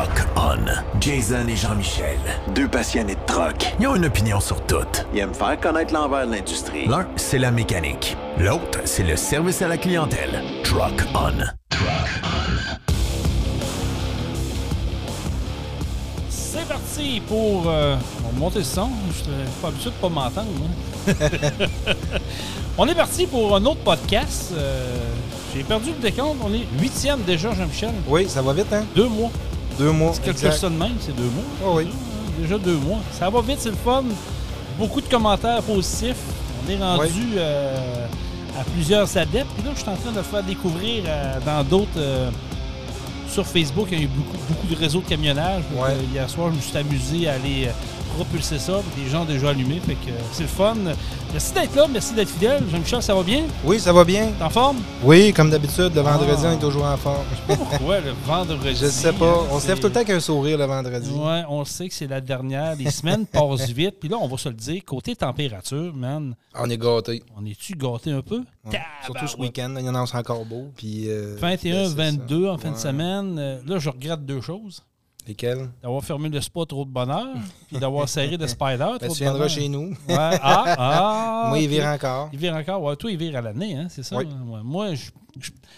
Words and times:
Rock 0.00 0.26
On. 0.36 0.56
Jason 0.98 1.46
et 1.46 1.56
Jean-Michel, 1.56 2.16
deux 2.54 2.66
passionnés 2.68 3.16
de 3.16 3.20
truck. 3.26 3.74
Ils 3.78 3.86
ont 3.86 3.96
une 3.96 4.06
opinion 4.06 4.40
sur 4.40 4.64
tout. 4.64 4.76
Ils 5.12 5.18
aiment 5.20 5.34
faire 5.34 5.60
connaître 5.60 5.92
l'envers 5.92 6.26
de 6.26 6.32
l'industrie. 6.32 6.86
L'un, 6.86 7.06
c'est 7.16 7.36
la 7.38 7.50
mécanique. 7.50 8.16
L'autre, 8.38 8.78
c'est 8.86 9.02
le 9.02 9.14
service 9.16 9.60
à 9.60 9.68
la 9.68 9.76
clientèle. 9.76 10.42
Truck 10.64 11.02
On. 11.12 11.32
Truck 11.68 12.22
On. 12.22 12.80
C'est 16.30 16.66
parti 16.66 17.20
pour. 17.28 17.64
euh, 17.68 17.96
on 18.24 18.28
va 18.32 18.38
monter 18.38 18.60
le 18.60 18.64
son. 18.64 18.88
Je 19.10 19.14
suis 19.18 19.24
pas 19.60 19.68
habitué 19.68 19.90
de 19.90 19.94
pas 19.96 20.08
m'entendre. 20.08 20.48
on 22.78 22.86
est 22.88 22.94
parti 22.94 23.26
pour 23.26 23.54
un 23.54 23.64
autre 23.66 23.80
podcast. 23.84 24.52
Euh, 24.56 24.96
J'ai 25.54 25.62
perdu 25.62 25.90
le 25.90 26.00
décompte. 26.00 26.38
On 26.42 26.54
est 26.54 26.66
huitième 26.80 27.20
déjà, 27.24 27.52
Jean-Michel. 27.52 27.92
Oui, 28.08 28.26
ça 28.30 28.40
va 28.40 28.54
vite, 28.54 28.72
hein? 28.72 28.84
Deux 28.96 29.06
mois. 29.08 29.30
Deux 29.80 29.92
mois. 29.92 30.12
C'est 30.14 30.22
quelque 30.22 30.40
chose 30.40 30.60
de 30.60 30.68
même, 30.68 30.96
c'est 31.00 31.16
deux 31.16 31.22
mois. 31.24 31.44
Oh 31.64 31.72
oui. 31.76 31.88
Déjà 32.38 32.58
deux 32.58 32.76
mois. 32.76 32.98
Ça 33.18 33.30
va 33.30 33.40
vite, 33.40 33.56
c'est 33.60 33.70
le 33.70 33.76
fun. 33.76 34.04
Beaucoup 34.78 35.00
de 35.00 35.08
commentaires 35.08 35.62
positifs. 35.62 36.16
On 36.66 36.70
est 36.70 36.76
rendu 36.76 37.32
euh, 37.36 38.06
à 38.60 38.64
plusieurs 38.64 39.16
adeptes. 39.16 39.50
Puis 39.56 39.64
là, 39.64 39.70
je 39.74 39.80
suis 39.80 39.88
en 39.88 39.96
train 39.96 40.10
de 40.10 40.16
le 40.16 40.22
faire 40.22 40.42
découvrir 40.42 41.04
euh, 41.06 41.38
dans 41.44 41.64
d'autres. 41.64 41.88
euh, 41.96 42.30
sur 43.28 43.46
Facebook, 43.46 43.86
il 43.92 43.98
y 43.98 44.00
a 44.00 44.04
eu 44.04 44.08
beaucoup, 44.08 44.36
beaucoup 44.48 44.66
de 44.66 44.74
réseaux 44.74 45.00
de 45.00 45.06
camionnage. 45.08 45.62
Ouais. 45.76 45.94
hier 46.12 46.28
soir, 46.28 46.50
je 46.50 46.56
me 46.56 46.60
suis 46.60 46.76
amusé 46.76 47.28
à 47.28 47.34
aller 47.34 47.68
propulser 48.24 48.58
ça. 48.58 48.82
Des 48.96 49.08
gens 49.10 49.22
ont 49.22 49.24
déjà 49.24 49.48
allumé. 49.50 49.80
Fait 49.80 49.94
que 49.94 50.10
euh, 50.10 50.14
c'est 50.32 50.42
le 50.42 50.48
fun. 50.48 50.74
Merci 51.32 51.54
d'être 51.54 51.74
là. 51.74 51.86
Merci 51.90 52.12
d'être 52.14 52.28
fidèle. 52.28 52.62
Jean-Michel, 52.70 53.02
ça 53.02 53.14
va 53.14 53.22
bien? 53.22 53.44
Oui, 53.64 53.80
ça 53.80 53.92
va 53.92 54.04
bien. 54.04 54.28
T'es 54.38 54.44
en 54.44 54.50
forme? 54.50 54.76
Oui, 55.02 55.32
comme 55.32 55.48
d'habitude, 55.50 55.92
le 55.94 56.00
vendredi, 56.02 56.42
Ah. 56.44 56.48
on 56.50 56.52
est 56.52 56.60
toujours 56.60 56.84
en 56.84 56.96
forme. 56.98 57.24
Pourquoi 57.46 58.00
le 58.00 58.10
vendredi? 58.26 58.76
Je 58.78 58.86
sais 58.86 59.12
pas. 59.14 59.44
On 59.50 59.58
se 59.58 59.68
lève 59.68 59.78
tout 59.80 59.86
le 59.86 59.92
temps 59.92 60.00
avec 60.00 60.10
un 60.10 60.20
sourire 60.20 60.58
le 60.58 60.64
vendredi. 60.66 61.10
Ouais, 61.10 61.42
on 61.48 61.64
sait 61.64 61.88
que 61.88 61.94
c'est 61.94 62.06
la 62.06 62.20
dernière. 62.20 62.76
Les 62.76 62.90
semaines 62.90 63.26
passent 63.32 63.70
vite. 63.70 63.96
Puis 63.98 64.08
là, 64.10 64.18
on 64.20 64.28
va 64.28 64.36
se 64.36 64.48
le 64.50 64.54
dire, 64.54 64.82
côté 64.84 65.16
température, 65.16 65.94
man, 65.94 66.34
On 66.54 66.68
est 66.68 66.76
gâtés. 66.78 67.22
on 67.40 67.46
est-tu 67.46 67.74
gâté 67.74 68.12
un 68.12 68.22
peu? 68.22 68.42
Ouais. 68.66 68.80
Surtout 69.04 69.26
ce 69.28 69.36
week-end, 69.38 69.74
il 69.78 69.86
y 69.86 69.88
en 69.88 69.94
a 69.94 70.00
encore 70.18 70.44
beau. 70.44 70.66
Puis, 70.76 71.04
euh, 71.08 71.36
21, 71.40 71.84
c'est 71.84 71.88
ça. 71.90 71.94
22 71.96 72.48
en 72.48 72.58
fin 72.58 72.70
de 72.72 72.76
semaine. 72.76 73.36
Euh, 73.38 73.60
là, 73.66 73.78
je 73.78 73.88
regrette 73.88 74.26
deux 74.26 74.40
choses. 74.42 74.82
Lesquels? 75.30 75.68
D'avoir 75.82 76.02
fermé 76.04 76.28
le 76.28 76.40
spa 76.40 76.66
trop 76.66 76.84
de 76.84 76.90
bonheur, 76.90 77.28
puis 77.68 77.78
d'avoir 77.78 78.08
serré 78.08 78.36
le 78.36 78.46
spider 78.46 78.76
trop 78.98 78.98
Ben, 79.00 79.08
de 79.08 79.12
tu 79.14 79.22
viendras 79.22 79.48
chez 79.48 79.68
nous. 79.68 79.90
Ouais. 80.08 80.16
Ah, 80.18 80.74
ah. 80.78 81.44
Moi, 81.48 81.58
il 81.60 81.68
vire 81.68 81.86
encore. 81.86 82.28
Il 82.32 82.38
vire 82.38 82.54
encore. 82.54 82.82
Ouais, 82.82 82.96
toi, 82.96 83.10
il 83.10 83.16
vire 83.18 83.36
à 83.36 83.40
l'année, 83.40 83.76
hein, 83.76 83.86
c'est 83.88 84.02
ça? 84.02 84.16
Oui. 84.16 84.24
Ouais. 84.46 84.60
Moi, 84.62 84.94
je, 84.94 85.10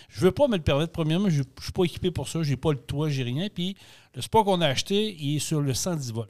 je 0.09 0.20
veux 0.20 0.33
pas 0.33 0.48
me 0.48 0.56
le 0.56 0.62
permettre. 0.62 0.92
Premièrement, 0.92 1.28
je, 1.28 1.42
je 1.59 1.62
suis 1.62 1.72
pas 1.72 1.84
équipé 1.84 2.11
pour 2.11 2.28
ça. 2.28 2.42
J'ai 2.42 2.56
pas 2.56 2.72
le 2.72 2.78
toit, 2.78 3.09
j'ai 3.09 3.22
rien. 3.22 3.48
Puis 3.55 3.77
le 4.14 4.22
spa 4.22 4.42
qu'on 4.42 4.61
a 4.61 4.67
acheté, 4.69 5.14
il 5.19 5.36
est 5.36 5.41
sur 5.41 5.61
le 5.61 5.75
110 5.75 6.12
volts. 6.12 6.28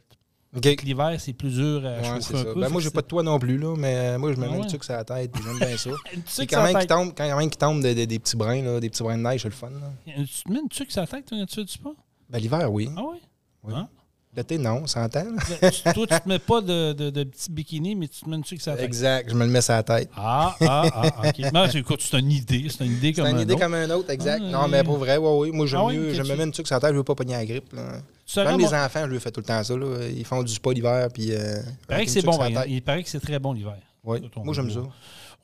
OK. 0.55 0.62
Donc, 0.62 0.83
L'hiver, 0.83 1.14
c'est 1.19 1.33
plus 1.33 1.55
dur 1.55 1.83
à 1.86 1.97
Ouais, 2.01 2.05
chauffer 2.20 2.34
un 2.34 2.39
ça. 2.39 2.45
peu. 2.53 2.61
Ben, 2.61 2.69
moi, 2.69 2.83
j'ai 2.83 2.91
pas 2.91 3.01
de 3.01 3.07
toit 3.07 3.23
non 3.23 3.39
plus, 3.39 3.57
là, 3.57 3.75
mais 3.75 3.95
euh, 3.97 4.19
moi, 4.19 4.33
je 4.34 4.36
me 4.39 4.45
Ah 4.45 4.48
mets 4.51 4.57
ouais? 4.57 4.62
le 4.64 4.69
truc 4.69 4.84
sur 4.84 4.92
la 4.92 5.03
tête, 5.05 5.33
j'aime 5.42 5.59
bien 5.59 5.77
ça. 5.79 5.91
Tu 6.36 6.47
quand 6.47 6.62
même 6.62 6.79
qui 6.79 6.86
tombe, 6.86 7.12
quand 7.17 7.36
même 7.39 7.48
qui 7.48 7.57
tombe 7.57 7.83
de- 7.83 7.95
de- 7.95 8.05
des 8.05 8.19
petits 8.19 8.36
brins, 8.36 8.61
là, 8.62 8.79
des 8.79 8.91
petits 8.91 9.03
brins 9.03 9.17
de 9.17 9.23
neige, 9.23 9.41
c'est 9.42 9.48
le 9.48 9.55
fun. 9.55 9.70
là. 9.70 9.91
Tu 10.14 10.42
te 10.45 10.53
mets 10.53 10.59
une 10.61 10.69
tuque 10.69 10.91
sur 10.91 11.01
la 11.01 11.07
tête, 11.07 11.25
tu 11.25 11.36
fais 11.55 11.64
du 11.64 11.73
spa? 11.73 11.91
Ben, 12.33 12.39
l'hiver, 12.39 12.73
oui. 12.73 12.89
Ah 12.97 13.03
oui? 13.13 13.19
Oui. 13.65 13.75
Hein? 13.77 13.89
L'été, 14.35 14.57
non, 14.57 14.87
ça 14.87 15.05
entend. 15.05 15.25
là. 15.25 15.43
Ben, 15.61 15.71
tu- 15.71 15.83
toi, 15.93 16.07
tu 16.07 16.21
te 16.21 16.27
mets 16.29 16.39
pas 16.39 16.63
de, 16.63 16.95
de, 16.95 17.11
de 17.11 17.25
petit 17.25 17.53
bikini, 17.53 17.95
mais 17.95 18.09
tu 18.09 18.23
te 18.23 18.31
mets 18.31 18.37
une 18.37 18.43
tuque 18.43 18.63
sur 18.63 18.71
la 18.71 18.79
tête. 18.79 18.87
Exact, 18.87 19.29
je 19.29 19.35
me 19.35 19.45
le 19.45 19.51
mets 19.51 19.61
sur 19.61 19.75
la 19.75 19.83
tête. 19.83 20.09
Ah, 20.17 20.57
ah, 20.63 20.83
ah, 20.95 21.29
OK. 21.29 21.53
Non, 21.53 21.67
c'est- 21.71 21.85
c'est 22.01 22.19
une 22.19 22.33
idée. 22.33 22.67
C'est 22.71 22.87
une 22.87 22.93
idée 22.93 23.13
C'est 23.15 23.21
comme 23.21 23.31
une 23.31 23.37
un 23.37 23.41
idée 23.43 23.53
autre. 23.53 23.63
comme 23.63 23.75
un 23.75 23.91
autre, 23.91 24.09
exact. 24.09 24.43
Ah, 24.43 24.51
non, 24.51 24.69
mais 24.69 24.83
pour 24.83 24.97
vrai, 24.97 25.19
oui, 25.19 25.29
oui. 25.51 25.51
Moi, 25.55 25.67
j'aime 25.67 25.81
Ah 25.83 25.85
oui, 25.85 25.99
mieux. 25.99 26.09
ok, 26.09 26.15
Je 26.15 26.23
tu- 26.23 26.31
me 26.31 26.37
mets 26.37 26.45
une 26.45 26.53
tuque 26.53 26.67
sur 26.67 26.77
la 26.77 26.81
tête, 26.81 26.93
je 26.93 26.97
veux 26.97 27.05
pas 27.05 27.15
pogner 27.15 27.35
la 27.35 27.45
grippe. 27.45 27.71
Là. 27.75 27.83
Tu 28.25 28.39
Même 28.39 28.59
moi- 28.59 28.71
les 28.71 28.75
enfants, 28.75 29.01
je 29.05 29.11
leur 29.13 29.21
fais 29.21 29.31
tout 29.31 29.41
le 29.41 29.47
temps 29.47 29.63
ça. 29.63 29.77
Là. 29.77 30.09
Ils 30.09 30.25
font 30.25 30.43
du 30.43 30.53
spa 30.55 30.73
l'hiver, 30.73 31.09
puis. 31.13 31.31
Euh, 31.33 31.61
Il 31.83 31.87
paraît 31.87 32.01
que 32.07 32.09
une 32.09 32.15
c'est 32.15 32.23
bon. 32.23 32.41
hein. 32.41 32.65
Il 32.67 32.81
paraît 32.81 33.03
que 33.03 33.11
c'est 33.11 33.21
très 33.21 33.39
bon 33.39 33.53
l'hiver. 33.53 33.77
Oui, 34.03 34.19
on 34.37 34.45
moi, 34.45 34.55
j'aime 34.55 34.71
ça. 34.71 34.81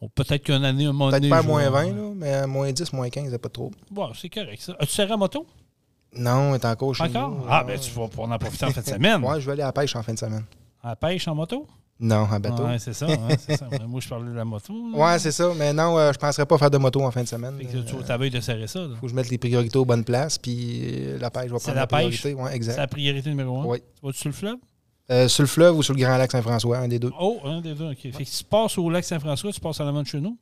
on- 0.00 0.08
Peut-être 0.08 0.42
qu'une 0.44 0.64
année, 0.64 0.86
un 0.86 0.92
moment 0.92 1.10
Peut-être 1.10 1.28
pas 1.28 1.38
à 1.38 1.42
moins 1.42 1.62
vais- 1.64 1.68
20, 1.68 1.92
là, 1.94 2.12
mais 2.16 2.32
à 2.32 2.46
moins 2.46 2.72
10, 2.72 2.90
moins 2.94 3.10
15, 3.10 3.28
c'est 3.30 3.38
pas 3.38 3.48
trop. 3.50 3.70
Bon, 3.90 4.10
c'est 4.18 4.30
correct, 4.30 4.62
ça. 4.62 4.74
As-tu 4.80 4.92
serré 4.92 5.12
à 5.12 5.16
moto? 5.18 5.46
Non, 6.16 6.50
on 6.50 6.54
est 6.54 6.64
encore 6.64 6.94
chez 6.94 7.04
Encore? 7.04 7.30
nous. 7.30 7.44
Ah, 7.48 7.62
ben, 7.64 7.78
tu 7.78 7.90
vas 7.92 8.08
pouvoir 8.08 8.30
en 8.32 8.38
profiter 8.38 8.64
en 8.66 8.70
fin 8.70 8.80
de 8.80 8.86
semaine. 8.94 9.22
Ouais, 9.22 9.40
je 9.40 9.46
vais 9.46 9.52
aller 9.52 9.62
à 9.62 9.66
la 9.66 9.72
pêche 9.72 9.94
en 9.96 10.02
fin 10.02 10.14
de 10.14 10.18
semaine. 10.18 10.44
À 10.82 10.88
la 10.90 10.96
pêche 10.96 11.26
en 11.28 11.34
moto? 11.34 11.66
Non, 12.00 12.28
en 12.30 12.38
bateau. 12.40 12.64
Ouais, 12.64 12.78
c'est 12.78 12.92
ça. 12.92 13.06
c'est 13.40 13.56
ça. 13.56 13.66
Moi, 13.88 14.00
je 14.00 14.08
parlais 14.08 14.30
de 14.30 14.36
la 14.36 14.44
moto. 14.44 14.72
là. 14.96 15.18
c'est 15.18 15.32
ça. 15.32 15.50
Mais 15.56 15.72
non, 15.72 15.98
euh, 15.98 16.12
je 16.12 16.18
penserais 16.18 16.46
pas 16.46 16.56
faire 16.56 16.70
de 16.70 16.78
moto 16.78 17.02
en 17.02 17.10
fin 17.10 17.22
de 17.22 17.28
semaine. 17.28 17.56
Fait 17.58 17.64
que 17.64 17.70
tu 17.78 17.94
Euh, 17.96 18.02
tu 18.06 18.12
avais 18.12 18.30
de 18.30 18.40
serrer 18.40 18.68
ça. 18.68 18.78
là. 18.80 18.94
faut 18.94 19.02
que 19.06 19.08
je 19.08 19.14
mette 19.16 19.28
les 19.30 19.38
priorités 19.38 19.76
aux 19.78 19.84
bonnes 19.84 20.04
places, 20.04 20.38
puis 20.38 20.80
euh, 20.84 21.18
la 21.18 21.30
pêche 21.30 21.50
va 21.50 21.58
C'est 21.58 21.72
prendre 21.72 21.74
la 21.74 21.80
la, 21.82 21.86
pêche? 21.88 22.20
priorité. 22.20 22.34
Ouais, 22.34 22.50
C'est 22.50 22.56
exact. 22.56 22.76
la 22.76 22.86
priorité 22.86 23.28
numéro 23.30 23.60
un? 23.60 23.64
Oui. 23.64 23.78
Tu 23.80 24.06
vas-tu 24.06 24.18
sur 24.18 24.28
le 24.28 24.34
fleuve? 24.34 24.56
Euh, 25.10 25.26
sur 25.26 25.42
le 25.42 25.48
fleuve 25.48 25.76
ou 25.76 25.82
sur 25.82 25.94
le 25.94 26.00
Grand 26.00 26.16
Lac 26.18 26.30
Saint-François, 26.30 26.78
un 26.78 26.86
des 26.88 26.98
deux. 27.00 27.10
Oh, 27.18 27.38
un 27.44 27.60
des 27.60 27.74
deux, 27.74 27.90
OK. 27.90 27.98
Fait 28.00 28.10
que 28.10 28.30
tu 28.30 28.44
passes 28.44 28.78
au 28.78 28.88
lac 28.90 29.04
Saint-François, 29.04 29.50
tu 29.52 29.60
passes 29.60 29.80
à 29.80 29.84
la 29.84 29.90
main 29.92 30.02
de 30.02 30.06
chez 30.06 30.20
nous. 30.20 30.38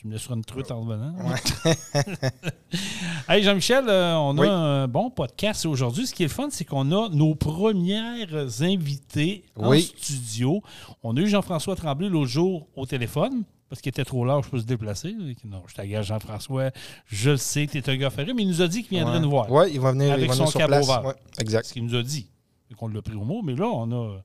Tu 0.00 0.06
me 0.06 0.14
laisseras 0.14 0.34
une 0.34 0.44
truite 0.44 0.70
en 0.70 0.80
revenant. 0.80 1.14
hey, 3.28 3.42
Jean-Michel, 3.42 3.84
euh, 3.86 4.14
on 4.16 4.38
a 4.38 4.40
Oui. 4.40 4.48
un 4.48 4.88
bon 4.88 5.10
podcast 5.10 5.66
aujourd'hui. 5.66 6.06
Ce 6.06 6.14
qui 6.14 6.22
est 6.22 6.26
le 6.28 6.32
fun, 6.32 6.48
c'est 6.50 6.64
qu'on 6.64 6.90
a 6.90 7.10
nos 7.10 7.34
premières 7.34 8.62
invités 8.62 9.44
en 9.56 9.68
Oui. 9.68 9.92
studio. 9.98 10.62
On 11.02 11.14
a 11.18 11.20
eu 11.20 11.28
Jean-François 11.28 11.76
Tremblay 11.76 12.08
l'autre 12.08 12.30
jour 12.30 12.66
au 12.76 12.86
téléphone. 12.86 13.42
Parce 13.68 13.82
qu'il 13.82 13.90
était 13.90 14.04
trop 14.06 14.24
large 14.24 14.48
pour 14.48 14.58
se 14.58 14.64
déplacer. 14.64 15.14
Non, 15.44 15.62
je 15.68 15.74
t'agage 15.74 16.06
Jean-François. 16.06 16.70
Je 17.06 17.30
le 17.32 17.36
sais, 17.36 17.66
tu 17.70 17.76
es 17.76 17.90
un 17.90 17.96
gars 17.96 18.08
ferré, 18.10 18.32
mais 18.32 18.42
il 18.42 18.48
nous 18.48 18.62
a 18.62 18.68
dit 18.68 18.82
qu'il 18.82 18.96
viendrait 18.96 19.16
Ouais. 19.16 19.20
nous 19.20 19.30
voir. 19.30 19.52
Ouais, 19.52 19.70
il 19.70 19.80
va 19.80 19.92
venir, 19.92 20.12
Avec 20.12 20.24
il 20.24 20.28
va 20.28 20.32
son 20.34 20.44
venir 20.44 20.50
sur 20.50 20.60
cap 20.60 20.68
place. 20.68 20.88
Ouais, 20.88 21.12
exact. 21.38 21.66
Ce 21.66 21.74
qu'il 21.74 21.84
nous 21.84 21.94
a 21.94 22.02
dit. 22.02 22.30
Fait 22.68 22.74
qu'on 22.74 22.88
l'a 22.88 23.02
pris 23.02 23.14
au 23.14 23.24
mot. 23.24 23.42
Mais 23.42 23.54
là, 23.54 23.66
on 23.68 23.92
a 23.92 24.22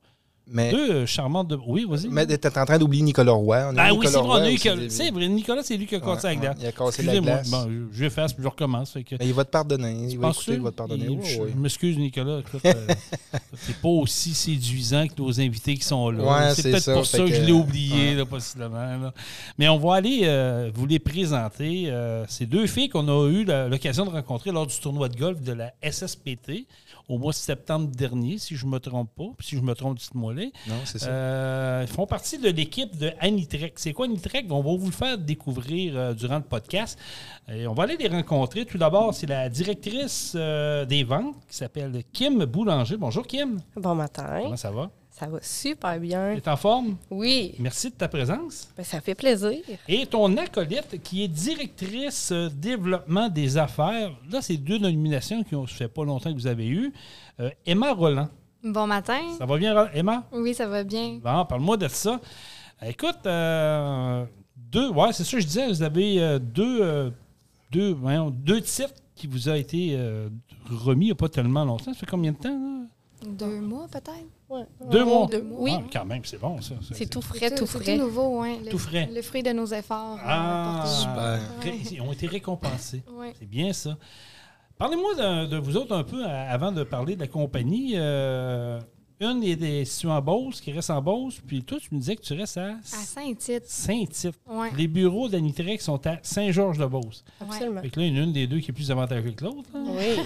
Mais, 0.48 0.70
deux 0.70 0.90
euh, 0.92 1.06
charmantes... 1.06 1.48
De... 1.48 1.58
Oui, 1.66 1.84
vas-y. 1.88 2.08
mais 2.08 2.24
t'es 2.24 2.46
en 2.58 2.64
train 2.64 2.78
d'oublier 2.78 3.02
Nicolas 3.02 3.32
Roy. 3.32 3.68
On 3.72 3.76
Ah 3.76 3.92
oui, 3.92 4.06
c'est 4.08 4.16
vrai, 4.18 4.28
on 4.28 4.32
a 4.34 4.50
eu 4.50 4.56
que- 4.58 4.88
C'est 4.88 5.10
vrai, 5.10 5.26
Nicolas, 5.26 5.62
c'est 5.64 5.76
lui 5.76 5.86
qui 5.86 5.96
a 5.96 6.00
cassé 6.00 6.28
la 6.28 6.34
Ouais, 6.34 6.36
glace. 6.40 6.56
ouais, 6.56 6.62
il 6.62 6.66
a 6.68 6.72
cassé 6.72 7.02
la 7.02 7.12
Excusez-moi. 7.14 7.34
glace. 7.42 7.50
Bon, 7.50 7.70
je, 7.92 8.04
efface, 8.04 8.32
puis 8.32 8.42
je 8.44 8.48
recommence. 8.48 8.92
Fait 8.92 9.02
que, 9.02 9.16
Mais 9.18 9.26
il 9.26 9.34
va 9.34 9.44
te 9.44 9.50
pardonner. 9.50 10.06
Il 10.08 10.18
va 10.18 10.30
écouter, 10.30 10.52
il 10.54 10.60
va 10.60 10.70
te 10.70 10.76
pardonner. 10.76 11.04
Il- 11.04 11.10
Oui, 11.10 11.18
je 11.24 11.40
oui. 11.42 11.50
je 11.52 11.60
m'excuse, 11.60 11.98
Nicolas. 11.98 12.40
Euh, 12.64 12.72
t'es 13.66 13.72
pas 13.82 13.88
aussi 13.88 14.34
séduisant 14.34 15.06
que 15.08 15.20
nos 15.20 15.40
invités 15.40 15.74
qui 15.74 15.84
sont 15.84 16.10
là. 16.10 16.22
Ouais, 16.22 16.54
c'est 16.54 16.62
c'est 16.62 16.70
peut-être 16.70 16.92
pour 16.94 17.06
ça 17.06 17.18
que, 17.18 17.24
que- 17.28 17.34
je 17.34 17.40
l'ai 17.42 17.52
oublié, 17.52 18.14
là, 18.14 18.24
possiblement. 18.24 18.76
là. 18.76 19.12
Mais 19.58 19.68
on 19.68 19.78
va 19.78 19.96
aller 19.96 20.20
euh, 20.24 20.70
vous 20.74 20.86
les 20.86 20.98
présenter. 21.00 21.84
Euh, 21.88 22.24
c'est 22.28 22.46
deux 22.46 22.66
filles 22.66 22.88
qu'on 22.88 23.08
a 23.08 23.28
eu 23.28 23.44
la- 23.44 23.68
l'occasion 23.68 24.04
de 24.04 24.10
rencontrer 24.10 24.52
lors 24.52 24.66
du 24.66 24.78
tournoi 24.78 25.08
de 25.08 25.16
golf 25.16 25.40
de 25.42 25.52
la 25.52 25.72
SSPT 25.82 26.66
au 27.08 27.18
mois 27.18 27.32
de 27.32 27.36
septembre 27.36 27.88
dernier, 27.88 28.38
si 28.38 28.56
je 28.56 28.66
ne 28.66 28.70
me 28.72 28.78
trompe 28.78 29.10
pas. 29.14 29.28
Puis 29.38 29.48
si 29.48 29.56
je 29.56 29.60
me 29.62 29.74
trompe, 29.74 29.98
dites-moi 29.98 30.34
les. 30.34 30.52
Non, 30.66 30.74
c'est 30.84 30.98
ça. 30.98 31.08
Euh, 31.08 31.84
ils 31.86 31.92
font 31.92 32.06
partie 32.06 32.38
de 32.38 32.48
l'équipe 32.48 32.96
de 32.96 33.12
Anitrek. 33.20 33.74
C'est 33.76 33.92
quoi 33.92 34.06
Anitrek? 34.06 34.46
On 34.50 34.62
va 34.62 34.76
vous 34.76 34.86
le 34.86 34.92
faire 34.92 35.16
découvrir 35.16 35.96
euh, 35.96 36.14
durant 36.14 36.36
le 36.36 36.44
podcast. 36.44 36.98
Et 37.48 37.66
on 37.66 37.74
va 37.74 37.84
aller 37.84 37.96
les 37.96 38.08
rencontrer. 38.08 38.64
Tout 38.64 38.78
d'abord, 38.78 39.14
c'est 39.14 39.26
la 39.26 39.48
directrice 39.48 40.32
euh, 40.34 40.84
des 40.84 41.04
ventes 41.04 41.36
qui 41.48 41.56
s'appelle 41.56 42.02
Kim 42.12 42.44
Boulanger. 42.44 42.96
Bonjour 42.96 43.26
Kim. 43.26 43.60
Bon 43.76 43.94
matin. 43.94 44.40
Comment 44.42 44.56
ça 44.56 44.70
va? 44.70 44.90
Ça 45.18 45.26
va 45.28 45.38
super 45.40 45.98
bien. 45.98 46.34
Tu 46.34 46.40
es 46.40 46.48
en 46.48 46.56
forme? 46.58 46.96
Oui, 47.10 47.54
Merci 47.58 47.88
de 47.88 47.94
ta 47.94 48.06
présence. 48.06 48.68
ben, 48.76 48.84
ça 48.84 49.00
fait 49.00 49.14
plaisir. 49.14 49.60
Et 49.88 50.04
ton 50.04 50.36
acolyte 50.36 51.00
qui 51.02 51.24
est 51.24 51.28
directrice 51.28 52.32
euh, 52.32 52.50
développement 52.50 53.30
des 53.30 53.56
affaires. 53.56 54.10
Là, 54.30 54.42
c'est 54.42 54.58
deux 54.58 54.76
nominations 54.76 55.42
qui 55.42 55.54
ont 55.54 55.66
fait 55.66 55.88
pas 55.88 56.04
longtemps 56.04 56.30
que 56.30 56.38
vous 56.38 56.46
avez 56.46 56.68
eues. 56.68 56.92
Euh, 57.40 57.48
Emma 57.64 57.94
Roland. 57.94 58.28
Bon 58.62 58.86
matin. 58.86 59.20
Ça 59.38 59.46
va 59.46 59.56
bien, 59.56 59.88
Emma? 59.94 60.24
Oui, 60.32 60.52
ça 60.52 60.66
va 60.66 60.84
bien. 60.84 61.18
Bon, 61.22 61.44
parle-moi 61.46 61.78
de 61.78 61.88
ça. 61.88 62.20
Écoute, 62.84 63.20
euh, 63.24 64.26
deux, 64.54 64.90
ouais, 64.90 65.12
c'est 65.14 65.24
ça 65.24 65.36
que 65.38 65.42
je 65.42 65.46
disais, 65.46 65.66
vous 65.68 65.82
avez 65.82 66.20
euh, 66.20 66.38
deux, 66.38 66.82
euh, 66.82 67.10
deux, 67.70 67.92
voyons, 67.92 68.30
deux 68.30 68.60
titres 68.60 68.92
qui 69.14 69.26
vous 69.26 69.48
a 69.48 69.56
été 69.56 69.94
euh, 69.96 70.28
remis 70.68 71.06
il 71.06 71.08
n'y 71.08 71.12
a 71.12 71.14
pas 71.14 71.30
tellement 71.30 71.64
longtemps. 71.64 71.84
Ça 71.84 71.94
fait 71.94 72.04
combien 72.06 72.32
de 72.32 72.36
temps? 72.36 72.50
là? 72.50 72.86
Deux 73.24 73.60
mois 73.60 73.86
peut-être? 73.90 74.26
Ouais. 74.48 74.64
Deux 74.90 75.04
mois. 75.04 75.26
Deux 75.26 75.42
mois? 75.42 75.58
Oui. 75.60 75.72
Ah, 75.74 75.82
quand 75.92 76.04
même, 76.04 76.24
c'est 76.24 76.38
bon, 76.40 76.60
ça. 76.60 76.74
C'est 76.92 77.06
tout 77.08 77.22
frais, 77.22 77.50
tout 77.50 77.66
C'est 77.66 77.78
frais. 77.82 77.96
nouveau, 77.96 78.42
oui. 78.42 78.58
Le, 78.64 78.70
Tout 78.70 78.78
frais. 78.78 79.08
Le 79.12 79.22
fruit 79.22 79.42
de 79.42 79.50
nos 79.52 79.66
efforts. 79.66 80.16
euh, 80.18 80.22
Ah, 80.24 80.80
pour- 80.84 80.90
Super. 80.92 81.40
Ils 81.92 82.00
ont 82.02 82.12
été 82.12 82.26
récompensés. 82.26 83.02
Ouais. 83.18 83.32
C'est 83.38 83.48
bien 83.48 83.72
ça. 83.72 83.96
Parlez-moi 84.78 85.14
de, 85.14 85.46
de 85.46 85.56
vous 85.56 85.76
autres 85.76 85.96
un 85.96 86.04
peu 86.04 86.24
à- 86.24 86.50
avant 86.50 86.70
de 86.72 86.82
parler 86.84 87.14
de 87.16 87.20
la 87.20 87.26
compagnie. 87.28 87.92
Euh, 87.96 88.78
une 89.20 89.42
est, 89.44 89.84
située 89.86 90.10
en 90.10 90.20
Beauce, 90.20 90.60
qui 90.60 90.72
reste 90.72 90.90
en 90.90 91.00
Beauce, 91.00 91.40
puis 91.46 91.62
toi, 91.62 91.78
tu 91.80 91.94
me 91.94 92.00
disais 92.00 92.16
que 92.16 92.20
tu 92.22 92.34
restes 92.34 92.58
à 92.58 92.68
À 92.72 92.74
Saint-Tite. 92.82 93.64
Saint-Tite. 93.66 94.34
Ouais. 94.46 94.70
Les 94.76 94.86
bureaux 94.88 95.28
d'Anitrex 95.28 95.82
sont 95.84 96.06
à 96.06 96.18
Saint-Georges-de-Beauce. 96.22 97.24
Absolument. 97.40 97.80
Fait 97.80 97.88
que 97.90 98.00
là, 98.00 98.06
il 98.06 98.14
y 98.14 98.18
en 98.18 98.22
a 98.22 98.24
une 98.24 98.32
des 98.32 98.46
deux 98.46 98.60
qui 98.60 98.70
est 98.70 98.74
plus 98.74 98.90
avantageuse 98.90 99.34
que 99.34 99.44
l'autre. 99.44 99.68
là. 99.72 99.80
Oui. 99.86 100.16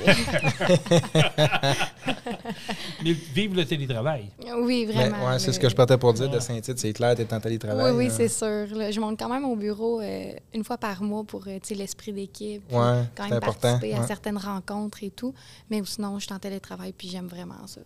Mais 3.05 3.13
vive 3.13 3.55
le 3.55 3.65
télétravail. 3.65 4.31
Oui, 4.63 4.85
vraiment. 4.87 5.27
ouais, 5.29 5.39
c'est 5.39 5.49
le- 5.49 5.53
ce 5.53 5.61
que 5.61 5.69
je 5.69 5.75
partais 5.75 5.97
pour 5.99 6.13
dire 6.13 6.29
Ouais. 6.29 6.35
de 6.35 6.41
Saint-Tite. 6.41 6.79
C'est 6.79 6.93
clair, 6.93 7.15
t'es 7.15 7.33
en 7.33 7.37
Oui, 7.37 7.43
télétravail. 7.43 7.93
oui, 7.95 8.07
là. 8.09 8.11
c'est 8.15 8.29
sûr. 8.29 8.67
là. 8.77 8.91
Je 8.91 9.01
monte 9.01 9.19
quand 9.19 9.29
même 9.29 9.45
au 9.45 9.57
bureau 9.57 10.01
euh, 10.01 10.33
une 10.55 10.65
fois 10.65 10.79
par 10.79 11.03
mois 11.03 11.25
pour 11.25 11.45
euh, 11.47 11.59
tu 11.63 11.75
l'esprit 11.75 12.13
d'équipe. 12.13 12.63
Ouais, 12.73 13.05
quand 13.15 13.25
c'est 13.25 13.29
même 13.31 13.33
important. 13.39 13.61
participer 13.61 13.95
à 13.95 14.07
certaines 14.07 14.37
rencontres 14.39 15.03
et 15.05 15.11
tout. 15.11 15.35
Mais 15.71 15.81
sinon, 15.85 16.19
je 16.19 16.25
suis 16.27 16.35
en 16.35 16.39
télétravail 16.39 16.93
puis 16.97 17.09
j'aime 17.09 17.27
vraiment 17.29 17.67
ça. 17.67 17.81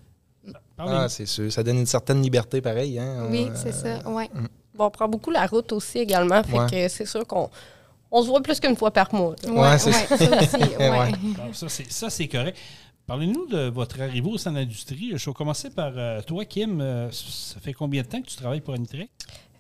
Ah, 0.78 1.08
c'est 1.08 1.26
sûr. 1.26 1.52
Ça 1.52 1.62
donne 1.62 1.78
une 1.78 1.86
certaine 1.86 2.20
liberté, 2.22 2.60
pareil. 2.60 2.98
Hein? 2.98 3.26
Oui, 3.30 3.48
On, 3.50 3.56
c'est 3.56 3.86
euh, 3.86 4.00
ça. 4.02 4.08
Ouais. 4.10 4.28
Bon, 4.74 4.86
on 4.86 4.90
prend 4.90 5.08
beaucoup 5.08 5.30
la 5.30 5.46
route 5.46 5.72
aussi 5.72 5.98
également. 5.98 6.42
Fait 6.42 6.58
Ouais. 6.58 6.66
que 6.70 6.88
c'est 6.88 7.06
sûr 7.06 7.26
qu'on 7.26 7.48
on 8.10 8.22
se 8.22 8.28
voit 8.28 8.40
plus 8.42 8.58
qu'une 8.60 8.76
fois 8.76 8.90
par 8.90 9.12
mois. 9.14 9.34
Ouais, 9.46 9.78
c'est 9.78 9.92
ça 9.92 10.14
aussi. 10.14 11.52
ça, 11.52 11.68
c'est, 11.68 11.92
ça, 11.92 12.10
c'est 12.10 12.28
correct. 12.28 12.56
Parlez-nous 13.06 13.46
de 13.46 13.68
votre 13.68 14.00
arrivée 14.00 14.28
au 14.30 14.38
sein 14.38 14.50
de 14.52 14.58
l'industrie. 14.58 15.12
Je 15.14 15.30
vais 15.30 15.34
commencer 15.34 15.70
par 15.70 15.92
euh, 15.96 16.22
toi, 16.22 16.44
Kim. 16.44 16.80
Euh, 16.80 17.10
ça 17.12 17.60
fait 17.60 17.72
combien 17.74 18.02
de 18.02 18.06
temps 18.06 18.20
que 18.22 18.26
tu 18.26 18.36
travailles 18.36 18.60
pour 18.62 18.74
Anitrex? 18.74 19.08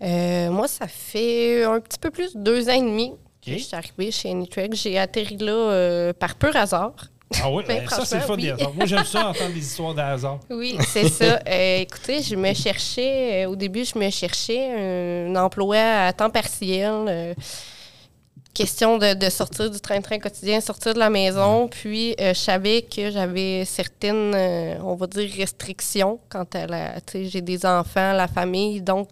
Euh, 0.02 0.50
moi, 0.50 0.66
ça 0.66 0.88
fait 0.88 1.62
un 1.64 1.78
petit 1.80 1.98
peu 1.98 2.10
plus 2.10 2.34
de 2.34 2.40
deux 2.40 2.68
ans 2.68 2.72
et 2.74 2.80
demi 2.80 3.10
que 3.44 3.50
OK. 3.50 3.58
je 3.58 3.62
suis 3.62 3.76
arrivée 3.76 4.10
chez 4.10 4.30
Anytrex. 4.30 4.76
J'ai 4.80 4.98
atterri 4.98 5.36
là 5.36 5.52
euh, 5.52 6.12
par 6.12 6.36
pur 6.36 6.56
hasard. 6.56 6.94
Ah 7.42 7.50
oui, 7.50 7.64
Ben, 7.66 7.80
ben, 7.80 7.88
ça, 7.88 8.04
c'est 8.04 8.16
le 8.16 8.22
fun 8.22 8.36
des 8.36 8.44
oui. 8.44 8.50
hasards. 8.50 8.74
Moi, 8.74 8.86
j'aime 8.86 9.04
ça, 9.04 9.28
entendre 9.28 9.52
des 9.54 9.60
histoires 9.60 9.94
de 9.94 10.00
hasard. 10.00 10.40
Oui, 10.50 10.76
c'est 10.86 11.08
ça. 11.08 11.40
Euh, 11.48 11.78
écoutez, 11.80 12.22
je 12.22 12.36
me 12.36 12.52
cherchais, 12.54 13.44
euh, 13.44 13.48
au 13.50 13.56
début, 13.56 13.84
je 13.84 13.98
me 13.98 14.08
cherchais 14.10 15.26
un 15.28 15.34
emploi 15.36 15.76
à 15.78 16.12
temps 16.12 16.30
partiel. 16.30 16.92
euh, 17.08 17.34
question 18.52 18.98
de, 18.98 19.14
de 19.14 19.30
sortir 19.30 19.68
du 19.68 19.80
train-train 19.80 20.20
quotidien, 20.20 20.60
sortir 20.60 20.94
de 20.94 21.00
la 21.00 21.10
maison. 21.10 21.66
Puis, 21.66 22.14
je 22.20 22.32
savais 22.34 22.82
que 22.82 23.10
j'avais 23.10 23.64
certaines, 23.64 24.32
on 24.82 24.94
va 24.94 25.08
dire, 25.08 25.28
restrictions 25.36 26.20
quant 26.28 26.46
à 26.54 26.66
la. 26.66 27.00
Tu 27.00 27.12
sais, 27.12 27.24
j'ai 27.24 27.40
des 27.40 27.66
enfants, 27.66 28.12
la 28.12 28.28
famille. 28.28 28.80
Donc, 28.80 29.08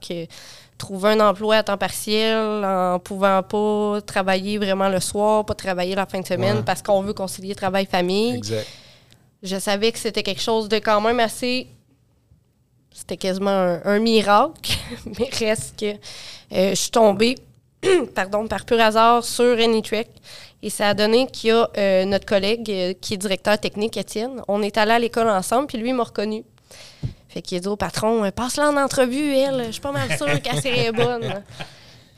trouver 0.82 1.11
un 1.11 1.20
emploi 1.20 1.56
à 1.58 1.62
temps 1.62 1.79
partiel 1.79 2.37
en 2.64 2.99
pouvant 2.99 3.40
pas 3.43 4.00
travailler 4.05 4.58
vraiment 4.58 4.88
le 4.88 4.99
soir, 5.00 5.44
pas 5.46 5.55
travailler 5.55 5.94
la 5.94 6.06
fin 6.06 6.20
de 6.20 6.26
semaine 6.26 6.56
Ouais. 6.58 6.62
parce 6.67 6.82
qu'on 6.82 7.00
veut 7.02 7.14
concilier 7.14 7.55
travail-famille. 7.55 8.40
Je 9.44 9.58
savais 9.58 9.93
que 9.93 9.99
c'était 9.99 10.25
quelque 10.25 10.43
chose 10.43 10.69
de 10.69 10.76
quand 10.76 11.00
même 11.00 11.20
assez. 11.20 11.69
C'était 12.93 13.17
quasiment 13.17 13.50
un, 13.50 13.81
un 13.84 13.99
miracle, 14.00 14.73
mais 15.19 15.29
reste 15.38 15.79
que 15.79 15.93
euh, 16.52 16.70
je 16.70 16.75
suis 16.75 16.90
tombée, 16.90 17.37
pardon, 18.14 18.46
par 18.49 18.64
pur 18.64 18.81
hasard 18.81 19.25
sur 19.25 19.56
Anytrek. 19.58 20.08
Et 20.64 20.70
ça 20.70 20.88
a 20.88 20.94
donné 20.94 21.26
qu'il 21.29 21.50
y 21.50 21.52
a 21.52 21.69
euh, 21.76 22.05
notre 22.05 22.26
collègue 22.26 22.70
euh, 22.70 22.93
qui 23.00 23.14
est 23.14 23.17
directeur 23.17 23.58
technique, 23.58 23.96
Étienne. 23.96 24.43
On 24.49 24.62
est 24.62 24.76
allé 24.76 24.93
à 24.93 24.99
l'école 24.99 25.29
ensemble, 25.29 25.67
puis 25.69 25.79
lui, 25.79 25.93
m'a 25.93 26.05
reconnu. 26.05 26.44
Fait 27.32 27.43
qu'il 27.43 27.58
a 27.58 27.61
dit 27.61 27.69
au 27.69 27.76
patron, 27.76 28.25
euh, 28.25 28.31
passe-la 28.31 28.70
en 28.70 28.76
entrevue, 28.76 29.34
elle. 29.34 29.67
Je 29.67 29.73
suis 29.73 29.81
pas 29.81 29.93
mal 29.93 30.17
sûre 30.17 30.40
qu'elle 30.43 30.61
serait 30.61 30.93
bonne. 30.93 31.43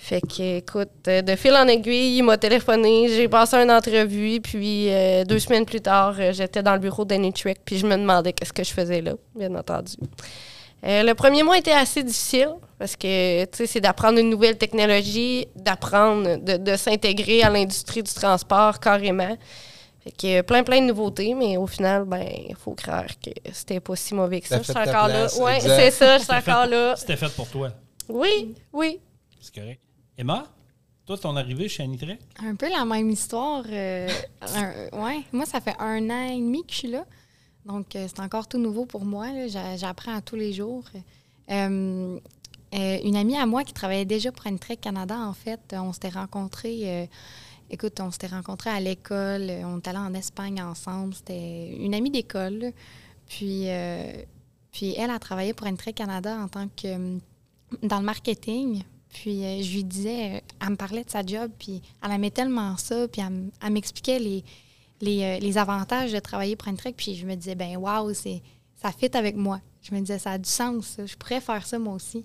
Fait 0.05 0.21
que, 0.21 0.59
écoute, 0.59 0.91
euh, 1.09 1.23
de 1.23 1.35
fil 1.35 1.55
en 1.55 1.67
aiguille, 1.67 2.19
il 2.19 2.23
m'a 2.23 2.37
téléphoné, 2.37 3.09
j'ai 3.09 3.27
passé 3.27 3.57
une 3.57 3.71
entrevue, 3.71 4.39
puis 4.43 4.93
euh, 4.93 5.25
deux 5.25 5.39
semaines 5.39 5.65
plus 5.65 5.81
tard, 5.81 6.15
j'étais 6.33 6.63
dans 6.63 6.75
le 6.75 6.79
bureau 6.79 7.07
d'Anytrek, 7.07 7.61
puis 7.65 7.79
je 7.79 7.87
me 7.87 7.97
demandais 7.97 8.35
qu'est-ce 8.35 8.53
que 8.53 8.63
je 8.63 8.73
faisais 8.73 9.01
là, 9.01 9.13
bien 9.35 9.55
entendu. 9.55 9.95
Euh, 10.85 11.03
le 11.03 11.15
premier 11.15 11.43
mois 11.43 11.57
était 11.57 11.73
assez 11.73 12.03
difficile, 12.03 12.51
parce 12.79 12.97
que, 12.97 13.45
tu 13.45 13.57
sais, 13.57 13.67
c'est 13.67 13.81
d'apprendre 13.81 14.19
une 14.19 14.29
nouvelle 14.29 14.59
technologie, 14.59 15.47
d'apprendre, 15.57 16.37
de, 16.37 16.59
de 16.59 16.77
s'intégrer 16.77 17.43
à 17.43 17.49
l'industrie 17.49 18.03
du 18.03 18.13
transport 18.13 18.81
carrément. 18.81 19.39
Fait 20.05 20.11
que 20.13 20.39
euh, 20.39 20.43
plein, 20.43 20.63
plein 20.63 20.81
de 20.83 20.87
nouveautés, 20.87 21.33
mais 21.35 21.57
au 21.57 21.67
final, 21.67 22.05
ben, 22.05 22.27
il 22.49 22.55
faut 22.57 22.75
croire 22.75 23.07
que 23.23 23.31
c'était 23.53 23.81
pas 23.81 23.97
si 23.97 24.15
mauvais 24.15 24.41
que 24.43 24.49
ça. 24.49 24.59
Je 24.59 24.65
suis 24.65 24.73
encore 24.77 25.09
là. 25.09 25.27
Oui, 25.41 25.53
c'est 25.61 25.91
ça, 25.91 26.19
je 26.19 26.25
suis 26.25 26.33
encore 26.35 26.67
là. 26.67 26.95
C'était 26.97 27.17
fait 27.17 27.35
pour 27.35 27.49
toi. 27.49 27.71
Oui, 28.09 28.55
oui. 28.73 29.01
C'est 29.41 29.55
correct. 29.55 29.81
Emma, 30.19 30.45
toi, 31.07 31.17
ton 31.17 31.35
arrivée 31.37 31.69
chez 31.69 31.83
Anitrex? 31.83 32.23
Un 32.43 32.55
peu 32.55 32.69
la 32.71 32.85
même 32.85 33.09
histoire. 33.11 33.65
euh, 33.69 34.09
un- 34.55 35.05
ouais. 35.05 35.23
Moi, 35.33 35.47
ça 35.47 35.61
fait 35.63 35.75
un 35.79 36.09
an 36.11 36.29
et 36.29 36.37
demi 36.37 36.63
que 36.67 36.73
je 36.73 36.79
suis 36.79 36.89
là. 36.91 37.05
Donc, 37.65 37.97
euh, 37.97 38.07
c'est 38.07 38.21
encore 38.21 38.47
tout 38.47 38.59
nouveau 38.59 38.85
pour 38.85 39.05
moi. 39.07 39.27
J'apprends 39.77 40.15
à 40.17 40.21
tous 40.21 40.37
les 40.37 40.53
jours. 40.53 40.85
Euh, 41.51 42.19
euh, 42.75 42.99
une 43.05 43.17
amie 43.17 43.37
à 43.39 43.47
moi 43.47 43.65
qui 43.65 43.73
travaillait 43.73 44.05
déjà 44.05 44.31
pour 44.33 44.45
Trek 44.59 44.77
Canada, 44.77 45.17
en 45.19 45.33
fait, 45.33 45.61
on 45.73 45.93
s'était 45.95 46.11
rencontrés. 46.11 47.09
Écoute, 47.71 48.01
on 48.01 48.11
s'était 48.11 48.27
rencontrés 48.29 48.71
à 48.71 48.81
l'école. 48.81 49.49
euh, 49.51 49.65
On 49.65 49.79
est 49.79 49.89
allés 49.89 49.99
en 49.99 50.15
Espagne 50.15 50.63
ensemble. 50.63 51.15
C'était 51.15 51.75
une 51.77 51.95
amie 51.95 52.11
d'école. 52.11 52.73
euh, 53.69 54.13
puis 54.73 54.95
elle 54.99 55.11
a 55.11 55.19
travaillé 55.19 55.55
pour 55.55 55.67
Trek 55.77 55.93
Canada 55.93 56.37
en 56.37 56.49
tant 56.49 56.69
que 56.69 56.87
euh, 56.87 57.19
dans 57.83 57.99
le 57.99 58.05
marketing. 58.05 58.83
Puis 59.09 59.45
euh, 59.45 59.63
je 59.63 59.77
lui 59.77 59.85
disais, 59.85 60.43
elle 60.61 60.71
me 60.71 60.77
parlait 60.77 61.05
de 61.05 61.11
sa 61.11 61.25
job, 61.25 61.51
puis 61.59 61.81
elle 62.03 62.11
aimait 62.11 62.33
tellement 62.33 62.77
ça, 62.77 63.07
puis 63.07 63.23
elle, 63.23 63.73
m'expliquait 63.73 64.19
les, 65.01 65.59
avantages 65.59 66.13
de 66.13 66.19
travailler 66.19 66.57
pour 66.57 66.75
Trek, 66.77 66.95
puis 66.97 67.15
je 67.15 67.25
me 67.25 67.37
disais, 67.37 67.55
ben 67.55 67.77
waouh, 67.77 68.13
ça 68.13 68.93
fit 68.99 69.17
avec 69.17 69.37
moi. 69.37 69.61
Je 69.83 69.95
me 69.95 70.01
disais, 70.01 70.19
ça 70.19 70.33
a 70.33 70.39
du 70.39 70.51
sens, 70.51 70.97
je 70.99 71.17
pourrais 71.17 71.41
faire 71.41 71.65
ça 71.65 71.79
moi 71.79 71.95
aussi. 71.95 72.25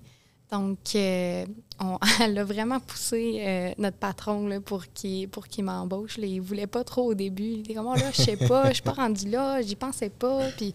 Donc, 0.51 0.79
euh, 0.95 1.45
on, 1.79 1.97
elle 2.21 2.37
a 2.37 2.43
vraiment 2.43 2.79
poussé 2.79 3.41
euh, 3.41 3.71
notre 3.77 3.97
patron 3.97 4.47
là, 4.47 4.59
pour 4.59 4.87
qu'il 4.87 5.29
pour 5.29 5.47
qu'il 5.47 5.63
m'embauche. 5.63 6.17
là. 6.17 6.25
Il 6.25 6.41
voulait 6.41 6.67
pas 6.67 6.83
trop 6.83 7.11
au 7.11 7.13
début. 7.13 7.43
Il 7.43 7.59
était 7.59 7.75
comme, 7.75 7.87
Oh 7.87 7.95
là, 7.95 8.11
je 8.11 8.21
sais 8.21 8.37
pas, 8.47 8.69
je 8.69 8.75
suis 8.75 8.83
pas 8.83 8.93
rendu 8.93 9.29
là, 9.29 9.61
j'y 9.61 9.75
pensais 9.75 10.09
pas. 10.09 10.49
Puis, 10.57 10.73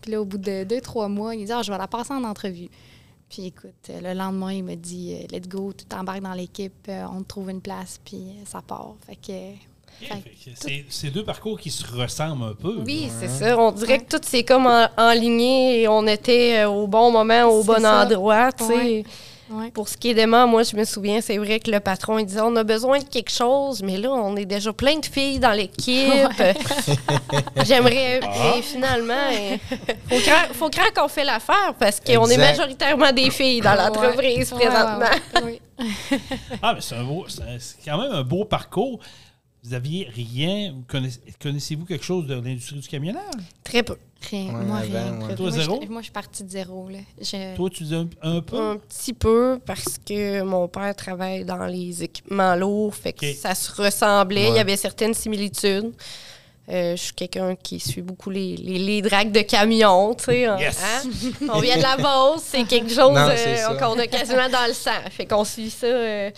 puis 0.00 0.10
là, 0.12 0.20
au 0.20 0.24
bout 0.24 0.38
de 0.38 0.64
deux, 0.64 0.80
trois 0.80 1.08
mois, 1.08 1.34
il 1.34 1.46
dit, 1.46 1.52
Ah, 1.52 1.62
je 1.62 1.70
vais 1.70 1.78
la 1.78 1.88
passer 1.88 2.12
en 2.12 2.24
entrevue. 2.24 2.68
Puis 3.28 3.46
écoute, 3.46 3.88
le 3.88 4.14
lendemain, 4.14 4.52
il 4.52 4.64
m'a 4.64 4.76
dit 4.76 5.14
euh, 5.14 5.26
Let's 5.36 5.48
go, 5.48 5.72
tu 5.72 5.84
t'embarques 5.84 6.22
dans 6.22 6.34
l'équipe, 6.34 6.88
on 6.88 7.22
te 7.22 7.28
trouve 7.28 7.50
une 7.50 7.60
place, 7.60 8.00
puis 8.04 8.26
ça 8.44 8.62
part. 8.62 8.96
Fait 9.06 9.16
que. 9.16 9.73
C'est 10.56 10.84
c'est 10.88 11.10
deux 11.10 11.24
parcours 11.24 11.58
qui 11.58 11.70
se 11.70 11.84
ressemblent 11.94 12.44
un 12.44 12.54
peu. 12.54 12.76
Oui, 12.84 13.08
c'est 13.20 13.28
ça. 13.28 13.58
On 13.58 13.72
dirait 13.72 14.00
que 14.00 14.16
tout 14.16 14.22
s'est 14.26 14.44
comme 14.44 14.66
en, 14.66 14.86
enligné 14.98 15.82
et 15.82 15.88
on 15.88 16.06
était 16.06 16.58
euh, 16.64 16.68
au 16.68 16.86
bon 16.86 17.10
moment, 17.10 17.44
au 17.44 17.60
C'est 17.62 17.66
bon 17.66 17.80
ça. 17.80 18.02
endroit. 18.04 18.52
tu 18.52 18.64
sais. 18.64 18.74
Ouais. 18.74 19.04
Ouais. 19.50 19.70
Pour 19.72 19.88
ce 19.90 19.96
qui 19.98 20.08
est 20.08 20.14
d'Emma, 20.14 20.46
moi, 20.46 20.62
je 20.62 20.74
me 20.74 20.84
souviens, 20.84 21.20
c'est 21.20 21.36
vrai 21.36 21.60
que 21.60 21.70
le 21.70 21.78
patron, 21.78 22.18
il 22.18 22.24
disait 22.24 22.40
on 22.40 22.56
a 22.56 22.64
besoin 22.64 22.98
de 22.98 23.04
quelque 23.04 23.30
chose, 23.30 23.82
mais 23.82 23.98
là, 23.98 24.10
on 24.10 24.34
est 24.36 24.46
déjà 24.46 24.72
plein 24.72 24.98
de 24.98 25.04
filles 25.04 25.38
dans 25.38 25.52
l'équipe. 25.52 26.10
J'aimerais. 27.64 28.20
Ah. 28.22 28.54
Et 28.56 28.62
finalement, 28.62 29.12
euh, 29.32 29.56
faut 30.54 30.70
croire, 30.70 30.92
qu'on 30.94 31.08
fait 31.08 31.24
l'affaire 31.24 31.74
parce 31.78 32.00
qu'on 32.00 32.26
est 32.28 32.38
majoritairement 32.38 33.12
des 33.12 33.30
filles 33.30 33.60
dans 33.60 33.74
l'entreprise 33.74 34.50
Ouais, 34.52 34.66
présentement. 34.66 35.06
ouais, 35.36 35.42
ouais. 35.42 35.60
Oui. 35.80 36.18
Ah, 36.62 36.72
mais 36.74 36.80
c'est 36.80 36.94
un 36.96 37.04
beau- 37.04 37.26
c'est 37.28 37.42
un- 37.42 37.58
c'est 37.58 37.76
quand 37.84 37.98
même 38.00 38.12
un 38.12 38.22
beau 38.22 38.44
parcours. 38.46 38.98
Vous 39.64 39.72
aviez 39.72 40.08
rien. 40.14 40.72
vous 40.72 40.84
connaissez- 40.86 41.20
Connaissez-vous 41.40 41.86
quelque 41.86 42.04
chose 42.04 42.26
de 42.26 42.34
l'industrie 42.34 42.78
du 42.80 42.86
camionnage? 42.88 43.24
Très 43.62 43.82
peu. 43.82 43.96
Rien, 44.30 44.54
Ouais, 44.54 44.64
moi, 44.64 44.78
rien. 44.78 44.92
ouais. 45.12 45.18
Moi, 45.18 45.34
Toi, 45.34 45.46
je- 45.50 45.54
zéro? 45.54 45.80
Moi, 45.88 46.00
je 46.00 46.04
suis 46.04 46.12
partie 46.12 46.44
de 46.44 46.50
zéro. 46.50 46.88
Là. 46.88 46.98
Je- 47.20 47.56
Toi, 47.56 47.70
tu 47.70 47.84
dis 47.84 47.94
un, 47.94 48.08
un 48.22 48.40
peu? 48.42 48.56
Un 48.58 48.76
petit 48.76 49.12
peu 49.14 49.58
parce 49.64 49.98
que 50.06 50.42
mon 50.42 50.68
père 50.68 50.94
travaille 50.94 51.44
dans 51.44 51.64
les 51.66 52.02
équipements 52.02 52.54
lourds, 52.56 52.94
fait 52.94 53.12
que 53.14 53.32
ça 53.32 53.54
se 53.54 53.72
ressemblait. 53.80 54.48
Il 54.50 54.56
y 54.56 54.58
avait 54.58 54.76
certaines 54.76 55.14
similitudes. 55.14 55.92
Euh, 56.70 56.96
je 56.96 57.02
suis 57.02 57.12
quelqu'un 57.12 57.54
qui 57.56 57.78
suit 57.78 58.00
beaucoup 58.00 58.30
les, 58.30 58.56
les, 58.56 59.02
de 59.02 59.40
camions, 59.42 60.14
tu 60.14 60.24
sais. 60.24 60.46
hein, 60.46 60.56
Yes! 60.58 60.80
hein? 60.82 61.08
On 61.52 61.60
vient 61.60 61.76
de 61.76 61.82
la 61.82 61.96
Beauce, 61.98 62.42
c'est 62.42 62.64
quelque 62.64 62.88
chose 62.94 63.14
euh, 63.16 63.78
qu'on 63.78 63.98
a 63.98 64.06
quasiment 64.06 64.48
dans 64.48 64.66
le 64.66 64.72
sang. 64.72 64.90
Fait 65.10 65.26
qu'on 65.26 65.44
suit 65.44 65.68
ça 65.68 65.86
euh, 65.86 66.30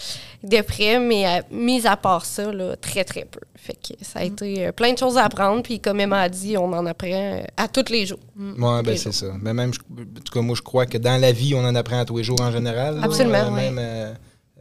de 0.42 0.60
près, 0.62 0.98
mais 0.98 1.26
euh, 1.28 1.42
mis 1.52 1.86
à 1.86 1.96
part 1.96 2.24
ça, 2.24 2.50
là, 2.52 2.74
très, 2.76 3.04
très 3.04 3.24
peu. 3.24 3.38
Fait 3.54 3.74
que 3.74 3.94
ça 4.04 4.18
a 4.18 4.24
Mm. 4.24 4.26
été 4.32 4.66
euh, 4.66 4.72
plein 4.72 4.92
de 4.92 4.98
choses 4.98 5.16
à 5.16 5.24
apprendre, 5.26 5.62
puis 5.62 5.78
comme 5.78 6.00
Emma 6.00 6.22
a 6.22 6.28
dit, 6.28 6.56
on 6.56 6.72
en 6.72 6.84
apprend 6.86 7.42
à 7.56 7.68
tous 7.68 7.92
les 7.92 8.04
jours. 8.06 8.18
Ouais, 8.36 8.82
ben 8.82 8.90
les 8.90 8.96
c'est 8.96 9.12
ça. 9.12 9.26
Mais 9.40 9.54
même, 9.54 9.72
je- 9.72 9.78
en 9.80 10.20
tout 10.24 10.32
cas, 10.32 10.40
moi, 10.40 10.56
je 10.56 10.62
crois 10.62 10.86
que 10.86 10.98
dans 10.98 11.20
la 11.20 11.30
vie, 11.30 11.54
on 11.54 11.64
en 11.64 11.74
apprend 11.76 12.04
tous 12.04 12.16
les 12.16 12.24
jours 12.24 12.40
en 12.40 12.50
général. 12.50 12.96
là. 12.96 13.02
Absolument, 13.04 13.46
oui. 13.50 13.54
Même 13.60 13.78
euh, 13.80 14.12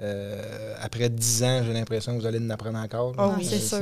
euh, 0.03 0.75
après 0.79 1.10
10 1.10 1.43
ans, 1.43 1.62
j'ai 1.65 1.74
l'impression 1.74 2.15
que 2.15 2.22
vous 2.22 2.27
allez 2.27 2.38
en 2.39 2.50
apprendre 2.51 2.77
encore. 2.77 3.13
Ah 3.17 3.31
oui, 3.38 3.43
c'est 3.45 3.60
sûr. 3.60 3.79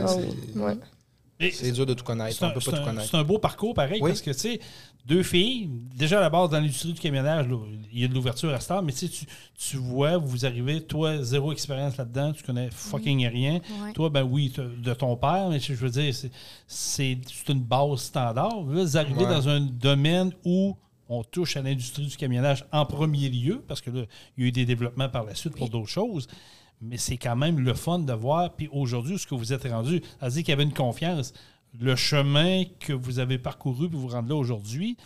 C'est 1.51 1.71
dur 1.71 1.85
de 1.85 1.93
tout 1.93 2.03
connaître. 2.05 2.37
C'est 2.37 2.45
On 2.45 2.49
un, 2.49 2.51
peut 2.51 2.59
c'est 2.61 2.71
pas 2.71 2.77
tout 2.77 2.83
un- 2.83 2.85
connaître. 2.85 3.09
c'est 3.09 3.17
un 3.17 3.23
beau 3.23 3.37
parcours, 3.37 3.73
pareil, 3.73 3.99
Oui. 4.01 4.11
parce 4.11 4.21
que, 4.21 4.31
tu 4.31 4.37
sais, 4.39 4.59
deux 5.05 5.23
filles, 5.23 5.69
déjà 5.95 6.19
à 6.19 6.21
la 6.21 6.29
base, 6.29 6.49
dans 6.49 6.59
l'industrie 6.59 6.93
du 6.93 6.99
camionnage, 7.01 7.47
là, 7.49 7.57
il 7.91 7.99
y 7.99 8.05
a 8.05 8.07
de 8.07 8.13
l'ouverture 8.13 8.53
à 8.53 8.59
ce 8.61 8.69
temps, 8.69 8.81
mais 8.81 8.93
tu 8.93 9.07
sais, 9.07 9.25
tu- 9.57 9.77
vois, 9.77 10.17
vous 10.17 10.45
arrivez, 10.45 10.81
toi, 10.81 11.21
zéro 11.21 11.51
expérience 11.51 11.97
là-dedans, 11.97 12.31
tu 12.31 12.43
connais 12.43 12.69
fucking 12.71 13.27
rien. 13.27 13.59
Toi, 13.93 14.09
ben 14.09 14.23
oui, 14.23 14.53
de 14.57 14.93
ton 14.93 15.17
père, 15.17 15.49
mais 15.49 15.59
je 15.59 15.73
veux 15.73 15.89
dire, 15.89 16.13
c'est- 16.67 17.17
une 17.49 17.61
base 17.61 17.99
standard. 18.03 18.61
Vous 18.63 18.97
arrivez 18.97 19.25
Ouais. 19.25 19.29
dans 19.29 19.49
un 19.49 19.59
domaine 19.59 20.31
où 20.45 20.77
on 21.09 21.23
touche 21.23 21.57
à 21.57 21.61
l'industrie 21.61 22.05
du 22.07 22.15
camionnage 22.15 22.65
en 22.71 22.85
premier 22.85 23.27
lieu, 23.29 23.61
parce 23.67 23.81
que 23.81 23.89
là, 23.91 24.03
il 24.37 24.43
y 24.43 24.45
a 24.45 24.47
eu 24.47 24.51
des 24.53 24.65
développements 24.65 25.09
par 25.09 25.25
la 25.25 25.35
suite 25.35 25.55
pour 25.57 25.69
d'autres 25.69 25.89
choses. 25.89 26.27
Mais 26.85 26.97
c'est 26.97 27.17
quand 27.17 27.35
même 27.35 27.59
le 27.59 27.73
fun 27.73 27.99
de 27.99 28.13
voir. 28.13 28.51
Puis 28.53 28.67
aujourd'hui, 28.71 29.17
ce 29.17 29.25
que 29.27 29.35
vous 29.35 29.53
êtes 29.53 29.67
rendu, 29.69 30.01
ça 30.19 30.25
veut 30.27 30.31
dire 30.31 30.41
qu'il 30.43 30.49
y 30.49 30.53
avait 30.53 30.63
une 30.63 30.73
confiance. 30.73 31.33
Le 31.79 31.95
chemin 31.95 32.63
que 32.79 32.93
vous 32.93 33.19
avez 33.19 33.37
parcouru 33.37 33.89
pour 33.89 33.99
vous 34.01 34.07
rendre 34.09 34.29
là 34.29 34.35
aujourd'hui 34.35 34.97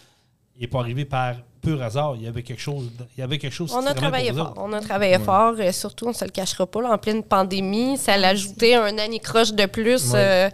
n'est 0.60 0.68
pas 0.68 0.80
arrivé 0.80 1.06
par 1.06 1.36
pur 1.62 1.82
hasard. 1.82 2.16
Il 2.16 2.24
y 2.24 2.28
avait 2.28 2.44
quelque 2.44 2.60
chose. 2.62 2.90
Il 3.16 3.20
y 3.20 3.24
avait 3.24 3.38
quelque 3.38 3.54
chose 3.54 3.72
On 3.76 3.82
qui 3.82 3.88
a 3.88 3.94
travaillé 3.94 4.34
fort. 4.34 4.54
On 4.58 4.74
a 4.74 4.82
travaillé 4.82 5.20
fort. 5.20 5.54
euh, 5.60 5.72
surtout, 5.72 6.06
on 6.06 6.10
ne 6.10 6.14
se 6.14 6.26
le 6.26 6.32
cachera 6.32 6.66
pas, 6.66 6.82
là, 6.82 6.92
en 6.94 6.98
pleine 6.98 7.24
pandémie. 7.24 7.98
Ça 7.98 8.18
l'a 8.18 8.30
ajouté 8.30 8.76
un 8.76 8.98
anicroche 8.98 9.54
de 9.54 9.66
plus. 9.66 10.12
Ouais. 10.14 10.20
euh, 10.20 10.50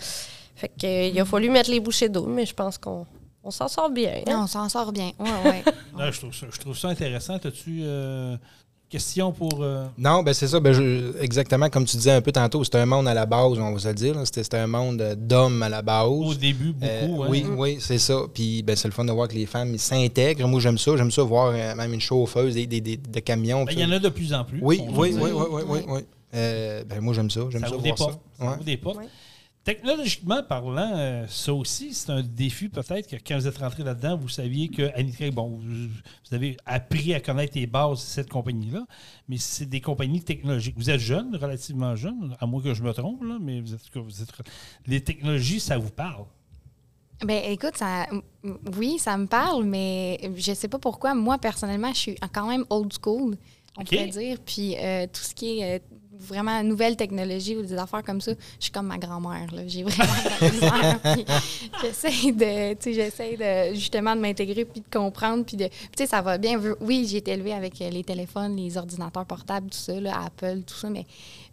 fait 0.56 0.68
que, 0.80 0.86
euh, 0.86 1.08
il 1.08 1.20
a 1.20 1.26
fallu 1.26 1.50
mettre 1.50 1.72
les 1.72 1.80
bouchées 1.80 2.10
d'eau, 2.10 2.26
mais 2.28 2.46
je 2.46 2.54
pense 2.54 2.78
qu'on 2.78 3.06
on 3.44 3.50
s'en 3.52 3.68
sort 3.68 3.90
bien. 3.90 4.12
hein. 4.28 4.32
Non, 4.32 4.44
on 4.44 4.48
s'en 4.48 4.68
sort 4.70 4.92
bien. 4.92 5.12
Ouais, 5.20 5.30
ouais. 5.46 5.64
Non, 5.98 6.12
je, 6.12 6.20
trouve 6.20 6.34
ça, 6.34 6.48
je 6.52 6.60
trouve 6.60 6.78
ça 6.78 6.90
intéressant. 6.90 7.36
As-tu 7.36 7.80
euh, 7.84 8.38
question 8.94 9.32
pour. 9.32 9.60
euh, 9.62 9.86
Non, 9.98 10.24
ben 10.24 10.34
c'est 10.34 10.48
ça. 10.48 10.60
Ben 10.60 10.72
je- 10.74 11.18
exactement 11.20 11.70
comme 11.70 11.86
tu 11.86 11.98
disais 11.98 12.12
un 12.12 12.22
peu 12.22 12.32
tantôt, 12.32 12.64
c'était 12.64 12.78
un 12.78 12.86
monde 12.86 13.08
à 13.08 13.14
la 13.14 13.26
base, 13.26 13.58
on 13.60 13.74
va 13.74 13.80
se 13.80 13.88
le 13.88 13.94
dire. 13.94 14.16
C'était 14.26 14.58
un 14.58 14.68
monde 14.68 15.02
euh, 15.02 15.16
d'hommes 15.18 15.62
à 15.64 15.70
la 15.70 15.82
base. 15.82 16.08
au 16.08 16.34
début, 16.34 16.72
beaucoup. 16.74 16.86
Euh, 17.22 17.24
hein? 17.24 17.28
Oui, 17.30 17.46
oui, 17.58 17.78
c'est 17.80 17.98
ça. 17.98 18.18
Puis 18.34 18.62
ben, 18.64 18.76
c'est 18.76 18.88
le 18.88 18.94
fun 18.94 19.06
de 19.06 19.12
voir 19.12 19.28
que 19.28 19.34
les 19.36 19.46
femmes 19.46 19.78
s'intègrent. 19.78 20.48
Moi, 20.48 20.60
j'aime 20.60 20.78
ça. 20.78 20.96
J'aime 20.96 21.12
ça 21.12 21.24
voir 21.24 21.52
euh, 21.56 21.76
même 21.76 21.94
une 21.94 22.02
chauffeuse 22.02 22.54
des, 22.54 22.68
des- 22.68 22.82
des- 22.82 22.98
de 22.98 23.20
camions. 23.20 23.64
Ben, 23.66 23.74
Il 23.74 23.80
y 23.80 23.86
en 23.86 23.92
a 23.92 24.00
de 24.00 24.10
plus 24.10 24.34
en 24.34 24.44
plus. 24.44 24.60
Oui, 24.62 24.82
oui, 24.90 25.16
oui, 25.20 25.32
oui, 25.32 25.32
oui, 25.52 25.62
oui, 25.68 25.80
oui. 25.88 26.00
Euh, 26.36 26.84
ben, 26.90 27.00
moi, 27.02 27.14
j'aime 27.14 27.30
ça. 27.30 27.42
J'aime 27.50 27.62
Ça 27.62 27.68
ça, 27.70 27.74
ouvre 27.76 27.84
des 27.84 27.90
voir 27.90 27.98
ça. 28.00 28.06
portes. 28.06 28.20
Ça 28.40 28.46
Ouais. 28.46 28.54
ouvre 28.56 28.64
des 28.64 28.78
portes. 28.78 28.98
Ouais. 28.98 29.08
Technologiquement 29.64 30.44
parlant, 30.44 30.92
euh, 30.94 31.26
ça 31.30 31.54
aussi, 31.54 31.94
c'est 31.94 32.10
un 32.10 32.22
défi 32.22 32.68
peut-être 32.68 33.08
que 33.08 33.16
quand 33.16 33.38
vous 33.38 33.48
êtes 33.48 33.58
rentré 33.60 33.82
là-dedans, 33.84 34.18
vous 34.18 34.28
saviez 34.28 34.68
que 34.68 35.30
bon, 35.30 35.52
vous, 35.52 35.88
vous 35.88 36.36
avez 36.36 36.58
appris 36.66 37.14
à 37.14 37.22
connaître 37.22 37.54
les 37.58 37.66
bases 37.66 38.00
de 38.00 38.06
cette 38.06 38.30
compagnie-là, 38.30 38.86
mais 39.30 39.38
c'est 39.38 39.66
des 39.66 39.80
compagnies 39.80 40.22
technologiques. 40.22 40.76
Vous 40.78 40.90
êtes 40.90 41.00
jeune, 41.00 41.34
relativement 41.38 41.96
jeune, 41.96 42.36
à 42.42 42.46
moins 42.46 42.62
que 42.62 42.74
je 42.74 42.84
me 42.84 42.92
trompe, 42.92 43.24
là, 43.24 43.38
mais 43.40 43.62
vous 43.62 43.74
êtes, 43.74 43.82
vous 43.96 44.22
êtes- 44.22 44.34
les 44.86 45.02
technologies, 45.02 45.62
ça 45.62 45.78
vous 45.78 45.92
parle? 45.92 46.26
Ben 47.24 47.42
écoute, 47.46 47.78
ça, 47.78 48.08
oui, 48.78 49.00
ça 49.00 49.16
me 49.18 49.28
parle, 49.28 49.64
mais 49.64 50.20
je 50.36 50.54
sais 50.54 50.68
pas 50.68 50.80
pourquoi. 50.80 51.16
Moi, 51.16 51.38
personnellement, 51.38 51.94
je 51.94 52.00
suis 52.00 52.16
quand 52.34 52.48
même 52.50 52.66
old 52.70 52.92
school, 53.02 53.38
on 53.78 53.84
pourrait 53.86 54.08
dire. 54.08 54.38
Puis 54.46 54.76
euh, 54.78 55.08
tout 55.08 55.22
ce 55.22 55.34
qui 55.34 55.60
est 55.60 55.78
euh, 55.78 55.80
vraiment 56.24 56.64
nouvelle 56.64 56.96
technologie 56.96 57.56
ou 57.56 57.62
des 57.62 57.74
affaires 57.74 58.04
comme 58.04 58.22
ça, 58.22 58.32
je 58.32 58.64
suis 58.64 58.72
comme 58.72 58.88
ma 58.88 58.98
grand-mère. 58.98 59.48
J'ai 59.68 59.84
vraiment 59.84 60.04
J'essaie 61.82 62.32
de, 62.32 62.76
j'essaie 62.92 63.38
de 63.38 63.76
justement 63.76 64.16
de 64.16 64.22
m'intégrer 64.22 64.66
puis 64.66 64.82
de 64.82 64.90
comprendre. 64.92 65.46
Puis 65.46 65.58
de, 65.58 65.68
tu 65.96 66.06
ça 66.08 66.22
va 66.22 66.38
bien. 66.38 66.60
Oui, 66.82 67.06
j'ai 67.10 67.18
été 67.18 67.32
élevée 67.32 67.54
avec 67.54 67.82
euh, 67.82 67.90
les 67.90 68.04
téléphones, 68.04 68.56
les 68.56 68.78
ordinateurs 68.78 69.26
portables, 69.26 69.70
tout 69.70 69.78
ça, 69.78 70.00
là, 70.00 70.22
Apple, 70.26 70.62
tout 70.66 70.76
ça, 70.76 70.90
mais, 70.90 71.06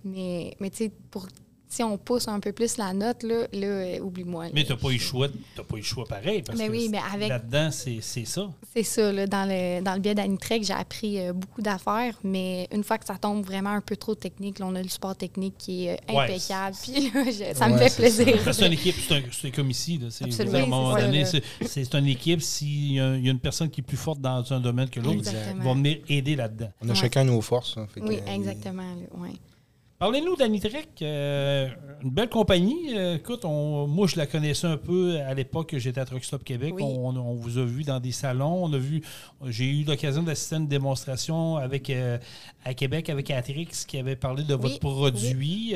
mais, 0.05 0.55
mais 0.61 0.71
tu 0.71 0.85
sais, 0.85 0.93
pour 1.11 1.27
si 1.71 1.83
on 1.85 1.97
pousse 1.97 2.27
un 2.29 2.41
peu 2.41 2.53
plus 2.53 2.77
la 2.79 2.93
note, 2.93 3.23
là, 3.23 3.47
là 3.53 3.67
euh, 3.67 4.00
oublie-moi. 4.00 4.47
Mais 4.53 4.65
tu 4.65 4.73
n'as 4.73 4.77
pas 4.77 4.89
eu 4.91 4.95
le 4.95 4.99
choix, 4.99 5.29
t'as 5.55 5.62
pas 5.62 5.77
eu 5.77 5.79
le 5.81 5.85
choix 5.85 6.05
pareil. 6.05 6.43
Parce 6.43 6.59
Mais 6.59 6.67
que 6.67 6.73
oui, 6.73 6.89
mais 6.91 6.99
avec- 7.15 7.29
là-dedans, 7.29 7.71
c'est 7.71 7.99
c'est 8.03 8.25
ça. 8.25 8.50
C'est 8.75 8.83
ça, 8.83 9.12
là, 9.12 9.27
dans, 9.27 9.49
le, 9.49 9.81
dans 9.81 9.95
le 9.95 10.00
biais 10.00 10.15
d'Anitrek, 10.15 10.65
j'ai 10.65 10.73
appris 10.75 11.21
euh, 11.21 11.33
beaucoup 11.33 11.62
d'affaires, 11.62 12.19
mais 12.25 12.69
une 12.73 12.83
fois 12.85 12.99
que 12.99 13.07
ça 13.07 13.17
tombe 13.17 13.45
vraiment 13.47 13.71
un 13.71 13.81
peu 13.81 13.97
trop 13.97 14.15
technique, 14.17 14.59
là, 14.59 14.67
on 14.69 14.75
a 14.75 14.83
le 14.83 14.89
support 14.89 15.15
technique 15.17 15.55
qui 15.59 15.87
est 15.87 15.93
euh, 16.11 16.15
Ouais. 16.15 16.25
impeccable, 16.25 16.77
puis 16.83 17.11
là, 17.11 17.25
je- 17.27 17.57
ça 17.57 17.69
me 17.69 17.79
fait 17.79 17.89
c'est 17.89 17.97
plaisir. 18.03 18.53
C'est 18.53 18.67
une 18.67 18.73
équipe, 18.73 18.97
c'est 19.31 19.50
comme 19.53 19.71
ici. 19.71 20.00
c'est- 20.11 20.25
Absolument. 20.25 20.59
à 20.59 20.62
un 20.62 20.67
moment 20.67 20.97
donné, 20.99 21.25
c'est 21.25 21.43
c'est 21.67 21.95
une 21.95 22.07
équipe. 22.09 22.43
S'il 22.43 22.93
y, 22.93 22.95
y 22.97 23.00
a 23.00 23.15
une 23.31 23.39
personne 23.39 23.71
qui 23.71 23.81
est 23.81 23.85
plus 23.85 23.97
forte 23.97 24.21
dans 24.21 24.53
un 24.53 24.59
domaine 24.61 24.89
que 24.91 24.99
l'autre, 24.99 25.23
va 25.59 25.73
venir 25.73 25.99
aider 26.09 26.35
là-dedans. 26.35 26.71
On 26.83 26.89
a 26.89 26.91
Ouais. 26.93 26.95
chacun 26.99 27.23
nos 27.25 27.41
forces. 27.41 27.77
hein, 27.79 27.87
Oui, 28.03 28.19
exactement. 28.27 28.83
ouais. 29.19 29.31
Parlez-nous 30.00 30.35
d'Anitrek, 30.35 31.02
euh, 31.02 31.69
une 32.02 32.09
belle 32.09 32.30
compagnie. 32.30 32.97
Euh, 32.97 33.16
écoute, 33.16 33.45
on- 33.45 33.87
moi, 33.87 34.07
je 34.07 34.16
la 34.16 34.26
connaissais 34.26 34.66
un 34.66 34.78
peu 34.78 35.19
à 35.21 35.35
l'époque 35.35 35.69
que 35.69 35.78
j'étais 35.78 36.00
à 36.00 36.07
Truck 36.07 36.25
Stop 36.25 36.42
Québec. 36.42 36.73
Oui. 36.75 36.83
On, 36.83 37.14
on 37.14 37.35
vous 37.35 37.59
a 37.59 37.64
vu 37.66 37.85
dans 37.85 38.00
des 38.00 38.11
salons. 38.11 38.64
On 38.64 38.73
a 38.73 38.78
vu, 38.78 39.02
j'ai 39.49 39.66
eu 39.66 39.85
l'occasion 39.85 40.23
d'assister 40.23 40.54
à 40.54 40.59
une 40.59 40.69
démonstration 40.69 41.59
avec, 41.59 41.90
euh, 41.90 42.16
à 42.64 42.73
Québec 42.73 43.11
avec 43.11 43.30
Atrix 43.30 43.69
qui 43.87 43.99
avait 43.99 44.16
parlé 44.16 44.42
de 44.42 44.54
votre 44.54 44.78
produit. 44.78 45.75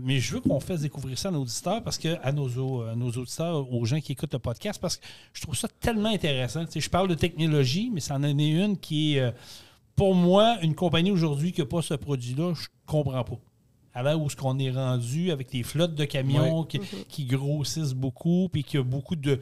Mais 0.00 0.20
je 0.20 0.32
veux 0.36 0.40
qu'on 0.40 0.58
fasse 0.58 0.80
découvrir 0.80 1.18
ça 1.18 1.28
à 1.28 1.32
nos 1.32 1.42
auditeurs, 1.42 1.82
parce 1.82 1.98
que, 1.98 2.16
à 2.22 2.32
nos, 2.32 2.48
au- 2.58 2.80
à 2.84 2.96
nos 2.96 3.10
auditeurs, 3.10 3.70
aux 3.70 3.84
gens 3.84 4.00
qui 4.00 4.12
écoutent 4.12 4.32
le 4.32 4.38
podcast, 4.38 4.80
parce 4.80 4.96
que 4.96 5.04
je 5.34 5.42
trouve 5.42 5.54
ça 5.54 5.68
tellement 5.80 6.08
intéressant. 6.08 6.64
Tu 6.64 6.72
sais, 6.72 6.80
je 6.80 6.88
parle 6.88 7.08
de 7.08 7.14
technologie, 7.14 7.90
mais 7.92 8.00
c'en 8.00 8.22
est 8.22 8.30
une 8.30 8.78
qui 8.78 9.18
est, 9.18 9.34
pour 9.96 10.14
moi, 10.14 10.56
une 10.62 10.74
compagnie 10.74 11.10
aujourd'hui 11.10 11.52
qui 11.52 11.60
n'a 11.60 11.66
pas 11.66 11.82
ce 11.82 11.92
produit-là, 11.92 12.54
je 12.54 12.68
comprends 12.86 13.22
pas. 13.22 13.36
À 13.94 14.02
l'heure 14.02 14.20
où 14.20 14.30
ce 14.30 14.36
qu'on 14.36 14.58
est 14.58 14.70
rendu 14.70 15.30
avec 15.32 15.52
les 15.52 15.62
flottes 15.64 15.94
de 15.94 16.04
camions 16.04 16.64
qui, 16.64 16.80
qui 17.08 17.24
grossissent 17.24 17.94
beaucoup, 17.94 18.48
puis 18.52 18.62
qu'il 18.62 18.78
y 18.78 18.82
a 18.82 18.84
beaucoup 18.86 19.16
de 19.16 19.40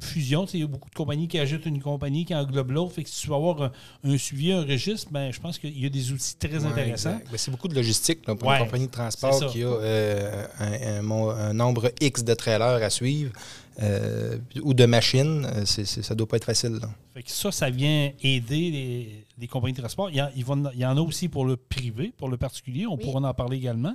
fusion, 0.00 0.46
il 0.54 0.60
y 0.60 0.62
a 0.62 0.66
beaucoup 0.66 0.88
de 0.88 0.94
compagnies 0.94 1.28
qui 1.28 1.38
ajoutent 1.38 1.66
une 1.66 1.80
compagnie 1.82 2.24
qui 2.24 2.34
englobe 2.34 2.70
l'autre. 2.70 2.92
Fait 2.92 3.04
que 3.04 3.10
si 3.10 3.20
tu 3.22 3.28
veux 3.28 3.34
avoir 3.34 3.62
un, 3.62 3.72
un 4.04 4.16
suivi, 4.16 4.50
un 4.50 4.62
registre, 4.64 5.08
ben, 5.12 5.30
je 5.30 5.38
pense 5.40 5.58
qu'il 5.58 5.78
y 5.78 5.84
a 5.84 5.90
des 5.90 6.10
outils 6.10 6.36
très 6.36 6.58
ouais, 6.58 6.66
intéressants. 6.66 7.18
c'est 7.36 7.50
beaucoup 7.50 7.68
de 7.68 7.74
logistique 7.74 8.26
là, 8.26 8.34
pour 8.34 8.48
Ouais, 8.48 8.58
une 8.58 8.64
compagnie 8.64 8.86
de 8.86 8.92
transport 8.92 9.46
qui 9.48 9.62
a 9.62 9.66
euh, 9.66 10.46
un, 10.58 11.02
un 11.02 11.52
nombre 11.52 11.92
X 12.00 12.24
de 12.24 12.34
trailers 12.34 12.82
à 12.82 12.90
suivre 12.90 13.32
euh, 13.80 14.38
ou 14.62 14.74
de 14.74 14.84
machines. 14.86 15.44
euh, 15.46 15.62
c'est, 15.64 15.84
c'est- 15.84 16.02
ça 16.02 16.14
doit 16.14 16.26
pas 16.26 16.36
être 16.36 16.44
facile. 16.44 16.78
là. 16.80 16.88
Fait 17.14 17.22
que 17.22 17.30
ça, 17.30 17.50
ça 17.52 17.70
vient 17.70 18.10
aider 18.22 18.70
les, 18.70 19.24
les 19.38 19.46
compagnies 19.46 19.72
de 19.74 19.80
transport. 19.80 20.10
Il 20.10 20.16
y, 20.16 20.22
en, 20.22 20.28
il 20.36 20.44
va- 20.44 20.70
il 20.74 20.80
y 20.80 20.86
en 20.86 20.96
a 20.96 21.00
aussi 21.00 21.28
pour 21.28 21.44
le 21.44 21.56
privé, 21.56 22.12
pour 22.16 22.28
le 22.28 22.36
particulier. 22.36 22.86
On 22.86 22.96
Oui. 22.96 23.04
pourra 23.04 23.20
en 23.28 23.34
parler 23.34 23.56
également. 23.56 23.94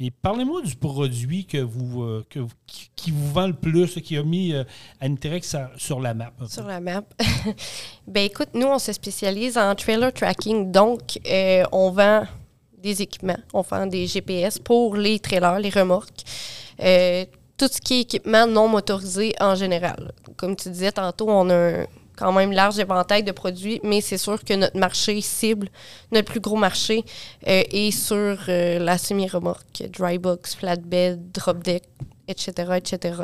Mais 0.00 0.10
parlez-moi 0.10 0.62
du 0.62 0.76
produit 0.76 1.44
que 1.46 1.58
vous, 1.58 2.02
euh, 2.02 2.24
que 2.30 2.40
qui, 2.66 2.90
qui 2.96 3.10
vous 3.10 3.32
vend 3.32 3.46
le 3.46 3.52
plus, 3.54 3.94
qui 4.00 4.16
a 4.16 4.22
mis 4.22 4.52
euh, 4.52 4.64
Aniterex 5.00 5.56
sur- 5.76 6.00
la 6.00 6.14
map. 6.14 6.32
Sur 6.48 6.66
la 6.66 6.80
map. 6.80 7.02
ben 8.06 8.24
écoute, 8.24 8.48
nous, 8.54 8.66
on 8.66 8.78
se 8.78 8.92
spécialise 8.92 9.56
en 9.58 9.74
trailer 9.74 10.12
tracking. 10.12 10.70
Donc, 10.72 11.18
euh, 11.26 11.62
on 11.72 11.90
vend 11.90 12.24
des 12.82 13.00
équipements. 13.02 13.38
On 13.54 13.60
vend 13.62 13.86
des 13.86 14.06
GPS 14.06 14.58
pour 14.58 14.96
les 14.96 15.18
trailers, 15.20 15.58
les 15.60 15.70
remorques. 15.70 16.22
Tout 17.62 17.68
ce 17.70 17.80
qui 17.80 17.94
est 17.94 18.00
équipement 18.00 18.44
non 18.48 18.66
motorisé 18.66 19.36
en 19.38 19.54
général. 19.54 20.10
Comme 20.36 20.56
tu 20.56 20.68
disais 20.68 20.90
tantôt, 20.90 21.30
on 21.30 21.48
a 21.48 21.54
un 21.54 21.86
quand 22.16 22.32
même 22.32 22.50
large 22.50 22.80
éventail 22.80 23.22
de 23.22 23.30
produits, 23.30 23.78
mais 23.84 24.00
c'est 24.00 24.18
sûr 24.18 24.42
que 24.42 24.54
notre 24.54 24.76
marché 24.76 25.20
cible, 25.20 25.68
notre 26.10 26.28
plus 26.28 26.40
gros 26.40 26.56
marché, 26.56 27.04
euh, 27.46 27.62
est 27.70 27.92
sur 27.92 28.36
euh, 28.48 28.80
la 28.80 28.98
semi-remorque, 28.98 29.84
dry 29.96 30.18
box, 30.18 30.56
flatbed, 30.56 31.30
drop 31.30 31.62
deck, 31.62 31.84
etc., 32.26 32.78
etc. 32.78 33.14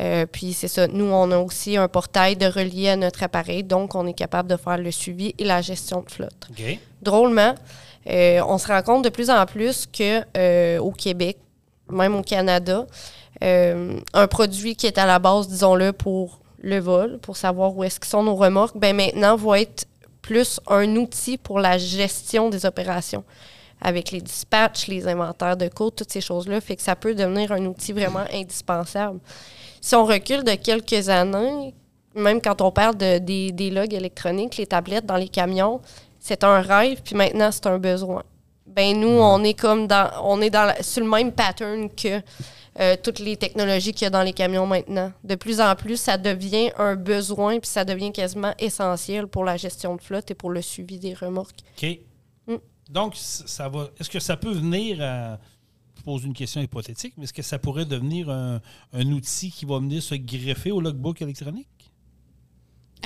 Euh, 0.00 0.26
puis 0.26 0.52
c'est 0.52 0.66
ça. 0.66 0.88
Nous, 0.88 1.04
on 1.04 1.30
a 1.30 1.38
aussi 1.38 1.76
un 1.76 1.86
portail 1.86 2.34
de 2.34 2.46
relier 2.46 2.88
à 2.88 2.96
notre 2.96 3.22
appareil, 3.22 3.62
donc 3.62 3.94
on 3.94 4.04
est 4.08 4.14
capable 4.14 4.50
de 4.50 4.56
faire 4.56 4.78
le 4.78 4.90
suivi 4.90 5.32
et 5.38 5.44
la 5.44 5.62
gestion 5.62 6.02
de 6.02 6.10
flotte. 6.10 6.48
Drôlement, 7.02 7.54
on 8.04 8.58
se 8.58 8.66
rend 8.66 8.82
compte 8.82 9.04
de 9.04 9.10
plus 9.10 9.30
en 9.30 9.46
plus 9.46 9.86
que 9.86 10.78
au 10.78 10.90
Québec, 10.90 11.38
même 11.88 12.16
au 12.16 12.22
Canada, 12.22 12.84
un 13.42 14.26
produit 14.26 14.76
qui 14.76 14.86
est 14.86 14.98
à 14.98 15.06
la 15.06 15.18
base, 15.18 15.48
disons-le, 15.48 15.92
pour 15.92 16.40
le 16.62 16.78
vol, 16.78 17.18
pour 17.20 17.36
savoir 17.36 17.74
où 17.74 17.84
est-ce 17.84 17.98
qu'ils 17.98 18.10
sont 18.10 18.22
nos 18.22 18.36
remorques, 18.36 18.76
ben 18.76 18.94
maintenant 18.94 19.36
va 19.36 19.60
être 19.60 19.86
plus 20.20 20.60
un 20.66 20.94
outil 20.96 21.38
pour 21.38 21.58
la 21.58 21.78
gestion 21.78 22.50
des 22.50 22.66
opérations 22.66 23.24
avec 23.80 24.10
les 24.10 24.20
dispatchs, 24.20 24.88
les 24.88 25.08
inventaires 25.08 25.56
de 25.56 25.68
codes, 25.68 25.94
toutes 25.96 26.12
ces 26.12 26.20
choses-là, 26.20 26.60
fait 26.60 26.76
que 26.76 26.82
ça 26.82 26.94
peut 26.94 27.14
devenir 27.14 27.50
un 27.52 27.64
outil 27.64 27.92
vraiment 27.94 28.24
indispensable. 28.30 29.18
Si 29.80 29.94
on 29.94 30.04
recule 30.04 30.44
de 30.44 30.54
quelques 30.56 31.08
années, 31.08 31.74
même 32.14 32.42
quand 32.42 32.60
on 32.60 32.70
parle 32.70 32.96
de, 32.98 33.16
des, 33.16 33.52
des 33.52 33.70
logs 33.70 33.94
électroniques, 33.94 34.58
les 34.58 34.66
tablettes 34.66 35.06
dans 35.06 35.16
les 35.16 35.28
camions, 35.28 35.80
c'est 36.18 36.44
un 36.44 36.60
rêve, 36.60 37.00
puis 37.02 37.14
maintenant 37.14 37.50
c'est 37.50 37.66
un 37.66 37.78
besoin. 37.78 38.22
Ben 38.66 39.00
nous, 39.00 39.08
on 39.08 39.42
est 39.42 39.58
comme 39.58 39.86
dans, 39.86 40.10
on 40.24 40.42
est 40.42 40.50
dans 40.50 40.64
la- 40.64 40.82
sur 40.82 41.02
le 41.02 41.08
même 41.08 41.32
pattern 41.32 41.88
que 41.88 42.20
euh, 42.78 42.96
toutes 43.02 43.18
les 43.18 43.36
technologies 43.36 43.92
qu'il 43.92 44.04
y 44.04 44.06
a 44.06 44.10
dans 44.10 44.22
les 44.22 44.32
camions 44.32 44.66
maintenant. 44.66 45.12
De 45.24 45.34
plus 45.34 45.60
en 45.60 45.74
plus, 45.74 45.96
ça 45.96 46.16
devient 46.16 46.70
un 46.78 46.94
besoin, 46.94 47.58
puis 47.58 47.68
ça 47.68 47.84
devient 47.84 48.12
quasiment 48.12 48.54
essentiel 48.58 49.26
pour 49.26 49.44
la 49.44 49.56
gestion 49.56 49.96
de 49.96 50.00
flotte 50.00 50.30
et 50.30 50.34
pour 50.34 50.50
le 50.50 50.62
suivi 50.62 50.98
des 50.98 51.14
remorques. 51.14 51.60
OK. 51.76 51.98
Mm. 52.46 52.56
Donc, 52.90 53.14
ça 53.16 53.68
va. 53.68 53.90
Est-ce 53.98 54.10
que 54.10 54.20
ça 54.20 54.36
peut 54.36 54.52
venir 54.52 55.00
à. 55.00 55.38
Je 55.96 56.02
pose 56.02 56.24
une 56.24 56.32
question 56.32 56.62
hypothétique, 56.62 57.12
mais 57.18 57.24
est-ce 57.24 57.32
que 57.32 57.42
ça 57.42 57.58
pourrait 57.58 57.84
devenir 57.84 58.30
un, 58.30 58.62
un 58.94 59.12
outil 59.12 59.50
qui 59.50 59.66
va 59.66 59.78
venir 59.78 60.02
se 60.02 60.14
greffer 60.14 60.70
au 60.70 60.80
logbook 60.80 61.20
électronique? 61.20 61.68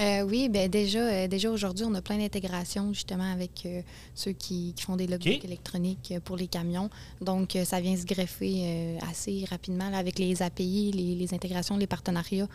Euh, 0.00 0.22
oui, 0.22 0.48
ben 0.48 0.68
déjà, 0.68 0.98
euh, 0.98 1.28
déjà 1.28 1.50
aujourd'hui, 1.50 1.84
on 1.88 1.94
a 1.94 2.02
plein 2.02 2.18
d'intégrations 2.18 2.92
justement 2.92 3.30
avec 3.32 3.62
euh, 3.64 3.80
ceux 4.14 4.32
qui, 4.32 4.72
qui 4.74 4.82
font 4.82 4.96
des 4.96 5.06
logbooks 5.06 5.36
OK. 5.38 5.44
électroniques 5.44 6.14
pour 6.24 6.36
les 6.36 6.48
camions. 6.48 6.90
Donc, 7.20 7.54
euh, 7.54 7.64
ça 7.64 7.80
vient 7.80 7.96
se 7.96 8.04
greffer 8.04 8.62
euh, 8.64 8.98
assez 9.10 9.44
rapidement 9.48 9.90
là, 9.90 9.98
avec 9.98 10.18
les 10.18 10.42
API, 10.42 10.90
les, 10.92 11.14
les 11.14 11.32
intégrations, 11.34 11.76
les 11.76 11.86
partenariats. 11.86 12.48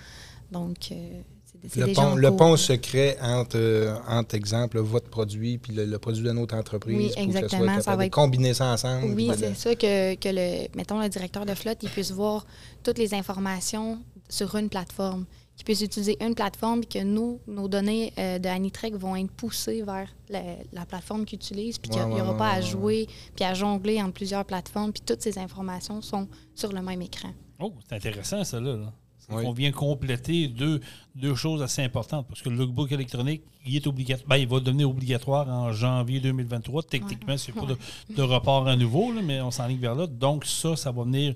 Donc, 0.52 0.90
euh, 0.92 1.22
c'est- 1.68 1.80
Le 1.80 1.94
pont, 1.94 2.16
le 2.16 2.36
pont 2.36 2.58
se 2.58 2.74
crée 2.74 3.16
entre, 3.22 3.56
euh, 3.58 3.96
entre 4.08 4.36
exemple, 4.36 4.80
votre 4.80 5.10
produit 5.10 5.58
puis 5.58 5.74
le, 5.74 5.86
le 5.86 5.98
produit 6.00 6.24
de 6.24 6.32
notre 6.32 6.56
entreprise. 6.56 6.98
Oui, 6.98 7.06
pour 7.08 7.16
que 7.16 7.22
exactement, 7.22 7.74
soit 7.76 7.82
ça 7.84 7.96
va 7.96 8.06
être- 8.06 8.12
combiner 8.14 8.54
ça 8.54 8.66
ensemble. 8.74 9.14
Oui, 9.14 9.30
c'est 9.38 9.56
ça 9.56 9.76
que, 9.76 10.16
que 10.16 10.30
le, 10.30 10.68
mettons, 10.76 11.00
le 11.02 11.08
directeur 11.08 11.46
de 11.46 11.54
flotte, 11.54 11.78
il 11.84 11.90
puisse 11.90 12.12
voir 12.12 12.46
toutes 12.84 12.98
les 12.98 13.14
informations 13.14 14.00
sur 14.28 14.54
une 14.56 14.70
plateforme, 14.70 15.26
qu'il 15.60 15.66
puisse 15.66 15.82
utiliser 15.82 16.18
une 16.24 16.36
plateforme, 16.36 16.80
puis 16.80 17.00
que 17.00 17.04
nous, 17.04 17.42
nos 17.46 17.68
données 17.68 18.14
euh, 18.18 18.40
de 18.40 18.48
Anitrek 18.48 18.96
vont 18.96 19.18
être 19.18 19.32
poussées 19.32 19.82
vers 19.82 20.08
la, 20.30 20.42
la 20.72 20.86
plateforme 20.86 21.26
qu'il 21.26 21.36
utilise, 21.36 21.78
puis 21.78 21.92
qu'il 21.92 22.02
n'y 22.02 22.14
ouais, 22.14 22.22
aura 22.22 22.32
ouais, 22.32 22.38
pas 22.38 22.52
à 22.52 22.62
jouer, 22.62 23.08
puis 23.36 23.44
à 23.44 23.54
jongler 23.54 24.02
entre 24.02 24.14
plusieurs 24.14 24.46
plateformes, 24.46 24.94
puis 24.94 25.04
toutes 25.06 25.22
ces 25.22 25.38
informations 25.38 26.02
sont 26.02 26.30
sur 26.56 26.72
le 26.72 26.82
même 26.82 27.02
écran. 27.02 27.34
Oh, 27.60 27.74
c'est 27.90 27.96
intéressant, 27.96 28.46
ça, 28.46 28.60
là. 28.62 28.78
là. 28.78 28.94
Oui. 29.32 29.44
qu'on 29.44 29.52
vient 29.52 29.72
compléter 29.72 30.48
deux, 30.48 30.80
deux 31.14 31.36
choses 31.36 31.62
assez 31.62 31.84
importantes. 31.84 32.26
Parce 32.28 32.42
que 32.42 32.50
le 32.50 32.56
lookbook 32.56 32.92
électronique, 32.92 33.44
il 33.64 33.76
est 33.76 33.86
obligatoire. 33.86 34.28
Ben, 34.28 34.38
il 34.38 34.48
va 34.48 34.60
devenir 34.60 34.90
obligatoire 34.90 35.48
en 35.48 35.72
janvier 35.72 36.20
2023. 36.20 36.82
Techniquement, 36.82 37.38
c'est 37.38 37.52
pas 37.52 37.68
de, 37.68 37.78
de 38.16 38.22
report 38.24 38.68
à 38.68 38.76
nouveau, 38.76 39.12
là, 39.12 39.22
mais 39.22 39.40
on 39.40 39.52
s'enligne 39.52 39.78
vers 39.78 39.94
là. 39.94 40.08
Donc, 40.08 40.46
ça, 40.46 40.76
ça 40.76 40.92
va 40.92 41.04
venir 41.04 41.36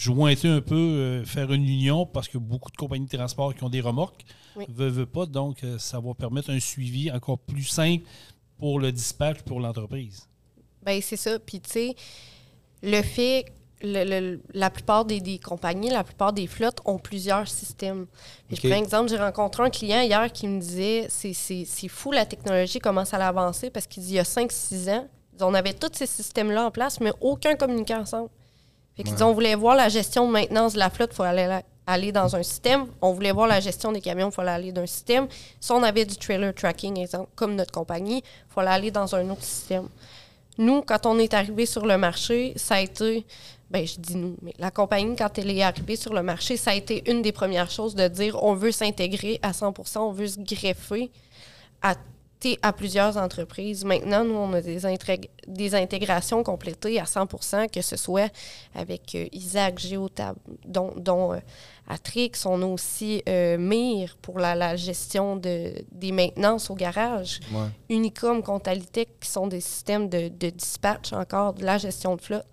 jointer 0.00 0.48
un 0.48 0.60
peu, 0.60 0.74
euh, 0.76 1.24
faire 1.24 1.52
une 1.52 1.64
union, 1.68 2.06
parce 2.06 2.28
que 2.28 2.38
beaucoup 2.38 2.70
de 2.70 2.76
compagnies 2.76 3.06
de 3.06 3.16
transport 3.16 3.54
qui 3.54 3.62
ont 3.64 3.68
des 3.68 3.80
remorques 3.80 4.22
Oui. 4.56 4.64
ne 4.68 4.74
veulent 4.88 5.06
pas. 5.06 5.26
Donc, 5.26 5.62
euh, 5.62 5.78
ça 5.78 6.00
va 6.00 6.14
permettre 6.14 6.50
un 6.50 6.60
suivi 6.60 7.10
encore 7.10 7.38
plus 7.38 7.64
simple 7.64 8.04
pour 8.58 8.80
le 8.80 8.92
dispatch, 8.92 9.42
pour 9.42 9.60
l'entreprise. 9.60 10.26
Ben 10.82 11.00
c'est 11.02 11.16
ça. 11.16 11.38
Puis, 11.38 11.60
tu 11.60 11.70
sais, 11.70 11.94
le 12.82 13.02
fait, 13.02 13.44
le- 13.82 14.04
le- 14.04 14.40
la 14.54 14.70
plupart 14.70 15.04
des, 15.04 15.20
des 15.20 15.38
compagnies, 15.38 15.90
la 15.90 16.04
plupart 16.04 16.32
des 16.32 16.46
flottes 16.46 16.80
ont 16.86 16.98
plusieurs 16.98 17.46
systèmes. 17.48 18.06
Puis 18.48 18.56
OK. 18.56 18.60
Je 18.62 18.68
prends 18.68 18.76
un 18.78 18.82
exemple, 18.82 19.10
j'ai 19.10 19.18
rencontré 19.18 19.62
un 19.62 19.70
client 19.70 20.00
hier 20.00 20.32
qui 20.32 20.46
me 20.48 20.60
disait 20.60 21.06
c'est- 21.10 21.88
fou 21.88 22.12
la 22.12 22.24
technologie, 22.26 22.78
comment 22.78 23.04
ça 23.04 23.18
a 23.18 23.28
avancé, 23.28 23.68
parce 23.70 23.86
qu'il 23.86 24.02
dit 24.02 24.10
il 24.10 24.14
y 24.16 24.18
a 24.18 24.24
5-6 24.24 24.88
ans, 24.90 25.06
on 25.42 25.52
avait 25.54 25.72
tous 25.74 25.90
ces 25.94 26.06
systèmes-là 26.06 26.66
en 26.66 26.70
place, 26.70 27.00
mais 27.00 27.12
aucun 27.20 27.54
communiquait 27.54 27.94
ensemble. 27.94 28.28
Fait 29.04 29.12
Ouais. 29.12 29.22
on 29.22 29.32
voulait 29.32 29.54
voir 29.54 29.76
la 29.76 29.88
gestion 29.88 30.26
de 30.26 30.32
maintenance 30.32 30.74
de 30.74 30.78
la 30.78 30.90
flotte, 30.90 31.10
il 31.12 31.16
fallait 31.16 31.42
aller, 31.44 31.64
aller 31.86 32.12
dans 32.12 32.36
un 32.36 32.42
système. 32.42 32.86
On 33.00 33.12
voulait 33.12 33.32
voir 33.32 33.46
la 33.46 33.60
gestion 33.60 33.92
des 33.92 34.00
camions, 34.00 34.28
il 34.28 34.34
fallait 34.34 34.50
aller 34.50 34.72
dans 34.72 34.82
un 34.82 34.86
système. 34.86 35.26
Si 35.60 35.72
on 35.72 35.82
avait 35.82 36.04
du 36.04 36.16
trailer 36.16 36.54
tracking, 36.54 36.98
exemple, 36.98 37.30
comme 37.34 37.54
notre 37.54 37.72
compagnie, 37.72 38.18
il 38.18 38.52
fallait 38.54 38.70
aller 38.70 38.90
dans 38.90 39.14
un 39.14 39.28
autre 39.30 39.44
système. 39.44 39.88
Nous, 40.58 40.82
quand 40.82 41.06
on 41.06 41.18
est 41.18 41.32
arrivé 41.32 41.64
sur 41.64 41.86
le 41.86 41.96
marché, 41.96 42.52
ça 42.56 42.74
a 42.74 42.80
été, 42.80 43.24
ben 43.70 43.86
je 43.86 43.98
dis 43.98 44.16
nous, 44.16 44.36
mais 44.42 44.52
la 44.58 44.70
compagnie, 44.70 45.16
quand 45.16 45.38
elle 45.38 45.50
est 45.50 45.62
arrivée 45.62 45.96
sur 45.96 46.12
le 46.12 46.22
marché, 46.22 46.56
ça 46.58 46.72
a 46.72 46.74
été 46.74 47.10
une 47.10 47.22
des 47.22 47.32
premières 47.32 47.70
choses 47.70 47.94
de 47.94 48.06
dire 48.08 48.42
on 48.42 48.54
veut 48.54 48.72
s'intégrer 48.72 49.38
à 49.42 49.52
100% 49.52 49.98
on 50.00 50.12
veut 50.12 50.26
se 50.26 50.38
greffer 50.40 51.10
à, 51.80 51.94
à 52.62 52.72
plusieurs 52.72 53.16
entreprises. 53.16 53.84
Maintenant, 53.84 54.24
nous, 54.24 54.34
on 54.34 54.52
a 54.52 54.60
des, 54.60 54.80
des 55.46 55.74
intégrations 55.74 56.42
complétées 56.42 56.98
à 56.98 57.04
100% 57.04 57.70
que 57.70 57.82
ce 57.82 57.96
soit 57.96 58.32
avec 58.74 59.14
euh, 59.14 59.26
Isaac, 59.32 59.78
Géotab, 59.78 60.36
dont, 60.64 60.92
dont 60.96 61.34
euh, 61.34 61.38
Atrix, 61.88 62.32
on 62.46 62.62
a 62.62 62.66
aussi 62.66 63.22
euh, 63.28 63.58
Mir 63.58 64.16
pour 64.22 64.38
la, 64.38 64.54
la 64.54 64.76
gestion 64.76 65.36
de, 65.36 65.74
des 65.92 66.12
maintenances 66.12 66.70
au 66.70 66.74
garage. 66.74 67.40
Ouais. 67.52 67.68
Unicom, 67.88 68.42
Contalitech, 68.42 69.08
qui 69.20 69.28
sont 69.28 69.46
des 69.46 69.60
systèmes 69.60 70.08
de, 70.08 70.28
de 70.28 70.50
dispatch 70.50 71.12
encore, 71.12 71.54
de 71.54 71.64
la 71.64 71.78
gestion 71.78 72.16
de 72.16 72.20
flotte. 72.20 72.46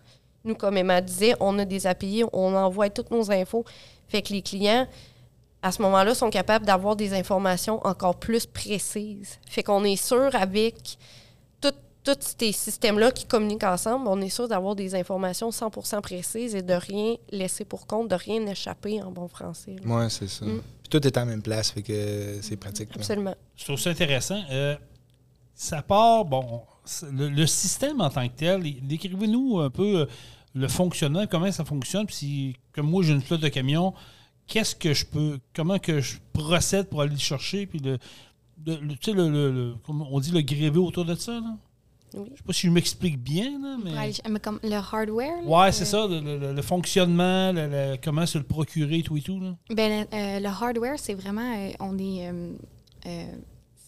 Nous, 0.44 0.56
comme 0.56 0.78
Emma 0.78 1.02
disait, 1.02 1.36
on 1.40 1.60
a 1.60 1.66
des 1.66 1.88
API, 1.88 2.24
on 2.34 2.56
envoie 2.56 2.90
toutes 2.90 3.12
nos 3.12 3.32
infos. 3.32 3.66
Fait 4.08 4.22
que 4.22 4.34
les 4.34 4.42
clients, 4.42 4.88
à 5.62 5.72
ce 5.72 5.82
moment-là, 5.82 6.14
sont 6.16 6.30
capables 6.30 6.66
d'avoir 6.66 6.96
des 6.96 7.14
informations 7.14 7.86
encore 7.86 8.16
plus 8.20 8.46
précises. 8.46 9.40
Fait 9.50 9.64
qu'on 9.64 9.84
est 9.84 9.96
sûr 9.96 10.30
avec 10.36 10.98
tout- 11.60 11.72
tous 12.04 12.36
ces 12.40 12.52
systèmes-là 12.52 13.12
qui 13.12 13.26
communiquent 13.26 13.64
ensemble, 13.64 14.08
on 14.08 14.22
est 14.22 14.30
sûr 14.30 14.48
d'avoir 14.48 14.76
des 14.76 14.94
informations 14.96 15.50
100% 15.52 16.02
précises 16.02 16.54
et 16.56 16.62
de 16.62 16.74
rien 16.74 17.16
laisser 17.32 17.66
pour 17.66 17.88
compte, 17.88 18.08
de 18.10 18.16
rien 18.16 18.46
échapper 18.46 19.02
en 19.02 19.12
bon 19.12 19.28
français. 19.28 19.76
là. 19.84 19.96
Ouais, 19.98 20.10
c'est 20.10 20.28
ça. 20.30 20.46
Mm. 20.46 20.62
Puis 20.84 20.90
tout 20.90 21.06
est 21.06 21.18
en 21.18 21.26
même 21.26 21.42
place, 21.42 21.72
fait 21.72 21.82
que 21.82 22.38
c'est 22.42 22.56
pratique. 22.56 22.90
là. 22.90 22.96
Absolument. 22.98 23.36
Je 23.56 23.64
trouve 23.66 23.80
ça 23.80 23.90
intéressant. 23.90 24.42
Euh, 24.52 24.76
ça 25.56 25.82
part, 25.82 26.24
bon, 26.24 26.62
le, 27.12 27.30
le 27.30 27.48
système 27.48 28.00
en 28.00 28.10
tant 28.12 28.28
que 28.28 28.34
tel, 28.36 28.62
décrivez-nous 28.84 29.60
un 29.60 29.70
peu 29.72 30.02
euh, 30.02 30.06
le 30.54 30.68
fonctionnement, 30.68 31.26
comment 31.28 31.52
ça 31.52 31.66
fonctionne. 31.66 32.06
Puis, 32.06 32.16
si, 32.16 32.56
comme 32.74 32.90
moi, 32.90 33.04
j'ai 33.04 33.14
une 33.14 33.22
flotte 33.22 33.42
de 33.42 33.50
camions, 33.50 33.94
qu'est-ce 34.48 34.76
que 34.76 34.94
je 34.94 35.06
peux, 35.06 35.40
comment 35.56 35.78
que 35.80 36.00
je 36.00 36.18
procède 36.34 36.88
pour 36.90 37.02
aller 37.02 37.14
le 37.14 37.20
chercher, 37.20 37.66
puis 37.68 37.80
le, 37.80 37.98
le- 38.66 38.78
le- 38.78 38.96
tu 38.96 39.12
sais, 39.12 39.14
le, 39.14 39.76
on 39.88 40.20
dit 40.20 40.32
le 40.32 40.42
grévé 40.42 40.78
autour 40.80 41.06
de 41.06 41.16
ça. 41.16 41.34
Là. 41.34 41.58
Oui. 42.14 42.30
Je 42.32 42.38
sais 42.38 42.44
pas 42.44 42.54
si 42.54 42.68
je 42.68 42.72
m'explique 42.72 43.20
bien, 43.22 43.60
là, 43.62 43.78
mais. 43.84 43.98
aller- 43.98 44.14
mais 44.30 44.40
comme 44.40 44.60
le 44.64 44.76
hardware. 44.76 45.42
là, 45.44 45.48
Ouais, 45.66 45.72
c'est 45.74 45.84
ça, 45.86 46.08
le, 46.10 46.62
fonctionnement, 46.62 47.54
comment 48.02 48.26
se 48.26 48.38
le 48.38 48.46
procurer, 48.46 49.04
tout 49.04 49.18
et 49.18 49.22
tout. 49.22 49.40
Là. 49.40 49.56
Ben, 49.70 50.08
euh, 50.14 50.40
le 50.40 50.48
hardware, 50.48 50.98
c'est 50.98 51.14
vraiment, 51.14 51.54
euh, 51.58 51.72
on 51.82 51.98
est, 51.98 52.30
euh, 52.30 52.54
euh, 53.08 53.26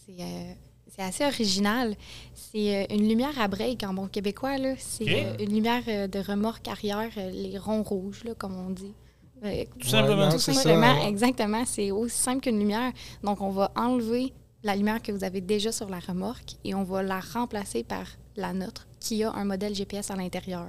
c'est, 0.06 0.58
c'est 0.90 1.02
assez 1.02 1.26
original. 1.26 1.96
C'est 2.34 2.88
une 2.92 3.08
lumière 3.08 3.40
à 3.40 3.48
break 3.48 3.84
en 3.84 3.94
bon 3.94 4.08
québécois. 4.08 4.58
Là. 4.58 4.74
C'est 4.78 5.36
une 5.40 5.54
lumière 5.54 5.84
de 5.86 6.20
remorque 6.20 6.68
arrière, 6.68 7.10
les 7.32 7.58
ronds 7.58 7.84
rouges, 7.84 8.24
là, 8.26 8.34
comme 8.36 8.56
on 8.58 8.70
dit. 8.72 8.92
Euh, 9.44 9.64
Tout 9.80 9.88
simplement. 9.88 10.30
tout 10.30 10.38
ça, 10.40 11.08
exactement. 11.08 11.64
C'est 11.66 11.92
aussi 11.92 12.18
simple 12.18 12.42
qu'une 12.42 12.60
lumière. 12.60 12.92
Donc, 13.24 13.42
on 13.42 13.50
va 13.52 13.72
enlever 13.76 14.34
la 14.64 14.76
lumière 14.76 15.02
que 15.02 15.12
vous 15.12 15.24
avez 15.24 15.40
déjà 15.42 15.72
sur 15.72 15.90
la 15.90 16.00
remorque 16.00 16.56
et 16.66 16.76
on 16.76 16.84
va 16.84 17.02
la 17.04 17.20
remplacer 17.22 17.84
par 17.84 18.06
la 18.36 18.52
nôtre 18.54 18.88
qui 19.00 19.24
a 19.24 19.32
un 19.32 19.46
modèle 19.46 19.74
GPS 19.74 20.12
à 20.12 20.16
l'intérieur. 20.16 20.68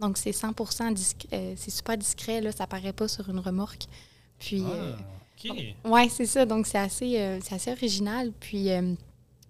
Donc, 0.00 0.18
c'est 0.18 0.32
100 0.32 0.52
disc- 0.92 1.26
euh, 1.32 1.54
c'est 1.56 1.70
super 1.70 1.96
discret, 1.96 2.40
là, 2.40 2.52
ça 2.52 2.66
paraît 2.66 2.92
pas 2.92 3.08
sur 3.08 3.28
une 3.30 3.38
remorque. 3.38 3.84
Puis, 4.38 4.62
euh, 4.62 4.92
Ah, 4.98 5.50
OK. 5.50 5.56
oui, 5.86 6.10
c'est 6.10 6.26
ça. 6.26 6.44
Donc, 6.44 6.66
c'est 6.66 6.78
assez, 6.78 7.18
euh, 7.18 7.38
c'est 7.42 7.54
assez 7.54 7.70
original. 7.72 8.32
Puis, 8.40 8.70
euh, 8.70 8.94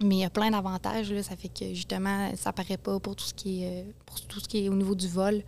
mais 0.05 0.17
il 0.17 0.21
y 0.21 0.25
a 0.25 0.31
plein 0.31 0.51
d'avantages. 0.51 1.11
là. 1.13 1.23
Ça 1.23 1.37
fait 1.37 1.49
que, 1.49 1.75
justement, 1.75 2.31
ça 2.37 2.53
paraît 2.53 2.77
pas 2.77 3.01
pour 3.01 3.17
tout 3.17 3.25
ce 3.25 3.35
qui 3.35 3.65
est, 3.65 3.83
euh, 3.83 3.91
pour 4.07 4.21
tout 4.21 4.41
ce 4.41 4.47
qui 4.49 4.65
est 4.65 4.69
au 4.69 4.75
niveau 4.75 4.95
du 4.95 5.09
vol. 5.09 5.43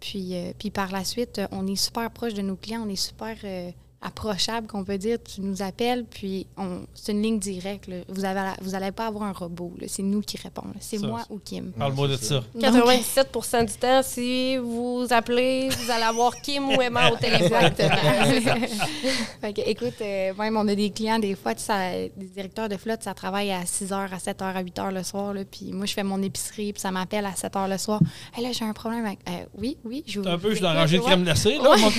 Puis, 0.00 0.34
euh, 0.34 0.52
puis 0.58 0.70
par 0.70 0.90
la 0.90 1.04
suite, 1.04 1.38
euh, 1.38 1.46
on 1.52 1.66
est 1.66 1.76
super 1.76 2.10
proche 2.10 2.34
de 2.34 2.42
nos 2.42 2.56
clients. 2.56 2.82
On 2.86 2.88
est 2.88 2.96
super 2.96 3.36
euh, 3.44 3.70
approchable, 4.02 4.66
qu'on 4.66 4.84
peut 4.84 4.98
dire. 4.98 5.18
Tu 5.22 5.40
nous 5.40 5.62
appelles, 5.62 6.04
puis 6.04 6.46
on, 6.56 6.80
c'est 6.94 7.12
une 7.12 7.22
ligne 7.22 7.38
directe. 7.38 7.86
là. 7.86 7.96
Vous 8.08 8.24
avez, 8.24 8.40
vous 8.62 8.74
allez 8.74 8.92
pas 8.92 9.06
avoir 9.06 9.24
un 9.24 9.32
robot. 9.32 9.74
là. 9.78 9.86
C'est 9.88 10.02
nous 10.02 10.20
qui 10.22 10.36
répondons. 10.38 10.72
C'est 10.80 10.98
Ça, 10.98 11.06
moi 11.06 11.22
ou 11.28 11.38
Kim. 11.38 11.72
Parle-moi 11.72 12.08
de 12.08 12.16
ça. 12.16 12.42
Donc- 12.54 12.62
97% 12.62 13.66
du 13.66 13.72
temps, 13.74 14.02
si 14.02 14.56
vous 14.56 15.06
appelez, 15.10 15.68
vous 15.68 15.90
allez 15.90 16.04
avoir 16.04 16.34
Kim 16.40 16.68
ou 16.70 16.80
Emma 16.80 17.10
au 17.10 17.16
téléphone. 17.16 17.64
Exactement. 17.64 17.90
fait 19.40 19.52
que, 19.52 19.60
écoute, 19.68 19.94
euh, 20.00 20.32
même 20.34 20.56
on 20.56 20.66
a 20.68 20.74
des 20.74 20.90
clients, 20.90 21.18
des 21.18 21.34
fois, 21.34 21.54
tu 21.54 21.62
sais, 21.62 22.12
des 22.16 22.26
directeurs 22.26 22.68
de 22.68 22.76
flotte, 22.76 23.02
ça 23.02 23.12
travaille 23.12 23.50
à 23.52 23.66
6 23.66 23.90
h, 23.90 24.14
à 24.14 24.18
7 24.18 24.40
h, 24.40 24.54
à 24.56 24.60
8 24.60 24.76
h 24.78 24.92
le 24.94 25.02
soir. 25.02 25.34
Là, 25.34 25.42
puis 25.50 25.72
moi, 25.72 25.84
je 25.86 25.92
fais 25.92 26.02
mon 26.02 26.22
épicerie, 26.22 26.72
puis 26.72 26.80
ça 26.80 26.90
m'appelle 26.90 27.26
à 27.26 27.34
7 27.34 27.52
h 27.52 27.68
le 27.68 27.76
soir. 27.78 28.00
Hey, 28.36 28.42
là, 28.44 28.50
j'ai 28.52 28.64
un 28.64 28.72
problème 28.72 29.04
avec. 29.04 29.18
Euh, 29.28 29.44
oui, 29.58 29.76
oui, 29.84 30.04
je 30.06 30.20
vous. 30.20 30.28
Un 30.28 30.38
peu, 30.38 30.54
je 30.54 30.60
dois 30.60 30.72
ranger 30.72 30.98
de 30.98 31.02
crème 31.02 31.24
glacée, 31.24 31.56
là, 31.56 31.70
on 31.70 31.76
va 31.76 31.90
me 31.90 31.94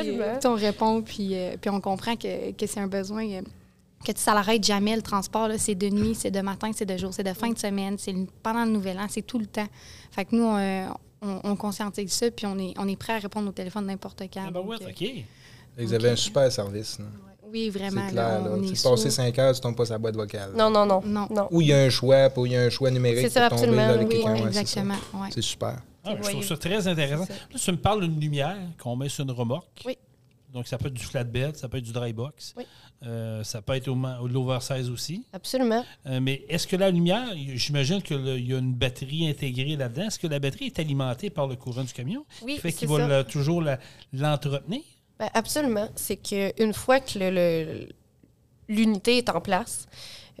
Puis, 0.00 0.20
euh, 0.20 0.38
on 0.44 0.54
répond, 0.54 1.02
puis, 1.02 1.30
euh, 1.34 1.56
puis 1.60 1.70
on 1.70 1.80
comprend 1.80 2.16
que, 2.16 2.52
que 2.52 2.66
c'est 2.66 2.80
un 2.80 2.86
besoin. 2.88 3.26
euh, 3.28 3.42
que 4.04 4.10
ça 4.16 4.34
n'arrête 4.34 4.64
jamais 4.64 4.96
le 4.96 5.02
transport. 5.02 5.46
là. 5.46 5.58
C'est 5.58 5.76
de 5.76 5.88
nuit, 5.88 6.16
c'est 6.16 6.32
de 6.32 6.40
matin, 6.40 6.72
c'est 6.74 6.84
de 6.86 6.96
jour, 6.96 7.14
c'est 7.14 7.22
de 7.22 7.32
fin 7.34 7.50
de 7.50 7.58
semaine, 7.58 7.94
c'est 7.98 8.12
pendant 8.42 8.64
le 8.64 8.70
nouvel 8.72 8.98
an, 8.98 9.06
c'est 9.08 9.22
tout 9.22 9.38
le 9.38 9.46
temps. 9.46 9.68
Fait 10.10 10.24
que 10.24 10.34
nous, 10.34 10.48
euh, 10.56 10.86
on, 11.22 11.38
on 11.44 11.54
conscientise 11.54 12.10
ça, 12.12 12.28
puis 12.32 12.44
on 12.46 12.58
est, 12.58 12.74
on 12.78 12.88
est 12.88 12.96
prêt 12.96 13.12
à 13.12 13.18
répondre 13.20 13.48
au 13.48 13.52
téléphone 13.52 13.86
n'importe 13.86 14.22
quand. 14.34 14.42
Ah 14.48 14.50
ben 14.50 14.58
ouais, 14.60 14.76
OK. 14.84 15.08
Vous 15.78 15.94
avez 15.94 16.08
un 16.08 16.12
Ok. 16.14 16.18
super 16.18 16.50
service. 16.50 16.98
là. 16.98 17.04
Oui, 17.48 17.70
C'est 17.72 17.78
vraiment. 17.78 18.08
clair. 18.08 18.14
là, 18.14 18.38
là. 18.40 18.50
on 18.56 18.60
Tu 18.62 18.74
sous- 18.74 18.96
5 18.96 19.38
heures, 19.38 19.54
tu 19.54 19.60
tombes 19.60 19.76
pas 19.76 19.84
sa 19.86 19.98
boîte 19.98 20.16
vocale. 20.16 20.50
Non, 20.56 20.68
non, 20.68 20.84
non. 20.84 21.00
Non. 21.04 21.28
non. 21.30 21.46
Ou 21.52 21.60
il 21.60 21.68
y 21.68 21.72
a 21.72 21.78
un 21.82 21.90
choix, 21.90 22.28
puis 22.30 22.42
il 22.46 22.52
y 22.52 22.56
a 22.56 22.62
un 22.62 22.70
choix 22.70 22.90
numérique 22.90 23.20
C'est 23.20 23.30
ça, 23.30 23.48
pour 23.50 23.60
tomber 23.60 23.78
absolument, 23.78 23.94
avec 23.94 24.08
oui, 24.08 24.14
quelqu'un. 24.14 24.32
Oui, 24.34 24.40
ouais, 24.40 24.46
c'est 24.48 24.52
ça. 24.54 24.60
exactement. 24.62 24.94
ouais. 25.14 25.28
C'est 25.32 25.42
super. 25.42 25.76
Ah, 26.04 26.14
je 26.22 26.28
trouve 26.30 26.44
ça 26.44 26.56
très 26.56 26.86
intéressant. 26.88 27.26
Ça. 27.26 27.32
Là, 27.34 27.58
tu 27.62 27.70
me 27.72 27.76
parles 27.76 28.00
d'une 28.08 28.20
lumière 28.20 28.56
qu'on 28.78 28.96
met 28.96 29.08
sur 29.08 29.24
une 29.24 29.30
remorque. 29.30 29.82
Oui. 29.84 29.96
Donc, 30.52 30.66
ça 30.68 30.76
peut 30.76 30.88
être 30.88 30.94
du 30.94 31.04
flatbed, 31.04 31.56
ça 31.56 31.68
peut 31.68 31.78
être 31.78 31.84
du 31.84 31.92
dry 31.92 32.12
box. 32.12 32.52
Oui. 32.58 32.64
Euh, 33.04 33.42
ça 33.42 33.62
peut 33.62 33.72
être 33.74 33.88
au, 33.88 33.94
ma- 33.94 34.18
de 34.20 34.28
l'oversize 34.28 34.90
aussi. 34.90 35.24
Absolument. 35.32 35.84
Euh, 36.06 36.20
mais 36.20 36.44
est-ce 36.48 36.66
que 36.66 36.76
la 36.76 36.90
lumière, 36.90 37.26
j'imagine 37.54 38.02
qu'il 38.02 38.46
y 38.46 38.52
a 38.54 38.58
une 38.58 38.74
batterie 38.74 39.28
intégrée 39.28 39.76
là-dedans. 39.76 40.02
Est-ce 40.08 40.18
que 40.18 40.26
la 40.26 40.38
batterie 40.38 40.66
est 40.66 40.78
alimentée 40.78 41.30
par 41.30 41.46
le 41.46 41.56
courant 41.56 41.84
du 41.84 41.92
camion? 41.92 42.24
Oui, 42.42 42.54
qui 42.56 42.60
fait 42.60 42.72
qu'il 42.72 42.88
va 42.88 43.06
la- 43.08 43.24
toujours 43.24 43.62
l'entretenir? 44.12 44.82
Ben, 45.18 45.30
absolument. 45.34 45.88
C'est 45.96 46.16
qu'une 46.16 46.74
fois 46.74 47.00
que 47.00 47.88
l'unité 48.68 49.18
est 49.18 49.28
en 49.30 49.40
place, 49.40 49.86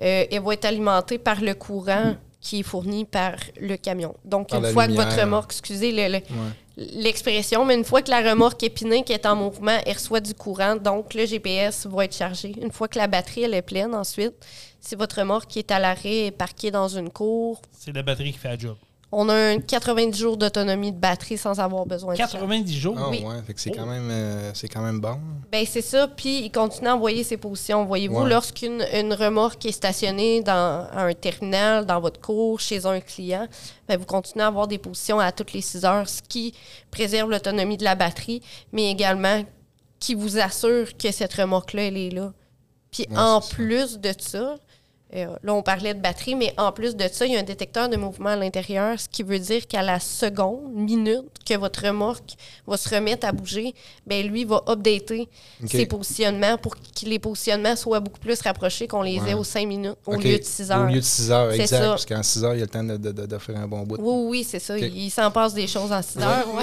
euh, 0.00 0.26
elle 0.30 0.42
va 0.42 0.54
être 0.54 0.64
alimentée 0.64 1.18
par 1.18 1.40
le 1.40 1.54
courant 1.54 2.16
qui 2.42 2.60
est 2.60 2.62
fourni 2.64 3.04
par 3.06 3.34
le 3.60 3.76
camion. 3.76 4.14
Donc, 4.24 4.48
Par 4.50 4.62
une 4.64 4.72
fois 4.72 4.86
que 4.88 4.92
votre 4.92 5.18
remorque, 5.18 5.52
excusez, 5.52 5.92
le- 5.92 6.08
le- 6.18 6.18
Ouais. 6.18 6.52
l'expression, 6.76 7.64
mais 7.64 7.74
une 7.74 7.84
fois 7.84 8.02
que 8.02 8.10
la 8.10 8.20
remorque 8.30 8.62
épinée 8.64 9.04
qui 9.04 9.12
est 9.12 9.24
en 9.26 9.36
mouvement, 9.36 9.78
elle 9.86 9.94
reçoit 9.94 10.20
du 10.20 10.34
courant, 10.34 10.76
donc 10.76 11.14
le 11.14 11.24
GPS 11.24 11.86
va 11.86 12.04
être 12.04 12.16
chargé. 12.16 12.52
Une 12.60 12.72
fois 12.72 12.88
que 12.88 12.98
la 12.98 13.06
batterie 13.06 13.44
elle 13.44 13.54
est 13.54 13.62
pleine, 13.62 13.94
ensuite, 13.94 14.34
si 14.80 14.96
votre 14.96 15.20
remorque 15.20 15.56
est 15.56 15.70
à 15.70 15.78
l'arrêt 15.78 16.26
et 16.26 16.30
parquée 16.32 16.70
dans 16.72 16.88
une 16.88 17.10
cour, 17.10 17.62
C'est 17.78 17.92
la 17.94 18.02
batterie 18.02 18.32
qui 18.32 18.38
fait 18.38 18.48
la 18.48 18.58
job. 18.58 18.76
On 19.14 19.28
a 19.28 19.34
un 19.34 19.58
90 19.60 20.18
jours 20.18 20.36
d'autonomie 20.38 20.90
de 20.90 20.96
batterie 20.98 21.36
sans 21.36 21.60
avoir 21.60 21.84
besoin 21.86 22.14
de 22.14 22.18
charge. 22.18 22.32
90 22.32 22.74
jours? 22.78 22.96
Ah 22.98 23.08
Oui. 23.10 23.22
ouais, 23.24 23.42
fait 23.46 23.52
que 23.54 23.60
c'est 23.60 23.70
Oh. 23.74 23.76
quand 23.78 23.86
même 23.86 24.08
euh, 24.10 24.50
c'est 24.54 24.68
quand 24.68 24.80
même 24.80 25.00
bon. 25.00 25.18
Ben 25.52 25.64
c'est 25.68 25.82
ça, 25.82 26.08
puis 26.08 26.40
il 26.44 26.50
continue 26.50 26.88
à 26.88 26.96
envoyer 26.96 27.22
ses 27.22 27.36
positions. 27.36 27.84
Voyez-vous, 27.84 28.22
Ouais. 28.22 28.30
lorsqu'une 28.30 28.82
une 28.94 29.12
remorque 29.12 29.64
est 29.66 29.72
stationnée 29.72 30.40
dans 30.42 30.86
un 30.92 31.12
terminal, 31.12 31.84
dans 31.84 32.00
votre 32.00 32.20
cour, 32.20 32.58
chez 32.58 32.86
un 32.86 33.00
client, 33.00 33.46
ben 33.86 33.98
vous 33.98 34.06
continuez 34.06 34.44
à 34.44 34.48
avoir 34.48 34.66
des 34.66 34.78
positions 34.78 35.20
à 35.20 35.30
toutes 35.30 35.52
les 35.52 35.60
6 35.60 35.84
heures, 35.84 36.08
ce 36.08 36.22
qui 36.22 36.54
préserve 36.90 37.30
l'autonomie 37.30 37.76
de 37.76 37.84
la 37.84 37.94
batterie, 37.94 38.40
mais 38.72 38.90
également 38.90 39.44
qui 40.00 40.14
vous 40.14 40.38
assure 40.38 40.96
que 40.96 41.12
cette 41.12 41.34
remorque-là, 41.34 41.82
elle 41.84 41.96
est 41.96 42.10
là. 42.10 42.32
Puis 42.90 43.06
Ouais, 43.10 43.16
en 43.18 43.40
c'est 43.40 43.50
ça. 43.50 43.54
plus 43.56 43.98
de 44.00 44.12
ça, 44.18 44.56
euh, 45.14 45.26
là, 45.42 45.54
on 45.54 45.62
parlait 45.62 45.94
de 45.94 46.00
batterie, 46.00 46.34
mais 46.34 46.54
en 46.56 46.72
plus 46.72 46.96
de 46.96 47.04
ça, 47.10 47.26
il 47.26 47.32
y 47.32 47.36
a 47.36 47.40
un 47.40 47.42
détecteur 47.42 47.88
de 47.88 47.96
mouvement 47.96 48.30
à 48.30 48.36
l'intérieur, 48.36 48.98
ce 48.98 49.08
qui 49.08 49.22
veut 49.22 49.38
dire 49.38 49.66
qu'à 49.66 49.82
la 49.82 50.00
seconde, 50.00 50.72
minute 50.74 51.24
que 51.44 51.54
votre 51.56 51.84
remorque 51.86 52.32
va 52.66 52.76
se 52.76 52.88
remettre 52.94 53.26
à 53.26 53.32
bouger, 53.32 53.74
ben 54.06 54.26
lui 54.26 54.44
va 54.44 54.62
updater 54.68 55.28
ses 55.66 55.86
positionnements 55.86 56.56
pour 56.56 56.76
que 56.76 56.80
les 57.04 57.18
positionnements 57.18 57.76
soient 57.76 58.00
beaucoup 58.00 58.20
plus 58.20 58.40
rapprochés 58.40 58.86
qu'on 58.88 59.02
les 59.02 59.16
ait 59.28 59.34
aux 59.34 59.44
5 59.44 59.66
minutes 59.68 59.96
au 60.06 60.16
lieu 60.16 60.38
de 60.38 60.42
6 60.44 60.70
heures. 60.70 60.82
Au 60.82 60.86
lieu 60.88 61.00
de 61.00 61.04
6 61.04 61.30
heures, 61.30 61.52
exact. 61.52 61.82
ça. 61.82 61.88
Parce 61.90 62.06
qu'en 62.06 62.22
6 62.22 62.44
heures, 62.44 62.54
il 62.54 62.58
y 62.60 62.62
a 62.62 62.64
le 62.64 62.70
temps 62.70 62.84
de, 62.84 62.96
de, 62.96 63.12
de- 63.12 63.26
de 63.26 63.38
faire 63.38 63.56
un 63.58 63.66
bon 63.66 63.80
bout. 63.82 63.96
Oui, 63.98 64.28
oui, 64.38 64.44
c'est 64.48 64.58
ça. 64.60 64.78
Il 64.78 65.10
s'en 65.10 65.30
passe 65.30 65.52
des 65.54 65.66
choses 65.66 65.92
en 65.92 66.00
6 66.00 66.18
heures. 66.20 66.46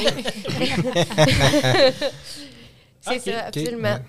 c'est 3.01 3.19
ça, 3.19 3.45
absolument. 3.47 3.83
ouais. 3.93 4.01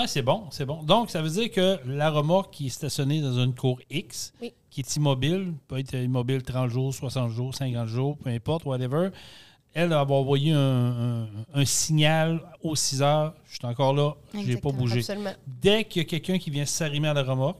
Ah, 0.00 0.06
c'est 0.06 0.22
bon, 0.22 0.44
c'est 0.50 0.64
bon. 0.64 0.82
Donc, 0.84 1.10
ça 1.10 1.20
veut 1.22 1.28
dire 1.30 1.50
que 1.50 1.78
la 1.84 2.10
remorque 2.10 2.52
qui 2.54 2.66
est 2.66 2.70
stationnée 2.70 3.20
dans 3.20 3.36
une 3.40 3.52
cour 3.54 3.80
X, 3.90 4.32
Oui. 4.40 4.52
qui 4.70 4.80
est 4.80 4.96
immobile, 4.96 5.54
peut 5.66 5.78
être 5.78 5.94
immobile 5.94 6.42
30 6.42 6.68
jours, 6.70 6.94
60 6.94 7.30
jours, 7.32 7.52
50 7.54 7.88
jours, 7.88 8.16
peu 8.18 8.30
importe, 8.30 8.64
whatever, 8.64 9.08
elle 9.74 9.88
va 9.88 10.04
envoyer 10.06 10.52
un, 10.52 10.58
un- 11.22 11.26
un 11.52 11.64
signal 11.64 12.40
aux 12.62 12.76
6 12.76 13.02
heures. 13.02 13.34
Je 13.48 13.56
suis 13.56 13.66
encore 13.66 13.92
là, 13.92 14.14
je 14.34 14.38
n'ai 14.38 14.56
pas 14.56 14.70
bougé. 14.70 15.00
Absolument. 15.00 15.32
Dès 15.46 15.84
qu'il 15.84 16.02
y 16.02 16.04
a 16.04 16.08
quelqu'un 16.08 16.38
qui 16.38 16.50
vient 16.50 16.64
s'arrimer 16.64 17.08
à 17.08 17.14
la 17.14 17.24
remorque, 17.24 17.58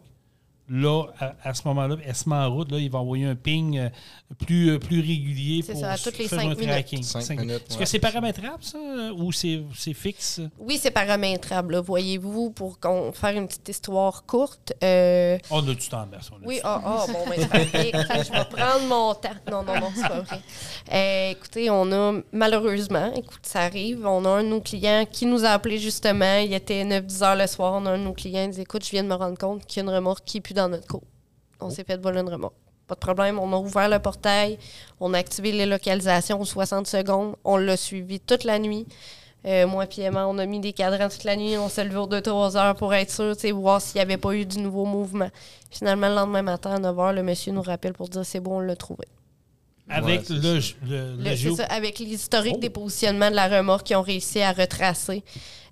là, 0.68 1.04
à, 1.18 1.34
à 1.42 1.54
ce 1.54 1.66
moment-là, 1.68 1.96
elle 2.04 2.14
se 2.14 2.28
met 2.28 2.36
en 2.36 2.50
route, 2.52 2.70
là, 2.70 2.78
il 2.78 2.90
va 2.90 2.98
envoyer 2.98 3.24
un 3.26 3.34
ping 3.34 3.78
euh, 3.78 3.88
plus, 4.46 4.70
euh, 4.70 4.78
plus 4.78 5.00
régulier 5.00 5.62
C'est 5.64 5.72
pour 5.72 5.80
ça, 5.80 5.92
à 5.92 5.98
toutes 5.98 6.18
les 6.18 6.28
faire 6.28 6.40
cinq 6.40 6.46
un 6.46 6.54
minutes. 6.54 6.68
tracking. 6.68 7.00
Est-ce 7.00 7.32
ouais. 7.32 7.78
que 7.78 7.84
c'est 7.84 7.98
paramétrable, 7.98 8.62
ça, 8.62 8.78
euh, 8.78 9.12
ou 9.12 9.32
c'est 9.32 9.62
c'est 9.74 9.94
fixe? 9.94 10.40
Oui, 10.58 10.78
c'est 10.80 10.90
paramétrable, 10.90 11.76
voyez-vous, 11.78 12.50
pour 12.50 12.78
qu'on 12.80 13.12
faire 13.12 13.36
une 13.36 13.46
petite 13.46 13.68
histoire 13.68 14.24
courte. 14.26 14.72
euh, 14.84 15.38
On 15.50 15.60
a 15.68 15.74
du 15.74 15.88
temps, 15.88 16.06
du 16.06 16.16
Oui, 16.46 16.60
ah, 16.64 16.80
ah, 16.84 17.04
bon, 17.12 17.24
ben, 17.28 17.34
c'est 17.38 17.48
parfait. 17.48 17.88
Écoutez, 17.88 18.24
je 18.24 18.32
vais 18.32 18.44
prendre 18.44 18.86
mon 18.88 19.14
temps. 19.14 19.28
Non, 19.50 19.62
non, 19.62 19.80
non, 19.80 19.88
c'est 19.94 20.08
pas 20.08 20.20
vrai. 20.20 20.40
Euh, 20.92 21.30
écoutez, 21.32 21.70
on 21.70 21.90
a, 21.92 22.20
malheureusement, 22.32 23.12
écoute, 23.14 23.40
ça 23.42 23.60
arrive, 23.62 24.06
on 24.06 24.24
a 24.24 24.28
un 24.30 24.42
de 24.44 24.48
nos 24.48 24.60
clients 24.60 25.04
qui 25.10 25.26
nous 25.26 25.44
a 25.44 25.48
appelé 25.50 25.78
justement, 25.78 26.36
il 26.38 26.52
était 26.52 26.84
9-10 26.84 27.22
heures 27.24 27.36
le 27.36 27.46
soir, 27.46 27.74
on 27.74 27.86
a 27.86 27.90
un 27.92 27.98
de 27.98 28.04
nos 28.04 28.12
clients 28.12 28.46
qui 28.46 28.56
dit, 28.56 28.60
écoute, 28.62 28.84
je 28.84 28.90
viens 28.90 29.02
de 29.04 29.08
me 29.08 29.14
rendre 29.14 29.38
compte 29.38 29.64
qu'il 29.66 29.82
y 29.82 29.86
a 29.86 29.88
une 29.88 29.94
remorque 29.94 30.24
qui 30.24 30.38
est 30.38 30.40
plus 30.40 30.54
dans 30.58 30.68
notre 30.68 30.86
cour. 30.86 31.02
On 31.60 31.70
s'est 31.70 31.84
fait 31.84 31.96
voler 32.00 32.20
une 32.20 32.28
remorque. 32.28 32.54
Pas 32.86 32.94
de 32.94 33.00
problème, 33.00 33.38
on 33.38 33.52
a 33.52 33.56
ouvert 33.56 33.88
le 33.88 33.98
portail, 33.98 34.58
on 35.00 35.12
a 35.14 35.18
activé 35.18 35.52
les 35.52 35.66
localisations 35.66 36.40
aux 36.40 36.44
60 36.44 36.86
secondes, 36.86 37.36
on 37.44 37.56
l'a 37.56 37.76
suivi 37.76 38.18
toute 38.20 38.44
la 38.44 38.58
nuit. 38.58 38.86
Euh, 39.44 39.66
moi 39.66 39.86
puis 39.86 40.00
Emma, 40.02 40.26
on 40.26 40.36
a 40.38 40.46
mis 40.46 40.58
des 40.58 40.72
cadrans 40.72 41.08
toute 41.08 41.24
la 41.24 41.36
nuit, 41.36 41.56
on 41.58 41.68
s'est 41.68 41.84
levé 41.84 41.96
aux 41.96 42.08
2-3 42.08 42.56
heures 42.56 42.74
pour 42.74 42.92
être 42.94 43.10
sûr, 43.10 43.34
tu 43.36 43.42
sais, 43.42 43.50
voir 43.52 43.80
s'il 43.80 43.96
n'y 43.98 44.02
avait 44.02 44.16
pas 44.16 44.32
eu 44.34 44.44
du 44.46 44.58
nouveau 44.58 44.84
mouvement. 44.84 45.28
Finalement, 45.70 46.08
le 46.08 46.14
lendemain 46.14 46.42
matin, 46.42 46.72
à 46.72 46.78
9 46.78 46.96
h, 46.96 47.14
le 47.14 47.22
monsieur 47.22 47.52
nous 47.52 47.62
rappelle 47.62 47.92
pour 47.92 48.08
dire 48.08 48.24
c'est 48.24 48.40
bon, 48.40 48.56
on 48.56 48.60
l'a 48.60 48.74
trouvé. 48.76 49.04
Avec 49.90 50.28
Ouais, 50.28 50.36
le, 50.36 50.40
le, 50.86 51.16
le 51.16 51.24
Le- 51.30 51.34
géo- 51.36 51.56
C'est 51.56 51.62
ça, 51.62 51.68
avec 51.68 51.98
l'historique 51.98 52.54
Oh. 52.56 52.60
des 52.60 52.70
positionnements 52.70 53.30
de 53.30 53.36
la 53.36 53.48
remorque 53.48 53.84
qui 53.86 53.94
ont 53.94 54.02
réussi 54.02 54.40
à 54.40 54.52
retracer 54.52 55.22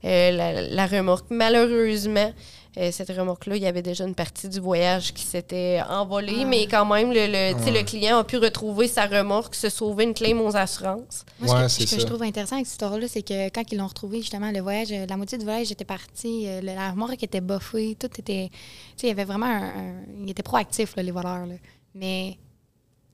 euh, 0.04 0.30
la, 0.30 0.62
la 0.62 0.86
remorque. 0.86 1.26
Malheureusement, 1.30 2.32
euh, 2.78 2.90
cette 2.92 3.08
remorque-là, 3.08 3.56
il 3.56 3.62
y 3.62 3.66
avait 3.66 3.82
déjà 3.82 4.04
une 4.04 4.14
partie 4.14 4.48
du 4.48 4.60
voyage 4.60 5.14
qui 5.14 5.22
s'était 5.24 5.80
envolée, 5.88 6.44
mais 6.44 6.66
quand 6.66 6.84
même, 6.84 7.10
le, 7.10 7.26
le, 7.26 7.54
tu 7.56 7.64
sais, 7.64 7.70
Ouais. 7.72 7.78
le 7.80 7.84
client 7.86 8.18
a 8.18 8.24
pu 8.24 8.36
retrouver 8.36 8.86
sa 8.88 9.06
remorque, 9.06 9.54
se 9.54 9.68
sauver 9.70 10.04
une 10.04 10.12
claim 10.14 10.38
aux 10.40 10.54
assurances. 10.56 11.24
Moi, 11.40 11.54
Ouais, 11.62 11.68
ce, 11.68 11.78
que, 11.78 11.84
ce 11.86 11.90
que 11.94 12.00
ça. 12.00 12.06
je 12.06 12.06
trouve 12.06 12.22
intéressant 12.22 12.56
avec 12.56 12.66
cette 12.66 12.74
histoire-là, 12.74 13.08
c'est 13.08 13.22
que 13.22 13.48
quand 13.48 13.62
ils 13.72 13.78
l'ont 13.78 13.86
retrouvé, 13.86 14.18
justement, 14.20 14.50
le 14.50 14.60
voyage, 14.60 14.92
euh, 14.92 15.06
la 15.08 15.16
moitié 15.16 15.38
du 15.38 15.44
voyage 15.44 15.72
était 15.72 15.84
parti, 15.86 16.44
euh, 16.46 16.60
la 16.60 16.90
remorque 16.90 17.22
était 17.22 17.40
buffée, 17.40 17.96
tout 17.98 18.10
était. 18.18 18.50
Tu 18.50 18.58
sais, 18.96 19.06
il 19.06 19.08
y 19.08 19.12
avait 19.12 19.24
vraiment 19.24 19.46
un. 19.46 20.26
étaient 20.26 20.42
proactifs, 20.42 20.96
là, 20.96 21.02
les 21.02 21.12
voleurs. 21.12 21.46
là. 21.46 21.54
Mais 21.94 22.36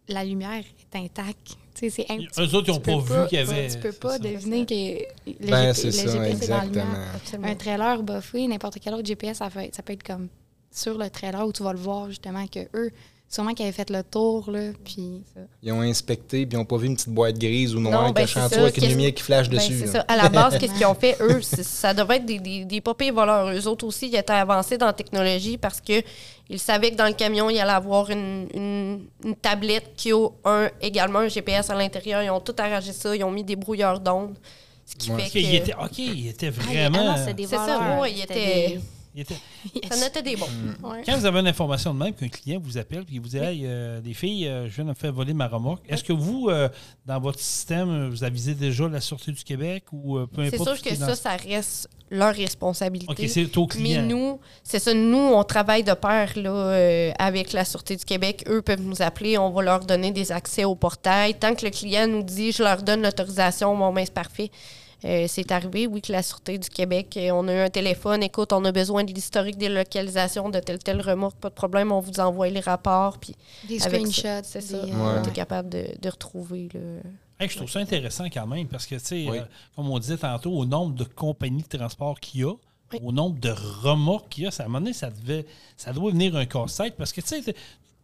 la 0.08 0.24
lumière 0.24 0.62
est 0.92 0.98
intacte. 0.98 1.56
C'est 1.90 2.06
un- 2.10 2.18
tu- 2.18 2.28
Eux 2.40 2.54
autres, 2.54 2.68
ils 2.68 2.72
n'ont 2.72 2.80
pas 2.80 2.98
vu 3.22 3.28
qu'il 3.28 3.38
y 3.38 3.40
avait. 3.42 3.68
Tu 3.68 3.78
peux 3.78 3.92
pas 3.92 4.18
deviner 4.18 4.64
que 4.66 4.74
le, 4.74 5.50
Ben, 5.50 5.72
GP 5.72 5.74
c'est 5.74 5.84
le 5.86 5.90
ça, 5.92 6.24
GPS 6.24 6.42
est 6.42 6.48
dans. 6.48 6.82
Absolument. 7.14 7.48
Un 7.48 7.54
trailer 7.54 8.02
buffé, 8.02 8.46
n'importe 8.46 8.78
quel 8.82 8.94
autre 8.94 9.06
GPS, 9.06 9.38
ça, 9.38 9.50
fait- 9.50 9.74
ça 9.74 9.82
peut 9.82 9.92
être 9.92 10.02
comme 10.02 10.28
sur 10.70 10.96
le 10.96 11.10
trailer 11.10 11.46
où 11.46 11.52
tu 11.52 11.62
vas 11.62 11.72
le 11.72 11.78
voir, 11.78 12.08
justement, 12.08 12.46
que 12.46 12.60
eux, 12.74 12.90
sûrement 13.32 13.54
qu'ils 13.54 13.64
avaient 13.64 13.72
fait 13.74 13.88
le 13.90 14.02
tour, 14.02 14.50
là, 14.50 14.72
puis... 14.84 15.22
Ils 15.62 15.72
ont 15.72 15.80
inspecté, 15.80 16.44
puis 16.44 16.54
ils 16.54 16.58
n'ont 16.58 16.66
pas 16.66 16.76
vu 16.76 16.86
une 16.86 16.96
petite 16.96 17.08
boîte 17.08 17.38
grise 17.38 17.74
ou 17.74 17.80
noire 17.80 18.08
Non, 18.08 18.10
ben, 18.10 18.26
avec 18.36 18.76
une 18.76 18.88
lumière 18.88 19.14
qui 19.14 19.22
flash 19.22 19.48
Ben, 19.48 19.56
dessus. 19.56 19.78
c'est 19.80 19.86
ça. 19.86 20.00
À 20.06 20.16
la 20.16 20.28
base, 20.28 20.58
qu'est-ce 20.58 20.74
qu'ils 20.74 20.84
ont 20.86 20.94
fait, 20.94 21.16
eux? 21.20 21.40
Ça 21.42 21.94
devait 21.94 22.16
être 22.16 22.26
des, 22.26 22.38
des, 22.38 22.64
des 22.66 22.80
pas 22.82 22.92
pires 22.94 23.14
voleurs. 23.14 23.48
Eux 23.50 23.66
autres 23.66 23.86
aussi, 23.86 24.08
ils 24.08 24.16
étaient 24.16 24.32
avancés 24.32 24.76
dans 24.76 24.86
la 24.86 24.92
technologie 24.92 25.56
parce 25.56 25.80
que 25.80 26.02
ils 26.50 26.58
savaient 26.58 26.90
que 26.90 26.96
dans 26.96 27.06
le 27.06 27.14
camion, 27.14 27.48
il 27.48 27.58
allait 27.58 27.70
avoir 27.72 28.10
une, 28.10 28.46
une, 28.54 29.00
une 29.24 29.34
tablette 29.36 29.92
qui 29.96 30.12
a 30.12 30.28
un, 30.44 30.68
également 30.82 31.20
un 31.20 31.28
GPS 31.28 31.70
à 31.70 31.74
l'intérieur. 31.74 32.22
Ils 32.22 32.30
ont 32.30 32.40
tout 32.40 32.54
arrangé 32.58 32.92
ça. 32.92 33.16
Ils 33.16 33.24
ont 33.24 33.30
mis 33.30 33.44
des 33.44 33.56
brouilleurs 33.56 33.98
d'ondes. 33.98 34.34
Ce 34.84 34.94
qui 34.96 35.10
Ouais. 35.10 35.16
fait 35.16 35.22
Parce 35.22 35.32
que... 35.32 35.38
qu'il 35.38 35.54
était, 35.54 35.74
OK, 35.74 35.98
il 35.98 36.28
était 36.28 36.48
Ah, 36.48 36.50
vraiment. 36.50 37.14
ah 37.16 37.32
des 37.32 37.46
C'est 37.46 37.56
ça, 37.56 37.98
ouais, 38.00 38.12
il 38.12 38.20
était- 38.20 38.34
des- 38.34 38.80
il 39.14 39.22
était- 39.22 39.36
Ça 39.90 39.96
notait 40.00 40.22
des 40.22 40.36
bons. 40.36 40.46
Ouais. 40.82 41.02
Quand 41.04 41.16
vous 41.16 41.26
avez 41.26 41.40
une 41.40 41.46
information 41.48 41.92
de 41.94 41.98
même, 41.98 42.14
qu'un 42.14 42.28
client 42.28 42.60
vous 42.62 42.78
appelle 42.78 43.04
et 43.12 43.18
vous 43.18 43.28
dit 43.28 43.36
Hey, 43.38 43.62
euh, 43.64 44.00
des 44.00 44.14
filles, 44.14 44.46
euh, 44.48 44.68
je 44.68 44.74
viens 44.74 44.84
de 44.84 44.90
me 44.90 44.94
faire 44.94 45.12
voler 45.12 45.34
ma 45.34 45.48
remorque, 45.48 45.82
est-ce 45.88 46.02
que 46.04 46.12
vous, 46.12 46.48
euh, 46.48 46.68
dans 47.06 47.20
votre 47.20 47.38
système, 47.40 48.08
vous 48.08 48.24
avisez 48.24 48.54
déjà 48.54 48.88
la 48.88 49.00
Sûreté 49.00 49.32
du 49.32 49.44
Québec 49.44 49.84
ou 49.92 50.18
euh, 50.18 50.26
peu 50.26 50.42
C'est 50.48 50.54
importe 50.56 50.68
sûr 50.70 50.78
ce 50.78 50.82
qui 50.82 50.88
que 50.90 50.96
ça, 50.96 51.14
ça 51.14 51.36
reste 51.36 51.88
leur 52.10 52.34
responsabilité. 52.34 53.10
OK, 53.10 53.28
c'est 53.28 53.56
au 53.56 53.62
Mais 53.62 53.66
client. 53.68 54.02
nous, 54.02 54.40
c'est 54.62 54.78
ça, 54.78 54.92
nous, 54.92 55.16
on 55.16 55.42
travaille 55.44 55.82
de 55.82 55.94
pair 55.94 56.30
là, 56.36 56.50
euh, 56.50 57.10
avec 57.18 57.52
la 57.54 57.64
Sûreté 57.64 57.96
du 57.96 58.04
Québec. 58.04 58.44
Eux 58.48 58.60
peuvent 58.60 58.82
nous 58.82 59.00
appeler, 59.00 59.38
on 59.38 59.50
va 59.50 59.62
leur 59.62 59.80
donner 59.80 60.10
des 60.10 60.30
accès 60.30 60.64
au 60.64 60.74
portail. 60.74 61.34
Tant 61.38 61.54
que 61.54 61.64
le 61.64 61.70
client 61.70 62.06
nous 62.06 62.22
dit, 62.22 62.52
je 62.52 62.62
leur 62.62 62.82
donne 62.82 63.02
l'autorisation, 63.02 63.74
bon, 63.76 63.92
ben, 63.94 64.04
c'est 64.04 64.12
parfait. 64.12 64.50
Euh, 65.04 65.26
c'est 65.28 65.50
arrivé, 65.50 65.86
oui, 65.86 66.00
que 66.00 66.12
la 66.12 66.22
Sûreté 66.22 66.58
du 66.58 66.68
Québec, 66.68 67.16
euh, 67.16 67.30
on 67.32 67.48
a 67.48 67.52
eu 67.54 67.58
un 67.58 67.70
téléphone, 67.70 68.22
écoute, 68.22 68.52
on 68.52 68.64
a 68.64 68.70
besoin 68.72 69.02
de 69.04 69.12
l'historique 69.12 69.58
des 69.58 69.68
localisations 69.68 70.48
de 70.48 70.60
telle 70.60 70.78
telle 70.78 71.00
remorque, 71.00 71.36
pas 71.38 71.48
de 71.48 71.54
problème, 71.54 71.90
on 71.90 71.98
vous 72.00 72.20
envoie 72.20 72.48
les 72.48 72.60
rapports, 72.60 73.18
puis 73.18 73.34
Des 73.66 73.82
avec 73.82 74.00
screenshots. 74.06 74.22
ça, 74.22 74.42
c'est 74.44 74.60
ça, 74.60 74.78
des, 74.84 74.92
on 74.92 75.22
est 75.24 75.32
capable 75.32 75.68
de, 75.70 75.86
de 76.00 76.08
retrouver. 76.08 76.68
Là. 76.72 76.80
Hey, 77.40 77.48
je 77.48 77.56
trouve 77.56 77.70
ça 77.70 77.80
intéressant 77.80 78.26
quand 78.26 78.46
même 78.46 78.68
parce 78.68 78.86
que, 78.86 78.94
tu 78.94 79.00
sais, 79.04 79.26
Oui. 79.28 79.38
euh, 79.38 79.42
comme 79.74 79.90
on 79.90 79.98
disait 79.98 80.16
tantôt, 80.18 80.52
au 80.52 80.64
nombre 80.64 80.94
de 80.94 81.02
compagnies 81.04 81.64
de 81.68 81.76
transport 81.78 82.20
qu'il 82.20 82.42
y 82.42 82.44
a, 82.44 82.52
Oui. 82.92 83.00
au 83.02 83.10
nombre 83.10 83.40
de 83.40 83.50
remorques 83.82 84.28
qu'il 84.28 84.44
y 84.44 84.46
a, 84.46 84.52
ça, 84.52 84.62
à 84.62 84.66
un 84.66 84.68
moment 84.68 84.80
donné, 84.82 84.92
ça, 84.92 85.10
devait, 85.10 85.46
ça 85.76 85.92
doit 85.92 86.12
venir 86.12 86.36
un 86.36 86.46
casse-tête 86.46 86.94
parce 86.96 87.12
que, 87.12 87.20
tu 87.20 87.42
sais, 87.42 87.54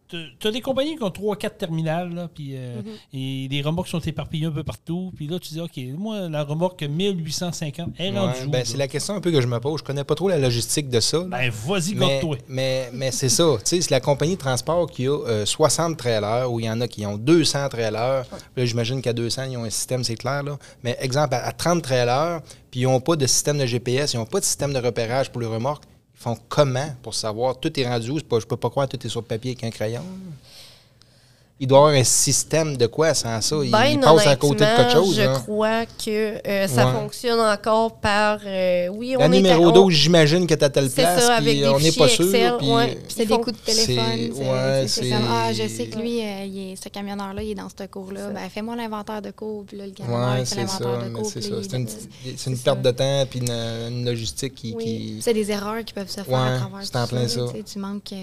tu 0.09 0.47
as 0.47 0.51
des 0.51 0.61
compagnies 0.61 0.95
qui 0.95 1.03
ont 1.03 1.09
3-4 1.09 1.57
terminales, 1.57 2.13
là, 2.13 2.29
puis, 2.33 2.51
euh, 2.53 2.81
et 3.13 3.47
les 3.49 3.61
remorques 3.61 3.87
sont 3.87 3.99
éparpillées 3.99 4.47
un 4.47 4.51
peu 4.51 4.63
partout. 4.63 5.11
Puis 5.15 5.27
là, 5.27 5.37
tu 5.39 5.53
dis, 5.53 5.61
OK, 5.61 5.77
moi, 5.97 6.27
la 6.29 6.43
remorque 6.43 6.83
1850 6.83 7.89
est 7.99 8.11
Ouais, 8.11 8.47
ben, 8.47 8.63
c'est 8.65 8.77
la 8.77 8.87
question 8.87 9.15
un 9.15 9.21
peu 9.21 9.31
que 9.31 9.39
je 9.39 9.47
me 9.47 9.59
pose. 9.59 9.79
Je 9.79 9.83
connais 9.83 10.03
pas 10.03 10.15
trop 10.15 10.27
la 10.29 10.37
logistique 10.39 10.89
de 10.89 10.99
ça. 10.99 11.19
là. 11.19 11.25
Ben, 11.25 11.51
vas-y, 11.51 11.93
mais, 11.93 12.07
garde-toi. 12.07 12.37
mais, 12.47 12.89
mais 12.93 13.11
c'est 13.11 13.29
ça. 13.29 13.45
Tu 13.59 13.65
sais, 13.65 13.81
c'est 13.81 13.91
la 13.91 13.99
compagnie 13.99 14.33
de 14.33 14.39
transport 14.39 14.89
qui 14.89 15.05
a 15.07 15.11
euh, 15.11 15.45
60 15.45 15.97
trailers, 15.97 16.51
ou 16.51 16.59
il 16.59 16.65
y 16.65 16.69
en 16.69 16.81
a 16.81 16.87
qui 16.87 17.05
ont 17.05 17.17
200 17.17 17.69
trailers. 17.69 18.25
Là, 18.57 18.65
j'imagine 18.65 19.01
qu'à 19.01 19.13
200, 19.13 19.43
ils 19.51 19.57
ont 19.57 19.63
un 19.63 19.69
système, 19.69 20.03
c'est 20.03 20.15
clair. 20.15 20.43
Là. 20.43 20.57
Mais 20.83 20.97
exemple, 20.99 21.35
à, 21.35 21.45
à 21.45 21.51
30 21.51 21.81
trailers, 21.83 22.41
puis 22.71 22.81
ils 22.81 22.85
n'ont 22.85 22.99
pas 22.99 23.15
de 23.15 23.27
système 23.27 23.57
de 23.57 23.65
GPS, 23.65 24.13
ils 24.13 24.17
n'ont 24.17 24.25
pas 24.25 24.39
de 24.39 24.45
système 24.45 24.73
de 24.73 24.79
repérage 24.79 25.31
pour 25.31 25.41
les 25.41 25.47
remorques. 25.47 25.83
Font 26.19 26.37
comment 26.49 26.93
pour 27.01 27.15
savoir 27.15 27.57
tout 27.57 27.79
est 27.79 27.87
rendu 27.87 28.09
où? 28.11 28.19
Je 28.19 28.25
peux 28.45 28.57
pas 28.57 28.69
croire 28.69 28.89
tout 28.89 28.99
est 29.05 29.09
sur 29.09 29.23
papier 29.23 29.51
avec 29.51 29.63
un 29.63 29.69
crayon. 29.69 30.03
Il 31.61 31.67
doit 31.67 31.77
y 31.77 31.81
avoir 31.81 31.93
un 31.95 32.03
système 32.03 32.77
de 32.77 32.87
quoi 32.87 33.13
sans 33.13 33.41
ça? 33.41 33.57
Il, 33.63 33.69
Ben, 33.71 33.85
il 33.85 33.99
passe 33.99 34.27
à 34.27 34.35
côté 34.37 34.63
de 34.65 34.75
quelque 34.77 34.91
chose. 34.93 35.15
Je 35.15 35.21
là. 35.23 35.33
crois 35.33 35.85
que 35.85 36.47
euh, 36.47 36.67
ça 36.67 36.85
Ouais. 36.87 36.93
fonctionne 36.93 37.39
encore 37.39 37.95
par. 37.97 38.39
euh, 38.45 38.87
oui, 38.89 39.15
on 39.17 39.19
La 39.19 39.25
est 39.25 39.29
numéro 39.29 39.65
à- 39.65 39.67
on- 39.67 39.71
12, 39.71 39.93
j'imagine 39.93 40.47
que 40.47 40.53
tu 40.53 40.63
à 40.63 40.69
telle 40.69 40.89
C'est 40.89 41.01
place, 41.01 41.25
ça, 41.25 41.35
avec 41.35 41.57
des 41.59 41.67
on 41.67 41.79
n'est 41.79 41.91
pas 41.91 42.07
sûr. 42.07 42.27
Puis- 42.59 42.71
ouais. 42.71 42.97
C'est 43.09 43.25
des 43.25 43.37
coups 43.37 43.51
de 43.53 43.57
c'est- 43.71 43.85
téléphone. 43.87 44.05
c'est- 44.17 44.41
ouais, 44.41 44.47
c'est- 44.83 44.87
c'est 44.87 45.01
c'est- 45.03 45.09
comme, 45.09 45.27
ah, 45.29 45.53
je 45.53 45.67
sais 45.67 45.85
que 45.87 45.99
lui, 45.99 46.21
euh, 46.21 46.45
il 46.45 46.71
est, 46.71 46.75
ce 46.81 46.89
camionneur-là, 46.89 47.43
il 47.43 47.51
est 47.51 47.55
dans 47.55 47.67
ce 47.69 47.85
cours-là. 47.87 48.29
Ben, 48.33 48.49
fais-moi 48.49 48.75
l'inventaire 48.75 49.21
de 49.21 49.31
cours. 49.31 49.65
Puis 49.67 49.77
là, 49.77 49.85
le 49.85 49.91
camionneur, 49.91 50.37
il 50.37 50.45
fait 50.45 50.55
c'est 50.55 50.67
ça. 50.67 50.79
l'inventaire 50.85 51.09
de 51.09 51.13
cours. 51.15 51.29
C'est 51.31 51.41
ça. 51.41 51.49
C'est 51.61 51.77
une, 51.77 51.87
c'est 51.87 52.49
une 52.49 52.55
c'est 52.55 52.63
perte 52.63 52.83
ça. 52.83 52.91
de 52.91 52.97
temps 52.97 53.25
puis 53.29 53.39
une, 53.39 54.05
logistique 54.05 54.55
qui. 54.55 55.17
C'est 55.21 55.33
des 55.33 55.51
erreurs 55.51 55.83
qui 55.83 55.93
peuvent 55.93 56.09
se 56.09 56.21
faire 56.21 56.37
à 56.39 56.57
travers 56.57 56.79
c'est 56.83 56.91
tout 56.91 56.97
en 56.97 57.07
plein 57.07 57.27
ça. 57.27 57.41
tu 57.71 57.79
manques. 57.79 58.13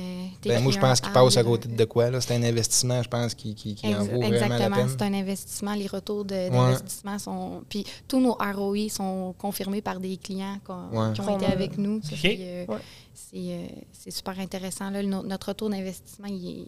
Ben, 0.44 0.62
moi, 0.62 0.72
je 0.72 0.78
pense 0.78 1.00
qu'il 1.00 1.12
passe 1.12 1.36
à 1.36 1.44
côté 1.44 1.68
de 1.68 1.84
quoi. 1.84 2.10
là? 2.10 2.20
C'est 2.20 2.34
un 2.34 2.42
investissement, 2.42 3.02
je 3.02 3.08
pense, 3.08 3.25
qui, 3.34 3.54
qui, 3.54 3.74
qui 3.74 3.86
en 3.86 3.90
Ex- 3.90 3.98
vaut 3.98 4.04
vraiment 4.06 4.20
la 4.20 4.28
Exactement, 4.28 4.76
c'est 4.88 5.02
un 5.02 5.14
investissement. 5.14 5.74
Les 5.74 5.86
retours 5.86 6.24
d'investissement 6.24 7.18
sont. 7.18 7.62
Puis 7.68 7.84
tous 8.08 8.20
nos 8.20 8.34
ROI 8.34 8.88
sont 8.90 9.34
confirmés 9.38 9.82
par 9.82 10.00
des 10.00 10.16
clients 10.16 10.58
Ouais. 10.92 11.12
qui 11.14 11.20
ont 11.20 11.36
été 11.36 11.46
a- 11.46 11.50
avec 11.52 11.78
nous. 11.78 12.00
Euh, 12.24 12.66
Ouais. 12.66 12.76
c'est, 13.14 13.36
euh, 13.36 13.66
c'est 13.92 14.10
super 14.10 14.38
intéressant. 14.38 14.90
Là. 14.90 15.02
No- 15.02 15.22
Notre 15.22 15.48
retour 15.48 15.70
d'investissement, 15.70 16.28
il 16.28 16.66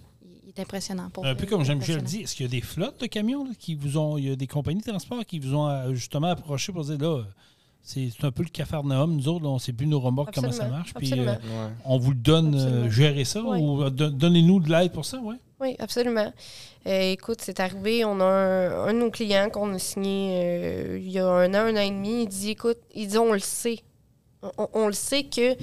est, 0.57 0.61
impressionnant. 0.61 1.09
Pour 1.11 1.25
Un 1.25 1.37
peu 1.37 1.47
comme 1.47 1.63
Jean-Michel 1.65 2.03
dit, 2.03 2.23
est-ce 2.23 2.35
qu'il 2.35 2.45
y 2.45 2.49
a 2.49 2.51
des 2.51 2.61
flottes 2.63 3.01
de 3.01 3.07
camions 3.07 3.45
là, 3.45 3.51
qui 3.57 3.77
vous 3.77 3.97
ont. 3.97 4.19
Il 4.19 4.29
y 4.29 4.31
a 4.33 4.35
des 4.35 4.49
compagnies 4.49 4.81
de 4.81 4.87
transport 4.91 5.25
qui 5.25 5.39
vous 5.39 5.55
ont 5.55 5.69
euh, 5.69 5.95
justement 5.95 6.27
approché 6.29 6.73
pour 6.73 6.83
dire 6.85 6.99
là, 6.99 7.23
c'est 7.81 8.09
un 8.23 8.33
peu 8.33 8.43
le 8.43 8.49
cafarnaum. 8.49 9.15
Nous 9.15 9.29
autres, 9.29 9.45
là, 9.45 9.51
on 9.51 9.55
ne 9.55 9.59
sait 9.61 9.73
plus 9.73 9.87
nos 9.87 10.01
remorques, 10.01 10.35
comment 10.35 10.51
ça 10.51 10.67
marche. 10.67 10.93
Puis 10.95 11.13
euh, 11.13 11.27
Ouais. 11.27 11.39
on 11.85 11.97
vous 11.99 12.11
le 12.11 12.17
donne, 12.17 12.55
euh, 12.57 12.91
gérer 12.91 13.25
ça 13.25 13.41
Ouais. 13.43 13.61
ou 13.61 13.85
euh, 13.85 13.91
don- 13.91 14.11
donnez-nous 14.11 14.59
de 14.59 14.69
l'aide 14.69 14.91
pour 14.91 15.05
ça, 15.05 15.21
oui. 15.23 15.37
Oui, 15.61 15.75
absolument. 15.81 16.33
Euh, 16.87 17.13
écoute, 17.13 17.39
c'est 17.43 17.59
arrivé, 17.59 18.05
on 18.05 18.21
a 18.21 18.25
un, 18.25 18.89
un 18.89 18.95
de 18.95 18.99
nos 18.99 19.11
clients 19.11 19.51
qu'on 19.51 19.75
a 19.75 19.79
signé 19.79 20.41
euh, 20.43 20.99
il 21.01 21.11
y 21.11 21.19
a 21.19 21.27
un 21.27 21.53
an, 21.55 21.67
un 21.67 21.77
an 21.77 21.81
et 21.81 21.91
demi. 21.91 22.23
Il 22.23 22.29
dit, 22.29 22.51
écoute, 22.51 22.79
il 22.95 23.09
dit, 23.09 23.19
on 23.19 23.33
le 23.33 23.41
sait. 23.41 23.81
On, 24.57 24.69
on 24.73 24.87
le 24.87 24.93
sait 24.93 25.25
que 25.25 25.57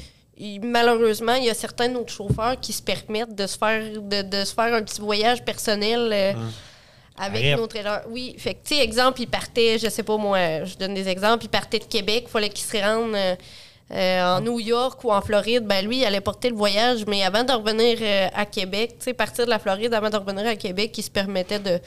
malheureusement, 0.61 1.35
il 1.35 1.45
y 1.45 1.49
a 1.49 1.53
certains 1.53 1.87
de 1.87 1.93
nos 1.93 2.05
chauffeurs 2.07 2.59
qui 2.59 2.73
se 2.73 2.81
permettent 2.81 3.33
de 3.35 3.47
se 3.47 3.57
faire, 3.57 4.01
de, 4.01 4.21
de 4.21 4.43
se 4.43 4.53
faire 4.53 4.73
un 4.73 4.83
petit 4.83 4.99
voyage 4.99 5.45
personnel 5.45 6.09
euh, 6.11 6.33
avec 7.17 7.41
Arrête. 7.43 7.57
nos 7.57 7.67
trailers. 7.67 8.01
Oui, 8.09 8.35
fait 8.37 8.55
que, 8.55 8.67
tu 8.67 8.75
sais, 8.75 8.83
exemple, 8.83 9.21
il 9.21 9.27
partait, 9.27 9.79
je 9.79 9.87
sais 9.87 10.03
pas 10.03 10.17
moi, 10.17 10.65
je 10.65 10.75
donne 10.75 10.93
des 10.93 11.07
exemples, 11.07 11.45
il 11.45 11.49
partait 11.49 11.79
de 11.79 11.85
Québec, 11.85 12.25
il 12.27 12.29
fallait 12.29 12.49
qu'il 12.49 12.65
se 12.65 12.75
rende 12.77 13.15
euh, 13.91 14.37
en 14.37 14.41
New 14.41 14.59
York 14.59 15.03
ou 15.03 15.11
en 15.11 15.21
Floride. 15.21 15.65
Ben 15.65 15.85
lui, 15.85 15.99
il 15.99 16.05
allait 16.05 16.21
porter 16.21 16.49
le 16.49 16.55
voyage, 16.55 17.05
mais 17.05 17.23
avant 17.23 17.43
de 17.43 17.51
revenir 17.51 17.99
euh, 18.01 18.27
à 18.33 18.45
Québec, 18.45 18.95
tu 18.97 19.05
sais, 19.05 19.13
partir 19.13 19.45
de 19.45 19.51
la 19.51 19.59
Floride, 19.59 19.93
avant 19.93 20.09
de 20.09 20.17
revenir 20.17 20.47
à 20.47 20.55
Québec, 20.55 20.97
il 20.97 21.03
se 21.03 21.11
permettait 21.11 21.59
de, 21.59 21.79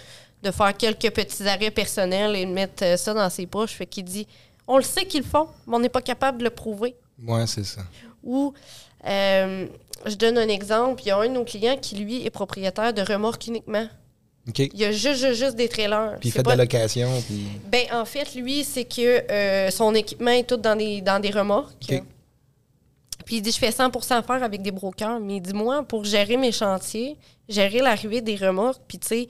de 0.45 0.51
faire 0.53 0.77
quelques 0.77 1.11
petits 1.11 1.49
arrêts 1.49 1.73
personnels 1.73 2.37
et 2.37 2.47
de 2.47 2.53
mettre 2.53 2.85
euh, 2.85 2.97
ça 2.97 3.15
dans 3.15 3.29
ses 3.29 3.47
poches. 3.47 3.73
Fait 3.73 3.87
qu'il 3.87 4.05
dit, 4.05 4.29
on 4.69 4.77
le 4.77 4.85
sait 4.85 5.07
qu'ils 5.07 5.23
le 5.23 5.27
font, 5.27 5.49
mais 5.67 5.75
on 5.75 5.81
n'est 5.81 5.89
pas 5.89 6.03
capable 6.03 6.39
de 6.39 6.45
le 6.45 6.51
prouver. 6.51 6.95
Ouais, 7.27 7.47
c'est 7.49 7.65
ça. 7.65 7.81
Ou, 8.23 8.55
je 9.05 10.15
donne 10.15 10.39
un 10.39 10.49
exemple, 10.49 11.03
il 11.03 11.09
y 11.09 11.11
a 11.11 11.19
un 11.19 11.27
de 11.27 11.33
nos 11.33 11.45
clients 11.45 11.77
qui, 11.77 11.97
lui, 11.97 12.25
est 12.25 12.31
propriétaire 12.31 12.93
de 12.93 13.03
remorques 13.03 13.49
uniquement. 13.49 13.89
Il 14.57 14.79
y 14.79 14.85
a 14.85 14.93
juste, 14.93 15.21
juste, 15.21 15.35
juste 15.35 15.57
des 15.57 15.69
trailers. 15.69 16.17
Puis 16.21 16.31
il 16.31 16.33
fait 16.33 16.43
de 16.43 16.49
la 16.49 16.57
location, 16.57 17.11
puis. 17.27 17.45
Ben, 17.71 17.87
en 17.93 18.05
fait, 18.05 18.35
lui, 18.35 18.65
c'est 18.65 18.85
que 18.85 19.31
euh, 19.31 19.71
son 19.71 19.95
équipement 19.95 20.31
est 20.31 20.49
tout 20.49 20.57
dans 20.57 20.77
des, 20.77 21.01
dans 21.01 21.21
des 21.21 21.31
remorques. 21.31 21.75
Puis 23.25 23.37
il 23.37 23.43
dit, 23.43 23.53
je 23.53 23.59
fais 23.59 23.69
100% 23.69 24.25
faire 24.25 24.43
avec 24.43 24.63
des 24.63 24.71
brokers. 24.71 25.21
Mais 25.21 25.37
il 25.37 25.43
dit, 25.43 25.53
moi, 25.53 25.83
pour 25.83 26.05
gérer 26.05 26.39
mes 26.39 26.51
chantiers, 26.51 27.17
gérer 27.47 27.81
l'arrivée 27.81 28.23
des 28.23 28.37
remorques, 28.37 28.81
puis 28.89 28.99
tu 28.99 29.07
sais, 29.07 29.29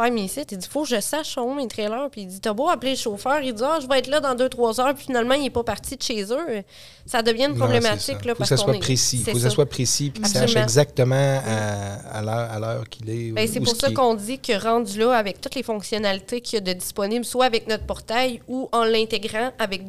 faire 0.00 0.12
mes 0.12 0.28
sites, 0.28 0.52
il 0.52 0.58
dit, 0.58 0.68
faut 0.68 0.82
que 0.82 0.88
je 0.88 1.00
sache 1.00 1.36
où 1.38 1.54
mes 1.54 1.66
trailers. 1.66 2.08
Puis 2.10 2.22
il 2.22 2.26
dit, 2.28 2.40
t'as 2.40 2.52
beau 2.52 2.68
appeler 2.68 2.92
le 2.92 2.96
chauffeur, 2.96 3.40
il 3.40 3.52
dit, 3.52 3.62
ah, 3.64 3.78
je 3.82 3.88
vais 3.88 3.98
être 3.98 4.06
là 4.06 4.20
dans 4.20 4.34
2-3 4.34 4.80
heures, 4.80 4.94
puis 4.94 5.06
finalement, 5.06 5.34
il 5.34 5.42
n'est 5.42 5.50
pas 5.50 5.64
parti 5.64 5.96
de 5.96 6.02
chez 6.02 6.22
eux. 6.32 6.62
Ça 7.04 7.22
devient 7.22 7.46
une 7.46 7.56
problématique. 7.56 8.24
Là, 8.24 8.34
faut 8.34 8.42
que 8.42 8.48
ça 8.48 8.56
soit 8.56 8.78
précis. 8.78 9.22
c'est 9.24 9.32
faut 9.32 9.36
que 9.36 9.42
ça 9.42 9.50
soit 9.50 9.66
précis, 9.66 10.10
puis 10.10 10.22
qu'il 10.22 10.32
sache 10.32 10.56
exactement 10.56 11.40
à, 11.44 12.18
à 12.18 12.22
l'heure 12.22 12.50
à 12.50 12.58
l'heure 12.58 12.88
qu'il 12.88 13.10
est. 13.10 13.32
Ben, 13.32 13.48
c'est 13.48 13.60
pour 13.60 13.74
ce 13.74 13.76
ça 13.76 13.90
qu'on 13.90 14.14
dit 14.14 14.38
que 14.38 14.52
rendu 14.62 14.98
là, 15.00 15.12
avec 15.12 15.40
toutes 15.40 15.54
les 15.54 15.62
fonctionnalités 15.62 16.40
qu'il 16.40 16.58
y 16.58 16.58
a 16.58 16.60
de 16.60 16.78
disponibles, 16.78 17.24
soit 17.24 17.46
avec 17.46 17.66
notre 17.66 17.84
portail 17.84 18.40
ou 18.48 18.68
en 18.72 18.84
l'intégrant 18.84 19.50
avec, 19.58 19.82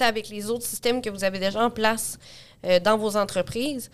avec 0.00 0.28
les 0.28 0.50
autres 0.50 0.66
systèmes 0.66 1.00
que 1.00 1.10
vous 1.10 1.24
avez 1.24 1.38
déjà 1.38 1.64
en 1.64 1.70
place 1.70 2.18
euh, 2.64 2.80
dans 2.80 2.98
vos 2.98 3.16
entreprises, 3.16 3.90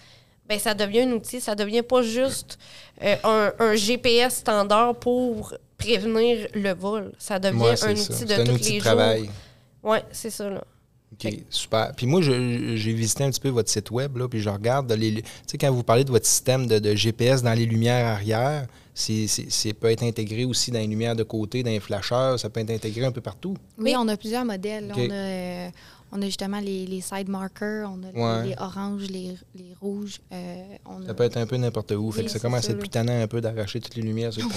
ben, 0.52 0.58
ça 0.58 0.74
devient 0.74 1.00
un 1.00 1.12
outil, 1.12 1.40
ça 1.40 1.54
devient 1.54 1.82
pas 1.82 2.02
juste 2.02 2.58
euh, 3.02 3.16
un, 3.24 3.52
un 3.58 3.74
GPS 3.74 4.36
standard 4.36 4.96
pour 4.96 5.54
prévenir 5.78 6.46
le 6.54 6.74
vol. 6.74 7.12
Ça 7.18 7.38
devient 7.38 7.58
Ouais, 7.60 7.84
un 7.84 7.92
outil 7.92 8.24
de 8.24 8.28
C'est 8.28 8.32
un 8.40 8.44
tous 8.44 8.52
outil 8.52 8.72
les 8.72 8.78
de 8.78 8.84
travail. 8.84 9.20
jours. 9.20 9.28
Oui, 9.84 9.98
c'est 10.12 10.30
ça. 10.30 10.48
Là. 10.50 10.62
OK, 11.14 11.32
super. 11.50 11.92
Puis 11.96 12.06
moi, 12.06 12.20
je- 12.22 12.76
j'ai 12.76 12.92
visité 12.92 13.24
un 13.24 13.30
petit 13.30 13.40
peu 13.40 13.48
votre 13.48 13.70
site 13.70 13.90
web, 13.90 14.16
là, 14.16 14.28
puis 14.28 14.40
je 14.40 14.48
regarde, 14.48 14.90
les, 14.92 15.14
tu 15.22 15.22
sais, 15.46 15.58
quand 15.58 15.70
vous 15.72 15.82
parlez 15.82 16.04
de 16.04 16.10
votre 16.10 16.26
système 16.26 16.66
de, 16.66 16.78
de 16.78 16.94
GPS 16.94 17.42
dans 17.42 17.52
les 17.54 17.66
lumières 17.66 18.06
arrière, 18.06 18.66
c'est, 18.94 19.26
c'est- 19.26 19.50
c'est 19.50 19.72
peut 19.72 19.90
être 19.90 20.02
intégré 20.02 20.44
aussi 20.44 20.70
dans 20.70 20.78
les 20.78 20.86
lumières 20.86 21.16
de 21.16 21.22
côté, 21.22 21.62
dans 21.62 21.70
les 21.70 21.80
flasheurs, 21.80 22.38
ça 22.38 22.48
peut 22.50 22.60
être 22.60 22.70
intégré 22.70 23.04
un 23.06 23.12
peu 23.12 23.20
partout. 23.22 23.56
Oui, 23.78 23.94
on 23.96 24.06
a 24.08 24.16
plusieurs 24.16 24.44
modèles. 24.44 24.92
On, 24.94 25.10
a, 25.10 25.12
euh, 25.14 25.68
on 26.12 26.20
a 26.22 26.26
justement 26.26 26.60
les, 26.60 26.84
les 26.86 27.00
side 27.00 27.28
markers, 27.28 27.88
on 27.90 28.02
a 28.02 28.12
les- 28.12 28.20
Ouais. 28.42 28.48
les, 28.50 28.54
oranges, 28.58 29.06
les, 29.08 29.34
les 29.54 29.74
rouges. 29.80 30.20
euh, 30.32 30.62
on 30.86 31.02
Ça 31.04 31.10
a- 31.10 31.14
peut 31.14 31.24
être 31.24 31.36
un 31.38 31.46
peu 31.46 31.56
n'importe 31.56 31.92
où. 31.92 32.12
fait 32.12 32.22
que 32.24 32.28
ça 32.28 32.34
c'est 32.34 32.42
commence 32.42 32.68
à 32.68 32.72
être 32.72 32.78
plus 32.78 32.88
tannant 32.88 33.20
un 33.22 33.26
peu 33.26 33.40
d'arracher 33.40 33.80
toutes 33.80 33.96
les 33.96 34.02
lumières 34.02 34.32
sur 34.32 34.46
le. 34.46 34.52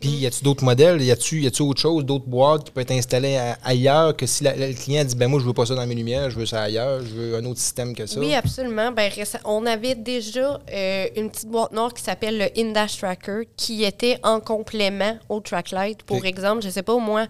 Puis, 0.00 0.10
y 0.10 0.26
a-tu 0.26 0.44
d'autres 0.44 0.64
modèles? 0.64 1.00
Y 1.02 1.10
a-tu 1.10 1.40
y 1.42 1.46
a-tu 1.46 1.62
autre 1.62 1.80
chose, 1.80 2.04
d'autres 2.04 2.26
boîtes 2.26 2.64
qui 2.64 2.70
peuvent 2.70 2.82
être 2.82 2.90
installées 2.92 3.36
à- 3.36 3.58
ailleurs 3.64 4.16
que 4.16 4.26
si 4.26 4.44
la- 4.44 4.56
le 4.56 4.72
client 4.74 5.04
dit, 5.04 5.14
ben 5.16 5.28
moi, 5.28 5.40
je 5.40 5.46
veux 5.46 5.52
pas 5.52 5.66
ça 5.66 5.74
dans 5.74 5.86
mes 5.86 5.94
lumières, 5.94 6.30
je 6.30 6.38
veux 6.38 6.46
ça 6.46 6.62
ailleurs, 6.62 7.00
je 7.00 7.14
veux 7.14 7.36
un 7.36 7.44
autre 7.44 7.60
système 7.60 7.94
que 7.94 8.06
ça? 8.06 8.20
Oui, 8.20 8.34
absolument. 8.34 8.92
Ben, 8.92 9.10
on 9.44 9.66
avait 9.66 9.94
déjà 9.94 10.60
euh, 10.72 11.06
une 11.16 11.30
petite 11.30 11.48
boîte 11.48 11.72
noire 11.72 11.92
qui 11.94 12.02
s'appelle 12.02 12.38
le 12.38 12.60
Indash 12.60 12.98
Tracker 12.98 13.48
qui 13.56 13.84
était 13.84 14.18
en 14.22 14.40
complément 14.40 15.18
au 15.28 15.40
Tracklight. 15.40 16.02
Pour 16.02 16.24
exemple, 16.24 16.62
je 16.62 16.68
ne 16.68 16.72
sais 16.72 16.82
pas, 16.82 16.96
moi, 16.98 17.26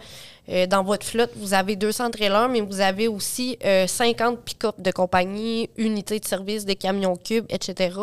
euh, 0.49 0.67
dans 0.67 0.83
votre 0.83 1.07
flotte, 1.07 1.31
vous 1.37 1.55
avez 1.55 1.75
200 1.77 2.11
trailers, 2.11 2.49
mais 2.49 2.61
vous 2.61 2.81
avez 2.81 3.09
aussi 3.09 3.59
euh, 3.65 3.87
50 3.87 4.41
pick-up 4.41 4.75
de 4.79 4.91
compagnie, 4.91 5.71
unités 5.77 6.21
de 6.21 6.25
service, 6.25 6.65
des 6.65 6.77
camions 6.77 7.17
cubes, 7.17 7.47
etc. 7.49 7.97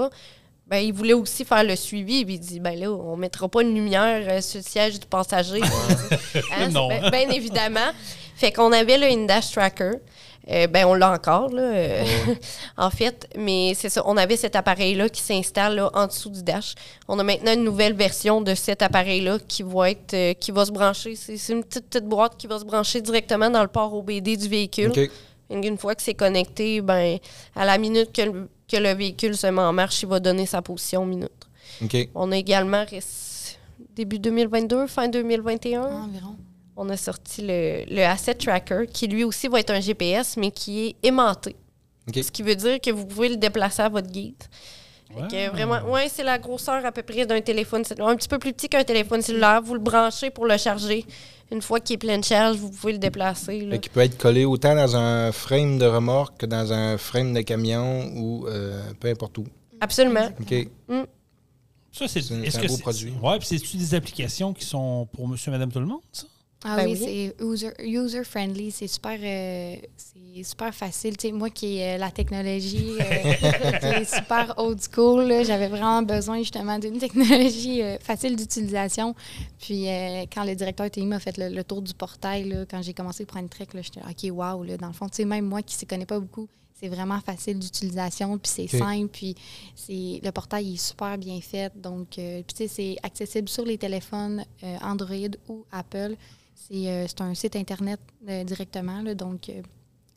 Ben, 0.68 0.78
il 0.78 0.94
voulait 0.94 1.14
aussi 1.14 1.46
faire 1.46 1.64
le 1.64 1.76
suivi. 1.76 2.26
Puis 2.26 2.36
il 2.36 2.40
dit, 2.40 2.60
ben 2.60 2.80
là, 2.80 2.90
on 2.92 3.16
mettra 3.18 3.48
pas 3.48 3.62
une 3.62 3.76
lumière 3.76 4.26
euh, 4.28 4.42
sur 4.42 4.60
le 4.60 4.64
siège 4.64 5.00
du 5.00 5.06
passager. 5.06 5.62
Hein, 6.58 6.70
Non. 6.70 6.88
Bien 6.88 7.30
évidemment. 7.30 7.92
Fait 8.36 8.52
qu'on 8.52 8.72
avait 8.72 8.98
le 8.98 9.06
Indash 9.06 9.52
Tracker. 9.52 9.92
Euh, 10.50 10.68
ben, 10.68 10.86
on 10.86 10.96
l'a 10.96 11.12
encore, 11.12 11.50
là, 11.50 11.62
euh, 11.62 12.04
en 12.78 12.90
fait. 12.90 13.30
Mais 13.38 13.74
c'est 13.76 13.90
ça, 13.90 14.02
on 14.06 14.18
avait 14.18 14.38
cet 14.38 14.56
appareil-là 14.56 15.08
qui 15.10 15.22
s'installe 15.22 15.76
là, 15.76 15.92
en 15.94 16.08
dessous 16.08 16.30
du 16.30 16.42
dash. 16.42 16.74
On 17.08 17.20
a 17.20 17.24
maintenant 17.24 17.54
une 17.54 17.64
nouvelle 17.64 17.94
version 17.94 18.42
de 18.42 18.56
cet 18.56 18.82
appareil-là 18.82 19.38
qui 19.48 19.64
va 19.64 19.92
être, 19.92 20.14
euh, 20.14 20.34
qui 20.34 20.52
va 20.52 20.66
se 20.66 20.72
brancher. 20.72 21.16
C'est 21.16 21.36
une 21.50 21.64
petite, 21.64 21.88
petite 21.88 22.06
boîte 22.06 22.38
qui 22.38 22.48
va 22.48 22.58
se 22.60 22.66
brancher 22.66 23.02
directement 23.02 23.50
dans 23.50 23.62
le 23.62 23.68
port 23.68 23.94
OBD 23.94 24.36
du 24.38 24.48
véhicule. 24.48 24.92
Une, 25.50 25.64
une 25.64 25.78
fois 25.78 25.96
que 25.96 26.02
c'est 26.02 26.14
connecté, 26.14 26.82
ben, 26.82 27.20
à 27.56 27.66
la 27.66 27.78
minute 27.78 28.12
que 28.12 28.22
le, 28.22 28.50
que 28.68 28.78
le 28.78 28.94
véhicule 28.94 29.38
se 29.38 29.48
met 29.48 29.62
en 29.62 29.74
marche, 29.74 30.02
il 30.02 30.10
va 30.10 30.20
donner 30.20 30.46
sa 30.46 30.62
position 30.62 31.06
minute. 31.06 31.30
On 32.16 32.32
a 32.32 32.38
également, 32.38 32.86
début 33.96 34.20
2022, 34.20 34.88
fin 34.88 35.08
2021, 35.08 35.82
Environ. 35.82 36.36
On 36.76 36.90
a 36.90 36.98
sorti 36.98 37.42
le, 37.42 37.84
le 37.90 38.02
Asset 38.04 38.36
Tracker, 38.36 38.86
qui 38.92 39.08
lui 39.08 39.24
aussi 39.24 39.48
va 39.48 39.60
être 39.60 39.72
un 39.72 39.80
GPS, 39.80 40.38
mais 40.38 40.52
qui 40.52 40.88
est 40.88 40.96
aimanté. 41.04 41.56
Ce 42.14 42.32
qui 42.32 42.42
veut 42.44 42.56
dire 42.56 42.80
que 42.82 42.90
vous 42.92 43.06
pouvez 43.06 43.30
le 43.30 43.38
déplacer 43.38 43.82
à 43.84 43.90
votre 43.90 44.10
guide. 44.10 44.36
Fait 45.14 45.28
que, 45.28 45.34
Ouais. 45.36 45.48
vraiment, 45.50 45.82
ouais, 45.92 46.08
c'est 46.10 46.24
la 46.24 46.40
grosseur 46.40 46.86
à 46.86 46.92
peu 46.92 47.04
près 47.04 47.26
d'un 47.26 47.42
téléphone 47.42 47.84
cellulaire. 47.84 48.08
Un 48.08 48.16
petit 48.16 48.28
peu 48.30 48.40
plus 48.40 48.54
petit 48.54 48.70
qu'un 48.70 48.84
téléphone 48.84 49.22
cellulaire. 49.22 49.62
Vous 49.62 49.74
le 49.74 49.80
branchez 49.82 50.30
pour 50.30 50.46
le 50.46 50.58
charger. 50.58 51.06
Une 51.52 51.62
fois 51.62 51.82
qu'il 51.82 51.96
est 51.96 51.98
plein 51.98 52.18
de 52.18 52.24
charge, 52.24 52.56
vous 52.58 52.70
pouvez 52.70 52.94
le 52.94 52.98
déplacer. 52.98 53.60
là. 53.62 53.78
Qu'il 53.78 53.92
peut 53.92 54.00
être 54.00 54.18
collé 54.18 54.46
autant 54.46 54.74
dans 54.74 54.96
un 54.96 55.34
frame 55.34 55.78
de 55.78 55.86
remorque 55.86 56.38
que 56.38 56.46
dans 56.46 56.72
un 56.72 56.98
frame 56.98 57.34
de 57.34 57.42
camion 57.42 58.10
ou 58.16 58.48
euh, 58.48 58.82
peu 59.02 59.10
importe 59.10 59.38
où. 59.38 59.46
Absolument. 59.82 60.30
OK. 60.40 60.68
Ça, 61.92 62.08
c'est 62.08 62.32
un- 62.32 62.68
beau 62.68 62.78
produit. 62.78 63.14
Ouais, 63.22 63.38
puis 63.38 63.48
c'est-tu 63.50 63.76
des 63.76 63.94
applications 63.94 64.54
qui 64.54 64.64
sont 64.66 65.08
pour 65.14 65.28
monsieur, 65.28 65.52
madame, 65.52 65.72
tout 65.72 65.82
le 65.82 65.88
monde, 65.88 66.00
ça? 66.14 66.24
Ah 66.64 66.78
Ben 66.78 66.86
oui, 66.86 66.98
oui. 67.02 67.34
c'est 67.38 67.44
user, 67.44 67.72
user 67.80 68.24
friendly, 68.24 68.72
c'est 68.72 68.88
super, 68.88 69.18
euh, 69.20 69.76
c'est 69.98 70.44
super 70.44 70.74
facile. 70.74 71.18
Tu 71.18 71.28
sais, 71.28 71.34
moi 71.34 71.50
qui 71.50 71.78
ai 71.78 71.96
euh, 71.96 71.98
la 71.98 72.12
technologie, 72.12 72.98
euh, 73.00 73.34
qui 73.80 73.86
est 73.86 74.16
super 74.16 74.54
old 74.58 74.80
school, 74.80 75.44
j'avais 75.44 75.68
vraiment 75.68 76.04
besoin 76.04 76.38
justement 76.40 76.78
d'une 76.78 77.00
technologie 77.00 77.82
euh, 77.82 77.98
facile 78.00 78.36
d'utilisation. 78.36 79.16
Puis 79.60 79.86
quand 80.34 80.44
le 80.44 80.54
directeur 80.54 80.90
TI 80.92 81.06
m'a 81.06 81.20
fait 81.20 81.38
le, 81.38 81.50
le 81.50 81.64
tour 81.64 81.82
du 81.82 81.94
portail, 81.96 82.48
là, 82.48 82.66
quand 82.70 82.82
j'ai 82.84 82.94
commencé 82.94 83.26
pour 83.26 83.38
une 83.38 83.50
trek, 83.50 83.68
j'étais 83.74 84.02
OK, 84.02 84.32
wow, 84.32 84.64
là, 84.64 84.78
dans 84.78 84.88
le 84.88 84.94
fond, 84.94 85.08
même 85.26 85.46
moi 85.46 85.64
qui 85.64 85.76
ne 85.84 85.90
connais 85.90 86.06
pas 86.06 86.20
beaucoup, 86.20 86.48
c'est 86.80 86.90
vraiment 86.90 87.20
facile 87.22 87.60
d'utilisation, 87.60 88.38
puis 88.40 88.52
c'est 88.52 88.68
simple, 88.68 89.10
puis 89.12 89.36
c'est 89.76 90.20
le 90.24 90.32
portail 90.32 90.74
est 90.74 90.78
super 90.78 91.18
bien 91.18 91.40
fait. 91.42 91.72
Donc, 91.76 92.10
puis 92.16 92.68
c'est 92.68 92.98
accessible 93.04 93.50
sur 93.50 93.66
les 93.66 93.78
téléphones 93.78 94.44
Android 94.82 95.36
ou 95.48 95.64
Apple. 95.72 96.16
C'est 96.68 96.88
euh, 96.88 97.06
c'est 97.08 97.22
un 97.22 97.34
site 97.34 97.56
Internet 97.56 98.00
euh, 98.30 98.44
directement, 98.44 99.02
là, 99.02 99.16
donc 99.16 99.50
euh, 99.50 99.62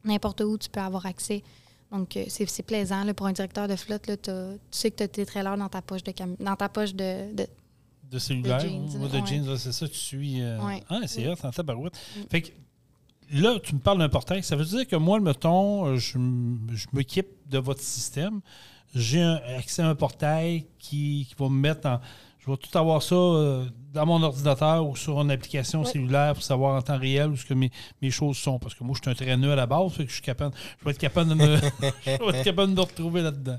n'importe 0.04 0.40
où 0.42 0.59
tu 0.59 0.68
peux 0.68 0.80
avoir 0.80 1.07
accès. 1.07 1.42
Donc, 1.92 2.18
c'est 2.28 2.48
c'est 2.48 2.62
plaisant 2.64 3.04
là, 3.04 3.14
pour 3.14 3.26
un 3.26 3.33
directeur 3.33 3.68
de 3.68 3.76
flotte. 3.76 4.07
Là, 4.09 4.16
tu 4.16 4.30
sais 4.70 4.90
que 4.90 4.96
tu 4.96 5.02
as 5.04 5.09
tes 5.09 5.24
trailers 5.26 5.57
dans 5.57 5.68
ta 5.68 5.80
poche 5.80 6.02
de 6.02 6.11
cam- 6.12 6.37
dans 6.40 6.57
ta 6.57 6.68
poche 6.68 6.92
de, 6.94 7.33
de- 7.35 7.46
De 8.11 8.18
cellulaire, 8.18 8.59
De 8.62 8.68
jeans, 8.68 8.96
ou 9.00 9.09
de 9.09 9.18
ouais. 9.20 9.26
jeans, 9.26 9.57
c'est 9.57 9.72
ça, 9.72 9.87
tu 9.88 9.94
suis. 9.94 10.40
euh, 10.42 10.61
Ouais. 10.61 10.83
Ah, 10.90 11.00
c'est 11.07 11.28
hot, 11.28 11.37
en 11.44 11.50
tabarouette. 11.50 11.94
Mm. 12.16 12.20
Fait 12.30 12.42
que 12.42 12.50
là, 13.33 13.59
tu 13.62 13.74
me 13.74 13.80
parles 13.80 13.98
d'un 13.98 14.09
portail. 14.09 14.42
Ça 14.42 14.57
veut 14.57 14.64
dire 14.64 14.87
que 14.88 14.96
moi, 14.96 15.20
mettons, 15.20 15.87
euh, 15.87 15.96
je, 15.96 16.18
je 16.72 16.87
m'équipe 16.92 17.28
de 17.48 17.59
votre 17.59 17.80
système. 17.83 18.40
J'ai 18.94 19.20
un- 19.22 19.40
accès 19.59 19.83
à 19.83 19.88
un 19.88 19.94
portail 19.94 20.66
qui, 20.78 21.26
qui 21.28 21.35
va 21.38 21.48
me 21.48 21.59
mettre 21.61 21.87
en. 21.88 22.00
Je 22.44 22.50
vais 22.50 22.57
tout 22.59 22.76
avoir 22.78 23.02
ça 23.02 23.14
euh, 23.14 23.64
dans 23.92 24.04
mon 24.04 24.22
ordinateur 24.22 24.87
ou 24.87 24.96
sur 24.96 25.18
une 25.20 25.30
application 25.30 25.83
cellulaire 25.85 26.35
pour 26.35 26.42
savoir 26.42 26.76
en 26.76 26.83
temps 26.83 26.98
réel 26.98 27.28
où 27.30 27.37
ce 27.37 27.44
que 27.46 27.54
mes, 27.54 27.70
mes 28.02 28.11
choses 28.11 28.37
sont. 28.37 28.59
Parce 28.59 28.74
que 28.74 28.85
moi, 28.85 28.94
je 28.96 29.02
suis 29.02 29.11
un 29.11 29.14
traîneux 29.24 29.52
à 29.52 29.57
la 29.57 29.66
base, 29.66 29.92
fait 29.92 30.04
que 30.04 30.11
je 30.11 30.14
suis 30.14 30.22
capable. 30.22 30.54
Je 30.80 30.85
vais 30.85 30.90
être 30.90 30.98
capable 30.98 31.30
de 31.30 31.35
me, 31.35 31.57
je 32.07 32.11
vais 32.11 32.38
être 32.38 32.44
capable 32.44 32.70
de 32.72 32.76
me 32.76 32.80
retrouver 32.83 33.22
là-dedans. 33.22 33.59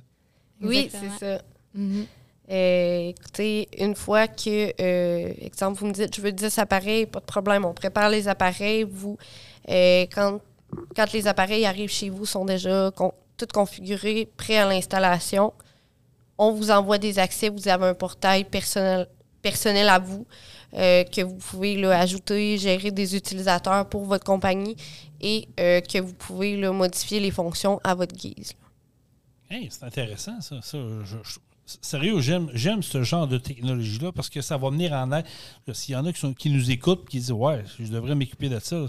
Oui, 0.62 0.90
c'est 0.92 1.20
ça. 1.20 1.42
Mhm. 1.74 2.06
Euh, 2.52 3.10
écoutez, 3.10 3.68
une 3.80 3.96
fois 3.96 4.28
que, 4.28 4.72
euh, 4.80 5.34
exemple, 5.42 5.80
vous 5.80 5.88
me 5.88 5.92
dites, 5.94 6.16
je 6.16 6.22
veux 6.22 6.32
10 6.32 6.60
appareils, 6.60 7.08
pas 7.08 7.20
de 7.20 7.26
problème, 7.26 7.66
on 7.66 7.74
prépare 7.74 8.10
les 8.10 8.28
appareils. 8.28 8.84
Vous, 8.84 9.18
euh, 9.70 10.06
quand, 10.14 10.40
quand 10.96 11.12
les 11.12 11.26
appareils 11.28 11.66
arrivent 11.66 11.90
chez 11.92 12.10
vous, 12.12 12.28
sont 12.28 12.46
déjà 12.46 12.92
con- 12.96 13.14
tout 13.36 13.48
configurés, 13.52 14.30
prêts 14.38 14.58
à 14.58 14.70
l'installation, 14.70 15.54
on 16.38 16.52
vous 16.52 16.72
envoie 16.72 16.98
des 16.98 17.20
accès. 17.20 17.50
Vous 17.50 17.68
avez 17.68 17.86
un 17.86 17.94
portail 17.94 18.44
personnel, 18.44 19.08
personnel 19.42 19.90
à 19.90 20.00
vous 20.00 20.26
euh, 20.74 21.04
que 21.04 21.22
vous 21.22 21.36
pouvez 21.36 21.84
ajouter, 21.86 22.58
gérer 22.58 22.92
des 22.92 23.16
utilisateurs 23.16 23.88
pour 23.88 24.06
votre 24.06 24.26
compagnie 24.26 24.76
et 25.22 25.48
euh, 25.60 25.82
que 25.82 26.00
vous 26.00 26.14
pouvez 26.14 26.58
modifier 26.70 27.20
les 27.20 27.32
fonctions 27.32 27.80
à 27.84 27.96
votre 27.96 28.16
guise. 28.16 28.54
Hey, 29.50 29.68
c'est 29.70 29.84
intéressant, 29.84 30.42
ça. 30.42 30.62
ça 30.62 30.78
sérieux, 31.82 32.20
j'aime, 32.20 32.50
j'aime 32.54 32.84
ce 32.84 33.04
genre 33.04 33.28
de 33.28 33.38
technologie-là 33.38 34.12
parce 34.12 34.30
que 34.30 34.42
ça 34.42 34.58
va 34.58 34.70
venir 34.70 34.94
en 34.94 35.12
aide. 35.12 35.26
S'il 35.74 35.94
y 35.94 35.96
en 35.96 36.06
a 36.06 36.14
qui, 36.14 36.50
nous 36.50 36.72
écoutent 36.72 37.04
et 37.08 37.12
qui 37.12 37.18
disent 37.20 37.32
Ouais, 37.32 37.64
je 37.80 37.86
devrais 37.86 38.16
m'occuper 38.16 38.50
de 38.50 38.60
ça 38.60 38.86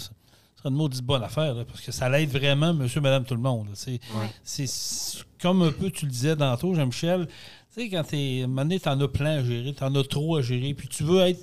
serait 0.67 0.71
une 0.71 0.77
maudite 0.77 1.05
bonne 1.05 1.23
affaire 1.23 1.55
là, 1.55 1.65
parce 1.65 1.81
que 1.81 1.93
ça 1.93 2.09
l'aide 2.09 2.31
vraiment, 2.31 2.75
monsieur, 2.75 3.01
madame, 3.01 3.25
tout 3.25 3.35
le 3.35 3.41
monde. 3.41 3.69
C'est, 3.75 4.01
c'est, 4.43 4.67
c'est 4.67 5.19
comme 5.41 5.63
un 5.63 5.73
peu, 5.73 5.91
tu 5.91 6.07
le 6.07 6.11
disais 6.11 6.37
tantôt, 6.37 6.75
Jean-Michel. 6.75 7.27
Tu 7.75 7.83
sais, 7.83 7.89
quand 7.91 8.05
t'es. 8.05 8.41
À 8.41 8.45
un 8.45 8.47
moment 8.47 8.63
donné, 8.63 8.81
t'en 8.81 8.99
as 9.01 9.09
plein 9.09 9.39
à 9.39 9.45
gérer, 9.45 9.73
t'en 9.75 9.95
as 9.95 10.05
trop 10.05 10.37
à 10.37 10.43
gérer, 10.43 10.75
puis 10.75 10.89
tu 10.89 11.05
veux 11.05 11.21
être, 11.21 11.41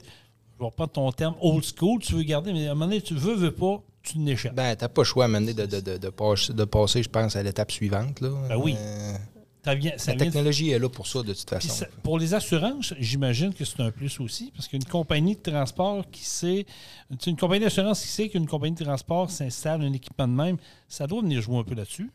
je 0.60 0.64
vais 0.66 0.72
pas 0.72 0.88
ton 0.88 1.12
terme, 1.12 1.36
old 1.42 1.64
school, 1.64 2.00
tu 2.00 2.16
veux 2.16 2.24
garder, 2.24 2.54
mais 2.54 2.68
à 2.68 2.72
un 2.72 2.74
moment 2.74 2.86
donné, 2.86 3.02
tu 3.02 3.14
veux, 3.14 3.36
veux 3.36 3.52
pas, 3.52 3.82
tu 4.02 4.20
n'échappes. 4.20 4.56
Ben, 4.56 4.76
t'as 4.76 4.90
pas 4.90 5.02
le 5.02 5.06
choix 5.06 5.26
à 5.26 5.28
un 5.28 5.32
moment 5.32 5.46
donné 5.46 5.54
de, 5.54 5.66
de, 5.66 5.80
de, 5.80 5.98
de 5.98 6.10
passer, 6.10 6.54
de 6.54 6.64
passer, 6.66 7.04
je 7.04 7.10
pense, 7.10 7.36
à 7.36 7.44
l'étape 7.44 7.72
suivante. 7.72 8.20
Là. 8.22 8.30
Ben 8.50 8.58
oui. 8.58 8.76
Euh, 8.78 9.14
Ça 9.66 9.76
vient, 9.76 9.94
ça 9.98 10.12
la 10.12 10.18
vient 10.18 10.26
de- 10.26 10.32
technologie 10.32 10.72
est 10.72 10.80
là 10.80 10.90
pour 10.90 11.08
ça, 11.08 11.24
de 11.24 11.34
toute 11.34 11.50
façon. 11.50 11.70
ça- 11.70 11.88
pour 12.04 12.20
les 12.20 12.34
assurances, 12.34 12.94
j'imagine 13.00 13.54
que 13.54 13.64
c'est 13.64 13.80
un 13.80 13.92
plus 13.92 14.20
aussi, 14.20 14.52
parce 14.56 14.68
qu'une 14.68 14.84
compagnie 14.84 15.36
de 15.36 15.42
transport 15.52 16.04
qui 16.12 16.26
sait, 16.26 16.66
une 17.26 17.38
compagnie 17.38 17.64
d'assurance 17.64 18.02
qui 18.02 18.08
sait 18.10 18.28
qu'une 18.30 18.46
compagnie 18.48 18.76
de 18.76 18.84
transport 18.84 19.32
s'installe 19.32 19.82
un 19.84 19.94
équipement 19.94 20.28
de 20.28 20.34
même, 20.34 20.58
ça 20.90 21.08
doit 21.08 21.22
venir 21.22 21.42
jouer 21.42 21.58
un 21.60 21.64
peu 21.64 21.76
là-dessus. 21.76 22.12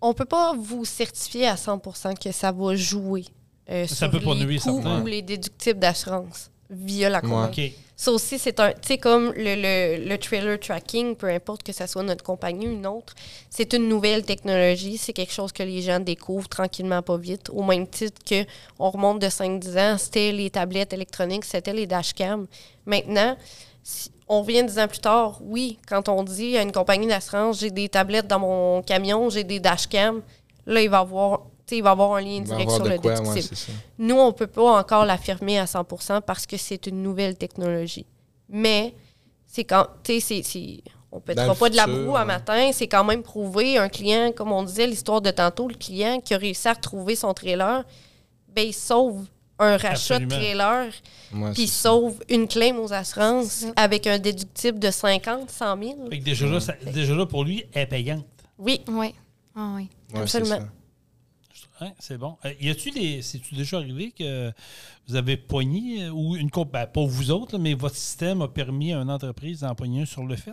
On 0.00 0.14
peut 0.14 0.24
pas 0.24 0.54
vous 0.54 0.84
certifier 0.84 1.46
à 1.48 1.56
100% 1.56 2.14
que 2.18 2.32
ça 2.32 2.50
va 2.52 2.74
jouer 2.76 3.24
euh, 3.70 3.86
Ça 3.86 3.94
sur 3.94 4.10
peut 4.10 4.20
pas 4.20 4.34
les 4.34 4.44
nuire, 4.44 4.62
coûts 4.62 4.80
ou 5.02 5.06
les 5.06 5.22
déductibles 5.22 5.78
d'assurance 5.80 6.50
via 6.70 7.08
la 7.10 7.20
compagnie. 7.20 7.68
OK. 7.68 7.72
Ça 7.96 8.10
aussi, 8.10 8.38
c'est 8.40 8.58
un... 8.58 8.72
Tu 8.72 8.78
sais, 8.88 8.98
comme 8.98 9.32
le, 9.36 9.54
le, 9.54 10.08
le 10.08 10.18
trailer 10.18 10.58
tracking, 10.58 11.14
peu 11.14 11.28
importe 11.28 11.62
que 11.62 11.72
ce 11.72 11.86
soit 11.86 12.02
notre 12.02 12.24
compagnie 12.24 12.66
ou 12.66 12.72
une 12.72 12.86
autre, 12.86 13.14
c'est 13.50 13.72
une 13.72 13.88
nouvelle 13.88 14.24
technologie. 14.24 14.98
C'est 14.98 15.12
quelque 15.12 15.32
chose 15.32 15.52
que 15.52 15.62
les 15.62 15.80
gens 15.80 16.00
découvrent 16.00 16.48
tranquillement, 16.48 17.02
pas 17.02 17.16
vite. 17.16 17.50
Au 17.50 17.62
même 17.62 17.86
titre 17.86 18.20
que 18.28 18.44
on 18.80 18.90
remonte 18.90 19.20
de 19.20 19.28
5-10 19.28 19.78
ans, 19.78 19.96
c'était 19.98 20.32
les 20.32 20.50
tablettes 20.50 20.92
électroniques, 20.92 21.44
c'était 21.44 21.72
les 21.72 21.86
dashcams. 21.86 22.46
Maintenant, 22.84 23.36
si- 23.84 24.10
on 24.26 24.42
vient 24.42 24.64
dix 24.64 24.78
ans 24.78 24.88
plus 24.88 24.98
tard, 25.00 25.38
oui, 25.42 25.78
quand 25.86 26.08
on 26.08 26.22
dit 26.24 26.56
à 26.56 26.62
une 26.62 26.72
compagnie 26.72 27.06
d'assurance, 27.06 27.60
j'ai 27.60 27.70
des 27.70 27.88
tablettes 27.88 28.26
dans 28.26 28.40
mon 28.40 28.82
camion, 28.82 29.28
j'ai 29.30 29.44
des 29.44 29.60
dashcams, 29.60 30.22
là, 30.66 30.80
il 30.82 30.88
va 30.90 30.98
avoir... 31.00 31.42
Il 31.70 31.82
va 31.82 31.90
avoir 31.92 32.14
un 32.14 32.20
lien 32.20 32.36
y 32.36 32.40
direct 32.40 32.70
sur 32.70 32.84
le 32.84 32.98
quoi, 32.98 33.20
ouais, 33.20 33.34
déductible. 33.34 33.78
Nous, 33.98 34.14
on 34.16 34.28
ne 34.28 34.32
peut 34.32 34.46
pas 34.46 34.78
encore 34.78 35.04
l'affirmer 35.04 35.58
à 35.58 35.64
100% 35.64 36.20
parce 36.20 36.46
que 36.46 36.56
c'est 36.56 36.86
une 36.86 37.02
nouvelle 37.02 37.36
technologie. 37.36 38.06
Mais, 38.48 38.94
c'est 39.46 39.64
quand. 39.64 39.86
Tu 40.02 40.20
sais, 40.20 40.42
on 41.10 41.16
ne 41.16 41.20
pètera 41.20 41.54
pas 41.54 41.70
de 41.70 41.76
la 41.76 41.86
broue 41.86 42.16
à 42.16 42.20
ouais. 42.20 42.26
matin. 42.26 42.70
C'est 42.72 42.88
quand 42.88 43.04
même 43.04 43.22
prouvé. 43.22 43.78
Un 43.78 43.88
client, 43.88 44.32
comme 44.32 44.52
on 44.52 44.62
disait, 44.62 44.86
l'histoire 44.86 45.20
de 45.20 45.30
tantôt, 45.30 45.68
le 45.68 45.74
client 45.74 46.20
qui 46.20 46.34
a 46.34 46.38
réussi 46.38 46.68
à 46.68 46.72
retrouver 46.72 47.16
son 47.16 47.32
trailer, 47.34 47.84
ben, 48.54 48.66
il 48.66 48.74
sauve 48.74 49.24
un 49.58 49.76
rachat 49.76 50.16
Absolument. 50.16 50.26
de 50.26 50.34
trailer, 50.34 50.92
puis 51.54 51.68
sauve 51.68 52.16
une 52.28 52.48
claim 52.48 52.76
aux 52.78 52.92
assurances 52.92 53.66
avec 53.76 54.06
un 54.08 54.18
déductible 54.18 54.78
de 54.80 54.90
50, 54.90 55.50
100 55.50 55.78
000. 55.82 55.94
Fait 56.10 56.18
que 56.18 56.24
déjà, 56.24 56.46
là, 56.46 56.58
ça- 56.60 56.74
déjà 56.92 57.14
là, 57.14 57.24
pour 57.26 57.44
lui, 57.44 57.64
elle 57.72 57.82
est 57.82 57.86
payante. 57.86 58.26
Oui, 58.58 58.82
Oui. 58.88 59.14
Ah 59.56 59.74
oui. 59.76 59.88
Ouais, 60.12 60.22
absolument. 60.22 60.58
Hein, 61.80 61.90
c'est 61.98 62.18
bon. 62.18 62.36
Euh, 62.44 62.52
y 62.60 62.70
a-tu 62.70 62.90
des. 62.90 63.22
C'est-tu 63.22 63.54
déjà 63.54 63.78
arrivé 63.78 64.12
que 64.16 64.52
vous 65.08 65.16
avez 65.16 65.36
pogné, 65.36 66.04
euh, 66.04 66.10
ou 66.10 66.36
une 66.36 66.50
comp- 66.50 66.70
ben, 66.72 66.86
pas 66.86 67.04
vous 67.04 67.30
autres, 67.30 67.52
là, 67.56 67.58
mais 67.58 67.74
votre 67.74 67.96
système 67.96 68.42
a 68.42 68.48
permis 68.48 68.92
à 68.92 68.98
une 68.98 69.10
entreprise 69.10 69.60
d'en 69.60 69.74
pogner 69.74 70.02
un 70.02 70.06
sur 70.06 70.24
le 70.24 70.36
fait? 70.36 70.52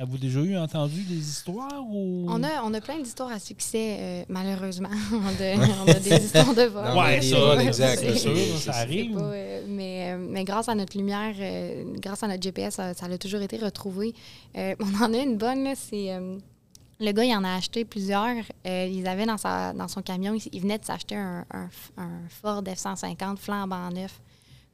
Avez-vous 0.00 0.18
déjà 0.18 0.38
eu 0.40 0.56
entendu 0.56 1.02
des 1.02 1.16
histoires 1.28 1.82
ou? 1.90 2.26
On 2.28 2.42
a, 2.44 2.62
on 2.62 2.72
a 2.72 2.80
plein 2.80 3.00
d'histoires 3.00 3.32
à 3.32 3.40
succès, 3.40 3.96
euh, 3.98 4.24
malheureusement. 4.28 4.90
on, 5.12 5.42
a, 5.42 5.56
on 5.84 5.88
a 5.88 5.94
des 5.98 6.24
histoires 6.24 6.54
de 6.54 6.62
vol. 6.62 6.84
Mais 6.94 7.20
ça, 7.20 7.62
exact, 7.64 7.98
c'est 7.98 8.16
sûr, 8.16 8.36
ça 8.60 8.74
arrive. 8.76 9.14
pas, 9.16 9.22
euh, 9.22 9.62
mais, 9.66 10.12
euh, 10.12 10.18
mais 10.30 10.44
grâce 10.44 10.68
à 10.68 10.76
notre 10.76 10.96
lumière, 10.96 11.34
euh, 11.40 11.84
grâce 12.00 12.22
à 12.22 12.28
notre 12.28 12.42
GPS, 12.42 12.74
ça, 12.74 12.94
ça 12.94 13.06
a 13.06 13.18
toujours 13.18 13.40
été 13.42 13.56
retrouvé. 13.56 14.14
Euh, 14.56 14.76
on 14.78 15.02
en 15.04 15.12
a 15.12 15.18
une 15.18 15.36
bonne, 15.36 15.64
là, 15.64 15.74
c'est... 15.74 16.16
le 17.00 17.12
gars, 17.12 17.24
il 17.24 17.34
en 17.34 17.44
a 17.44 17.54
acheté 17.54 17.84
plusieurs. 17.84 18.44
Euh, 18.66 18.86
il 18.86 19.06
avait 19.06 19.26
dans, 19.26 19.88
son 19.88 20.02
camion, 20.02 20.34
il, 20.34 20.42
il 20.52 20.60
venait 20.60 20.78
de 20.78 20.84
s'acheter 20.84 21.16
un, 21.16 21.44
Ford 22.28 22.62
F-150 22.62 23.36
flambant 23.36 23.90
neuf. 23.90 24.20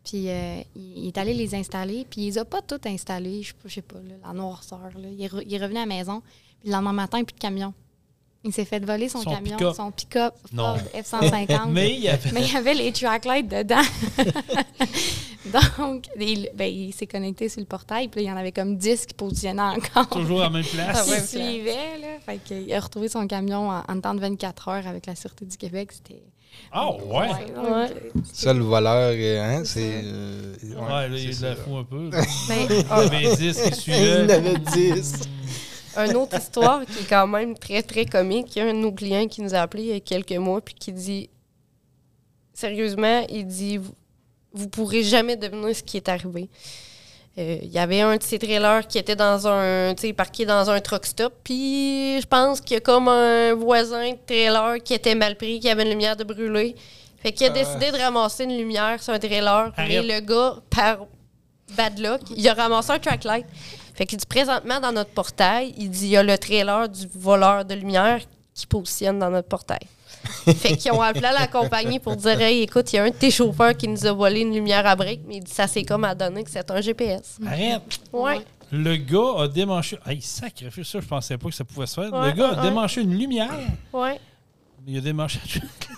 Puis 0.04 0.28
euh, 0.28 0.60
il, 0.74 0.98
il 0.98 1.06
est 1.08 1.18
allé 1.18 1.32
les 1.34 1.54
installer, 1.54 2.06
puis 2.08 2.22
il 2.22 2.26
les 2.26 2.38
a 2.38 2.44
pas 2.44 2.60
toutes 2.60 2.87
installés, 2.87 3.42
je 3.42 3.54
je 3.64 3.74
sais 3.74 3.82
pas, 3.82 3.96
la 4.22 4.32
noirceur. 4.32 4.90
Il, 4.98 5.22
est 5.22 5.28
re- 5.28 5.42
il 5.46 5.54
est 5.54 5.58
revenu 5.58 5.78
à 5.78 5.80
la 5.80 5.87
maison, 5.87 6.22
puis 6.60 6.68
le 6.68 6.72
lendemain 6.72 6.92
matin, 6.92 7.24
plus 7.24 7.34
de 7.34 7.40
camion. 7.40 7.72
Il 8.44 8.52
s'est 8.52 8.64
fait 8.66 8.85
voler 8.85 9.09
son, 9.09 9.20
Son 9.22 9.30
camion, 9.35 9.72
son 9.74 9.90
pick-up. 9.90 10.35
Ford 10.54 10.78
F-150. 10.94 11.68
Mais 11.70 11.92
il 11.94 12.00
y 12.00 12.09
avait. 12.09 12.30
Mais 12.33 12.42
il 12.42 12.52
y 12.52 12.57
avait 12.57 12.74
les 12.74 12.92
tracklights 12.92 13.48
dedans. 13.48 13.83
Donc, 15.78 16.04
il, 16.18 16.48
ben, 16.54 16.64
il 16.72 16.92
s'est 16.94 17.07
connecté 17.07 17.48
sur 17.48 17.61
le 17.61 17.66
portail, 17.66 18.09
puis 18.09 18.20
là, 18.20 18.28
il 18.30 18.30
y 18.30 18.33
en 18.35 18.37
avait 18.38 18.52
comme 18.52 18.76
10 18.76 19.07
qui 19.07 19.14
positionnaient 19.14 19.61
encore. 19.62 20.09
Toujours 20.09 20.40
à 20.40 20.44
la 20.44 20.50
même 20.50 20.64
place. 20.72 21.04
Ah 21.07 21.11
ouais. 21.11 21.18
Il 21.20 21.26
suivait, 21.26 21.98
là. 22.00 22.09
Fait 22.24 22.38
qu'il 22.38 22.72
a 22.72 22.80
retrouvé 22.80 23.09
son 23.09 23.26
camion 23.26 23.68
en, 23.70 23.83
en 23.87 24.00
temps 24.00 24.14
de 24.14 24.20
24 24.20 24.68
heures 24.68 24.87
avec 24.87 25.07
la 25.07 25.14
Sûreté 25.14 25.44
du 25.44 25.57
Québec. 25.57 25.90
C'était. 25.92 26.22
Ah, 26.72 26.90
ouais. 26.92 26.98
donc, 27.54 27.64
Ouais. 27.66 27.66
euh, 27.66 27.88
Ça, 28.33 28.52
le 28.54 28.62
voleur, 28.62 29.12
hein, 29.44 29.62
c'est. 29.64 30.00
euh, 30.04 30.54
Ouais, 30.62 30.76
ouais, 30.76 31.09
là, 31.09 31.16
il 31.18 31.35
c'est 31.35 31.42
y 31.42 31.46
a 31.46 31.50
de 31.50 31.57
la 31.57 31.57
fou 31.57 31.76
un 31.76 31.85
peu. 31.85 32.11
Mais, 32.48 32.66
Il 32.70 32.76
y 32.76 32.85
avait 32.90 33.37
10 33.37 33.61
qui 33.61 33.68
Il 33.68 33.74
suivaient. 33.74 34.24
en 34.24 34.28
avait 34.30 34.59
10. 34.59 35.20
Une 35.96 36.16
autre 36.16 36.38
histoire 36.38 36.85
qui 36.87 37.00
est 37.04 37.09
quand 37.09 37.26
même 37.26 37.57
très, 37.57 37.83
très 37.83 38.04
comique. 38.07 38.54
Il 38.57 38.59
y 38.59 38.62
a 38.62 38.68
un 38.68 38.74
de 38.74 38.78
nos 38.78 38.92
clients 38.92 39.26
qui 39.26 39.40
nous 39.42 39.54
a 39.54 39.59
appelé 39.59 39.83
il 39.83 39.88
y 39.90 39.92
a 39.92 40.00
quelques 40.00 40.33
mois 40.33 40.61
puis 40.61 40.74
qui 40.74 40.92
dit 40.92 41.30
Sérieusement, 42.52 43.24
il 43.28 43.46
dit 43.46 43.78
Vous, 43.78 43.94
vous 44.52 44.68
pourrez 44.68 45.02
jamais 45.02 45.37
deviner 45.37 45.74
ce 45.74 45.83
qui 45.83 45.96
est 45.96 46.09
arrivé. 46.09 46.48
Euh, 47.38 47.59
Il 47.62 47.72
y 47.72 47.78
avait 47.78 48.00
un 48.00 48.16
de 48.16 48.22
ces 48.22 48.38
trailers 48.38 48.87
qui 48.87 48.98
était 48.98 49.16
dans 49.16 49.46
un, 49.48 49.94
tu 49.94 50.02
sais, 50.07 50.12
parqué 50.12 50.46
dans 50.46 50.70
un 50.70 50.80
truck 50.80 51.04
stop. 51.07 51.35
Puis 51.42 52.20
je 52.20 52.26
pense 52.26 52.61
qu'il 52.61 52.74
y 52.74 52.76
a 52.76 52.80
comme 52.80 53.09
un 53.09 53.54
voisin 53.54 54.11
de 54.12 54.18
trailer 54.26 54.83
qui 54.83 54.94
était 54.94 55.16
mal 55.16 55.37
pris, 55.37 55.59
qui 55.59 55.68
avait 55.68 55.83
une 55.83 55.90
lumière 55.90 56.16
de 56.16 56.22
brûler. 56.24 56.76
Fait 57.22 57.33
qu'il 57.33 57.46
a 57.46 57.50
Ah. 57.50 57.52
décidé 57.54 57.90
de 57.90 57.96
ramasser 58.00 58.44
une 58.44 58.57
lumière 58.57 59.02
sur 59.02 59.12
un 59.14 59.18
trailer. 59.18 59.72
Arrête. 59.76 60.04
le 60.04 60.20
gars, 60.20 60.57
par 60.70 61.07
bad 61.76 61.98
luck. 61.98 62.20
Il 62.37 62.46
a 62.48 62.54
ramassé 62.54 62.92
un 62.92 62.98
track 63.00 63.24
light. 63.24 63.46
Fait 63.94 64.07
qu'il 64.07 64.18
dit 64.18 64.26
présentement 64.26 64.80
dans 64.80 64.92
notre 64.92 65.11
portail, 65.11 65.72
il 65.78 65.90
dit 65.90 66.07
il 66.07 66.11
y 66.11 66.16
a 66.16 66.22
le 66.22 66.37
trailer 66.37 66.88
du 66.88 67.07
voleur 67.14 67.64
de 67.64 67.74
lumière 67.74 68.20
qui 68.54 68.66
positionne 68.66 69.18
dans 69.18 69.30
notre 69.30 69.48
portail. 69.48 69.87
fait 70.57 70.76
qu'ils 70.76 70.92
ont 70.92 71.02
appelé 71.02 71.26
à 71.26 71.33
la 71.33 71.46
compagnie 71.46 71.98
pour 71.98 72.16
dire 72.16 72.40
Hey, 72.40 72.62
écoute, 72.62 72.92
il 72.92 72.96
y 72.96 72.98
a 72.98 73.04
un 73.04 73.11
de 73.11 73.14
tes 73.14 73.30
chauffeurs 73.30 73.76
qui 73.76 73.88
nous 73.88 74.07
a 74.07 74.12
volé 74.12 74.40
une 74.40 74.54
lumière 74.54 74.87
à 74.87 74.96
briques, 74.96 75.22
mais 75.26 75.37
il 75.37 75.44
dit 75.44 75.52
ça 75.52 75.66
c'est 75.66 75.85
comme 75.85 76.04
à 76.04 76.14
donner 76.14 76.42
que 76.44 76.50
c'est 76.50 76.70
un 76.70 76.80
GPS. 76.80 77.38
Arrête! 77.46 77.83
Ouais. 78.12 78.40
Le 78.72 78.96
gars 78.96 79.42
a 79.42 79.48
démanché. 79.48 79.98
Hey, 80.07 80.20
sacrifice, 80.20 80.88
ça, 80.88 81.00
je 81.00 81.07
pensais 81.07 81.38
pas 81.38 81.48
que 81.48 81.54
ça 81.54 81.64
pouvait 81.64 81.87
se 81.87 82.00
faire. 82.00 82.12
Ouais, 82.12 82.30
le 82.30 82.33
gars 82.33 82.48
a 82.48 82.57
ouais. 82.57 82.62
démanché 82.62 83.02
une 83.02 83.16
lumière. 83.16 83.52
Ouais. 83.92 84.18
Il 84.87 84.98
a 84.98 85.00
démanché. 85.00 85.38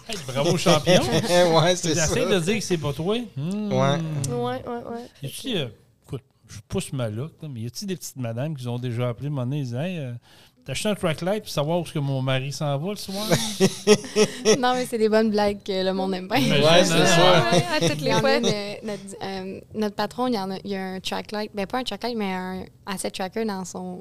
Hey, 0.09 0.16
Bravo, 0.26 0.56
champion! 0.56 1.00
ouais, 1.59 1.76
c'est 1.76 1.94
ça. 1.94 2.06
J'essaie 2.06 2.26
de 2.26 2.38
dire 2.38 2.54
que 2.54 2.61
c'est 2.61 2.76
pas 2.76 2.92
toi. 2.92 3.16
Hmm. 3.37 3.72
Ouais. 3.72 3.98
Ouais, 4.28 4.37
ouais, 4.37 4.62
ouais. 4.64 5.11
Y 5.22 5.26
a-tu, 5.26 5.57
euh, 5.57 5.66
écoute, 6.07 6.22
je 6.57 6.61
pousse 6.68 6.92
ma 6.92 7.09
look, 7.09 7.32
là, 7.42 7.48
mais 7.52 7.61
y 7.61 7.66
a-tu 7.66 7.86
des 7.86 7.96
petites 7.96 8.16
madames 8.16 8.57
qui 8.57 8.66
ont 8.68 8.78
déjà 8.78 9.09
appelé 9.11 9.28
mon 9.28 9.46
nez 9.46 9.74
Hey, 9.74 9.98
euh, 9.98 10.12
t'as 10.64 10.72
acheté 10.72 10.88
un 10.88 10.94
track 10.94 11.20
light 11.20 11.42
pour 11.42 11.52
savoir 11.52 11.78
où 11.78 11.82
est-ce 11.82 11.92
que 11.92 11.98
mon 11.98 12.22
mari 12.22 12.52
s'en 12.52 12.76
va 12.78 12.90
le 12.90 12.96
soir? 12.96 13.26
non, 14.59 14.74
mais 14.74 14.86
c'est 14.86 14.98
des 14.98 15.09
bonnes 15.09 15.30
blagues 15.30 15.62
que 15.62 15.84
le 15.84 15.92
monde 15.92 16.14
aime 16.14 16.28
bien. 16.28 16.38
Ouais, 16.38 16.84
c'est 16.84 16.92
hein? 16.92 17.07
ça. 17.07 17.50
Ouais, 17.52 17.64
à 17.86 17.88
toutes 17.88 18.00
les 18.00 18.12
fois. 18.12 18.30
euh, 18.30 18.74
notre, 18.82 19.16
euh, 19.22 19.61
notre 19.74 19.94
patron, 19.96 20.26
il 20.28 20.34
y, 20.34 20.38
en 20.38 20.50
a, 20.50 20.59
il 20.64 20.70
y 20.70 20.76
a 20.76 20.84
un 20.84 21.00
track 21.00 21.32
light, 21.32 21.50
ben 21.54 21.66
pas 21.66 21.78
un 21.78 21.84
track 21.84 22.02
light, 22.04 22.16
mais 22.16 22.32
un 22.32 22.64
asset 22.86 23.11
tracker 23.11 23.44
dans 23.44 23.64
son, 23.64 23.98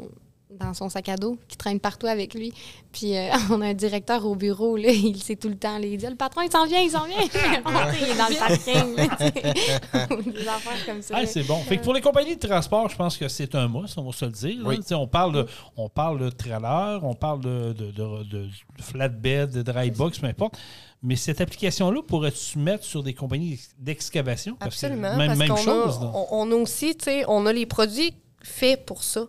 dans 0.60 0.74
son 0.74 0.90
sac 0.90 1.10
à 1.10 1.16
dos 1.16 1.38
qui 1.48 1.58
traîne 1.58 1.80
partout 1.80 2.08
avec 2.08 2.34
lui. 2.34 2.54
Puis 2.92 3.16
euh, 3.18 3.30
on 3.52 3.62
a 3.62 3.68
un 3.68 3.74
directeur 3.74 4.26
au 4.26 4.36
bureau, 4.36 4.78
là, 4.78 4.90
il 4.92 5.22
sait 5.22 5.36
tout 5.36 5.50
le 5.50 5.58
temps. 5.58 5.78
là, 5.78 5.86
il 5.86 5.98
dit 5.98 6.06
Le 6.06 6.16
patron, 6.16 6.42
il 6.42 6.52
s'en 6.52 6.66
vient, 6.66 6.82
il 6.82 6.90
s'en 6.90 7.06
vient. 7.06 7.18
il 7.22 8.10
est 8.10 8.18
dans 8.18 8.28
le 8.28 8.40
parking. 8.40 8.96
là, 8.96 10.32
des 10.42 10.48
affaires 10.48 10.86
comme 10.86 11.02
ça. 11.02 11.16
Ah, 11.18 11.26
c'est 11.26 11.44
bon. 11.44 11.58
Fait 11.60 11.78
que 11.78 11.84
pour 11.84 11.94
les 11.94 12.02
compagnies 12.02 12.36
de 12.36 12.48
transport, 12.48 12.90
je 12.90 12.96
pense 12.96 13.18
que 13.18 13.28
c'est 13.28 13.54
un 13.56 13.68
must, 13.68 13.98
on 13.98 14.04
va 14.04 14.12
se 14.12 14.26
le 14.26 14.32
dire. 14.32 14.62
là. 14.62 14.70
Oui. 14.70 14.78
Tu 14.78 14.84
sais, 14.88 14.96
On, 14.96 15.08
parle 15.08 15.34
de, 15.34 15.46
on 15.78 15.90
parle 15.90 16.20
de 16.20 16.30
trailer, 16.30 17.00
on 17.04 17.14
parle 17.14 17.42
de, 17.42 17.74
de, 17.74 17.92
de- 17.92 18.24
de 18.24 18.50
flatbed, 18.82 19.52
de 19.52 19.62
dry 19.62 19.92
box, 19.92 20.20
peu 20.20 20.28
importe. 20.28 20.58
Mais 21.04 21.16
cette 21.16 21.40
application-là, 21.42 22.02
pourrais-tu 22.08 22.38
se 22.38 22.58
mettre 22.58 22.84
sur 22.84 23.04
des 23.04 23.14
compagnies 23.14 23.60
d'excavation? 23.78 24.56
Parce 24.60 24.80
que 24.80 24.86
Absolument. 24.88 25.16
Même, 25.16 25.28
parce 25.28 25.40
même 25.40 25.50
qu'on 25.50 25.56
chose. 25.58 25.98
a, 26.02 26.06
on, 26.16 26.28
on 26.32 26.52
a 26.52 26.56
aussi, 26.56 26.96
tu 26.96 27.06
sais, 27.06 27.26
on 27.28 27.46
a 27.46 27.54
les 27.54 27.66
produits 27.66 28.14
faits 28.42 28.86
pour 28.86 29.04
ça. 29.04 29.26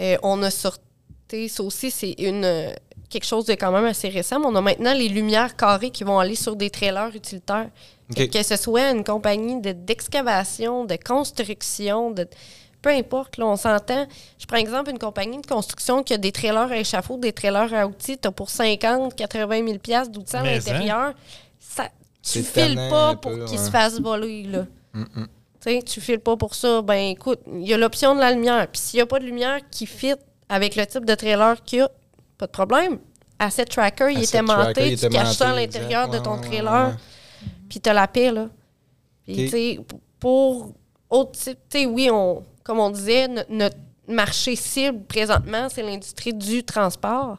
Euh, 0.00 0.16
on 0.22 0.42
a 0.42 0.50
sorti, 0.50 1.48
ça 1.48 1.62
aussi, 1.62 1.90
c'est 1.90 2.14
une 2.18 2.74
quelque 3.12 3.26
chose 3.26 3.44
de 3.44 3.52
quand 3.52 3.70
même 3.70 3.84
assez 3.84 4.08
récent. 4.08 4.40
mais 4.40 4.46
on 4.46 4.56
a 4.56 4.60
maintenant 4.60 4.94
les 4.94 5.08
lumières 5.08 5.54
carrées 5.54 5.90
qui 5.90 6.02
vont 6.02 6.18
aller 6.18 6.34
sur 6.34 6.56
des 6.56 6.70
trailers 6.70 7.14
utilitaires. 7.14 7.68
Que, 8.16 8.42
ce 8.42 8.56
soit 8.56 8.90
une 8.90 9.04
compagnie 9.04 9.60
de- 9.60 9.72
d'excavation, 9.72 10.84
de, 10.84 10.96
construction, 10.96 12.10
de 12.10 12.26
peu 12.82 12.90
importe, 12.90 13.38
là, 13.38 13.46
on 13.46 13.56
s'entend. 13.56 14.06
Je 14.38 14.44
prends 14.44 14.58
exemple 14.58 14.90
une 14.90 14.98
compagnie 14.98 15.40
de 15.40 15.46
construction 15.46 16.02
qui 16.02 16.12
a 16.12 16.18
des 16.18 16.32
trailers 16.32 16.72
à 16.72 16.76
échafaud, 16.76 17.16
des 17.16 17.32
trailers 17.32 17.72
à 17.72 17.86
outils, 17.86 18.18
tu 18.18 18.28
as 18.28 18.32
pour 18.32 18.50
50, 18.50 19.14
80 19.14 19.66
000 19.66 19.78
piastres 19.78 20.12
d'outils 20.12 20.36
à 20.36 20.40
hein? 20.40 20.44
l'intérieur. 20.44 21.14
Ça, 21.60 21.88
tu 22.22 22.42
files 22.42 22.76
pas 22.90 23.14
pour 23.16 23.32
qu'ils 23.32 23.58
ouais. 23.58 23.64
se 23.64 23.70
fassent 23.70 24.00
voler, 24.00 24.42
là. 24.42 24.66
Mm, 24.92 25.02
mm. 25.14 25.26
Tu 25.64 25.70
sais, 25.72 25.82
tu 25.82 26.00
files 26.00 26.18
pas 26.18 26.36
pour 26.36 26.54
ça. 26.54 26.82
Ben 26.82 27.10
écoute, 27.10 27.40
il 27.52 27.66
y 27.66 27.72
a 27.74 27.76
l'option 27.78 28.14
de 28.14 28.20
la 28.20 28.32
lumière. 28.32 28.66
Puis 28.68 28.80
s'il 28.80 28.98
n'y 28.98 29.02
a 29.02 29.06
pas 29.06 29.18
de 29.20 29.24
lumière 29.24 29.60
qui 29.70 29.86
fit 29.86 30.14
avec 30.48 30.74
le 30.76 30.84
type 30.86 31.04
de 31.04 31.14
trailer 31.14 31.62
qu'il 31.62 31.78
y 31.78 31.82
a, 31.82 31.90
pas 32.38 32.46
de 32.46 32.52
problème. 32.52 32.98
Asset 33.38 33.64
Tracker, 33.66 34.08
il 34.12 34.18
Asset 34.18 34.38
était 34.38 34.46
tracker, 34.46 34.66
monté, 34.68 34.92
il 34.92 34.98
tu 34.98 35.06
était 35.06 35.16
caches 35.16 35.36
ça 35.36 35.50
à 35.50 35.54
l'intérieur 35.54 36.08
de 36.08 36.18
ton 36.18 36.32
Ouais, 36.34 36.40
ouais, 36.40 36.46
trailer, 36.48 36.88
ouais. 36.88 36.94
puis 37.68 37.80
tu 37.80 37.88
as 37.90 37.92
la 37.92 38.06
paix, 38.06 38.30
là. 38.30 38.48
Puis, 39.24 39.36
tu 39.36 39.48
sais, 39.48 39.80
pour 40.20 40.72
autre 41.10 41.32
type, 41.32 41.58
tu 41.70 41.78
sais, 41.80 41.86
oui, 41.86 42.08
on, 42.10 42.44
comme 42.64 42.78
on 42.80 42.90
disait, 42.90 43.28
no- 43.28 43.42
notre 43.48 43.76
marché 44.08 44.54
cible 44.56 45.04
présentement, 45.04 45.68
c'est 45.72 45.82
l'industrie 45.82 46.34
du 46.34 46.62
transport. 46.64 47.38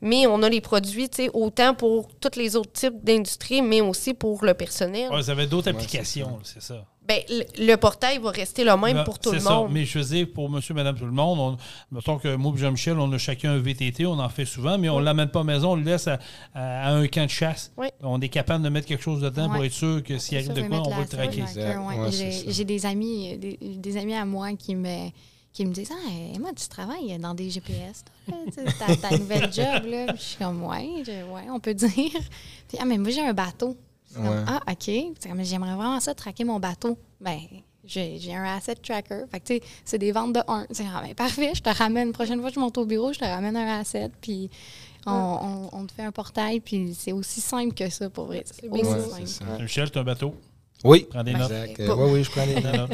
Mais 0.00 0.26
on 0.26 0.42
a 0.42 0.48
les 0.48 0.60
produits, 0.60 1.08
tu 1.08 1.24
sais, 1.24 1.30
autant 1.34 1.74
pour 1.74 2.08
tous 2.20 2.38
les 2.38 2.54
autres 2.56 2.72
types 2.72 3.02
d'industries, 3.02 3.62
mais 3.62 3.80
aussi 3.80 4.14
pour 4.14 4.44
le 4.44 4.54
personnel. 4.54 5.10
Ouais, 5.10 5.16
vous 5.20 5.30
avez 5.30 5.46
d'autres 5.46 5.68
applications, 5.70 6.38
c'est 6.44 6.62
ça. 6.62 6.84
Ben, 7.08 7.22
le, 7.58 7.74
portail 7.76 8.18
va 8.18 8.30
rester 8.30 8.64
le 8.64 8.76
même 8.76 8.96
Ben, 8.98 9.04
pour 9.04 9.18
tout 9.18 9.30
c'est 9.30 9.36
le 9.36 9.40
ça. 9.42 9.54
monde. 9.54 9.70
Mais 9.72 9.86
je 9.86 9.98
veux 9.98 10.04
dire, 10.04 10.26
pour 10.34 10.50
monsieur, 10.50 10.74
madame, 10.74 10.94
tout 10.94 11.06
le 11.06 11.10
monde, 11.12 11.38
on, 11.38 11.56
mettons 11.94 12.18
que 12.18 12.34
moi 12.36 12.52
et 12.54 12.58
Jean-Michel, 12.58 12.98
on 12.98 13.10
a 13.12 13.16
chacun 13.18 13.52
un 13.52 13.58
VTT, 13.58 14.04
on 14.04 14.18
en 14.18 14.28
fait 14.28 14.44
souvent, 14.44 14.76
mais 14.76 14.90
on 14.90 15.00
ne 15.00 15.04
l'amène 15.06 15.28
pas 15.30 15.40
à 15.40 15.44
la 15.44 15.54
maison, 15.54 15.72
on 15.72 15.76
le 15.76 15.84
laisse 15.84 16.06
à, 16.06 16.18
à- 16.54 16.88
à 16.88 16.92
un 16.92 17.06
camp 17.08 17.24
de 17.24 17.30
chasse. 17.30 17.72
Oui. 17.78 17.86
On 18.02 18.20
est 18.20 18.28
capable 18.28 18.62
de 18.62 18.68
mettre 18.68 18.86
quelque 18.86 19.02
chose 19.02 19.22
dedans 19.22 19.48
pour 19.48 19.64
être 19.64 19.72
sûr 19.72 20.02
que 20.02 20.18
s'il 20.18 20.36
arrive 20.36 20.52
de 20.52 20.60
quoi, 20.62 20.82
on 20.86 20.90
va 20.90 21.00
le 21.00 21.06
traquer. 21.08 21.44
J'ai 22.48 22.64
des 22.64 22.84
amis, 22.84 23.38
des, 23.38 23.58
des 23.60 23.96
amis 23.96 24.14
à 24.14 24.24
moi 24.26 24.52
qui 24.52 24.74
me 24.74 25.08
qui 25.50 25.64
me 25.64 25.72
disent 25.72 25.90
Ah, 25.92 26.10
Emma, 26.36 26.50
tu 26.54 26.68
travailles 26.68 27.18
dans 27.18 27.34
des 27.34 27.48
GPS, 27.50 28.04
ta, 28.78 28.94
ta 28.96 29.16
nouvelle 29.18 29.50
job. 29.52 29.86
Là. 29.86 30.06
Puis 30.12 30.16
Je 30.18 30.22
suis 30.22 30.36
comme 30.36 30.62
Ouais, 30.62 31.02
je- 31.04 31.10
ouais, 31.32 31.48
on 31.50 31.58
peut 31.58 31.74
dire. 31.74 31.90
Puis, 32.68 32.78
ah, 32.78 32.84
mais 32.84 32.98
moi, 32.98 33.10
j'ai 33.10 33.22
un 33.26 33.32
bateau. 33.32 33.74
Comme. 34.14 34.44
Ah, 34.46 34.60
OK. 34.70 34.84
C'est 35.18 35.28
comme, 35.28 35.42
J'aimerais 35.44 35.74
vraiment 35.74 36.00
ça, 36.00 36.14
traquer 36.14 36.44
mon 36.44 36.58
bateau. 36.58 36.98
Ben, 37.20 37.38
j'ai 37.84 38.34
un 38.34 38.44
asset 38.44 38.74
tracker. 38.76 39.24
Fait 39.30 39.40
que, 39.40 39.46
tu 39.46 39.54
sais, 39.54 39.62
c'est 39.84 39.98
des 39.98 40.12
ventes 40.12 40.34
de 40.34 40.40
un. 40.48 40.66
C'est 40.70 40.84
ah, 40.94 41.02
ben, 41.04 41.14
parfait, 41.14 41.52
je 41.54 41.62
te 41.62 41.70
ramène. 41.70 42.12
Prochaine 42.12 42.40
fois 42.40 42.48
que 42.50 42.54
je 42.54 42.60
monte 42.60 42.76
au 42.78 42.84
bureau, 42.86 43.12
je 43.12 43.18
te 43.18 43.24
ramène 43.24 43.56
un 43.56 43.80
asset. 43.80 44.10
Puis 44.20 44.50
on, 45.06 45.12
on- 45.12 45.68
on 45.80 45.86
te 45.86 45.92
fait 45.92 46.02
un 46.02 46.12
portail. 46.12 46.60
Puis 46.60 46.94
c'est 46.98 47.12
aussi 47.12 47.40
simple 47.40 47.74
que 47.74 47.88
ça, 47.88 48.10
pour 48.10 48.26
vrai. 48.26 48.44
C'est 48.44 48.68
Ouais. 48.68 48.82
Michel, 49.60 49.90
tu 49.90 49.98
as 49.98 50.00
un 50.02 50.04
bateau? 50.04 50.34
Oui. 50.84 51.06
Prends 51.10 51.24
des 51.24 51.32
notes. 51.32 51.50
Exact. 51.50 51.80
Euh, 51.80 51.94
oui, 51.96 52.10
oui, 52.12 52.24
je 52.24 52.30
prends 52.30 52.46
des 52.46 52.60
notes. 52.60 52.90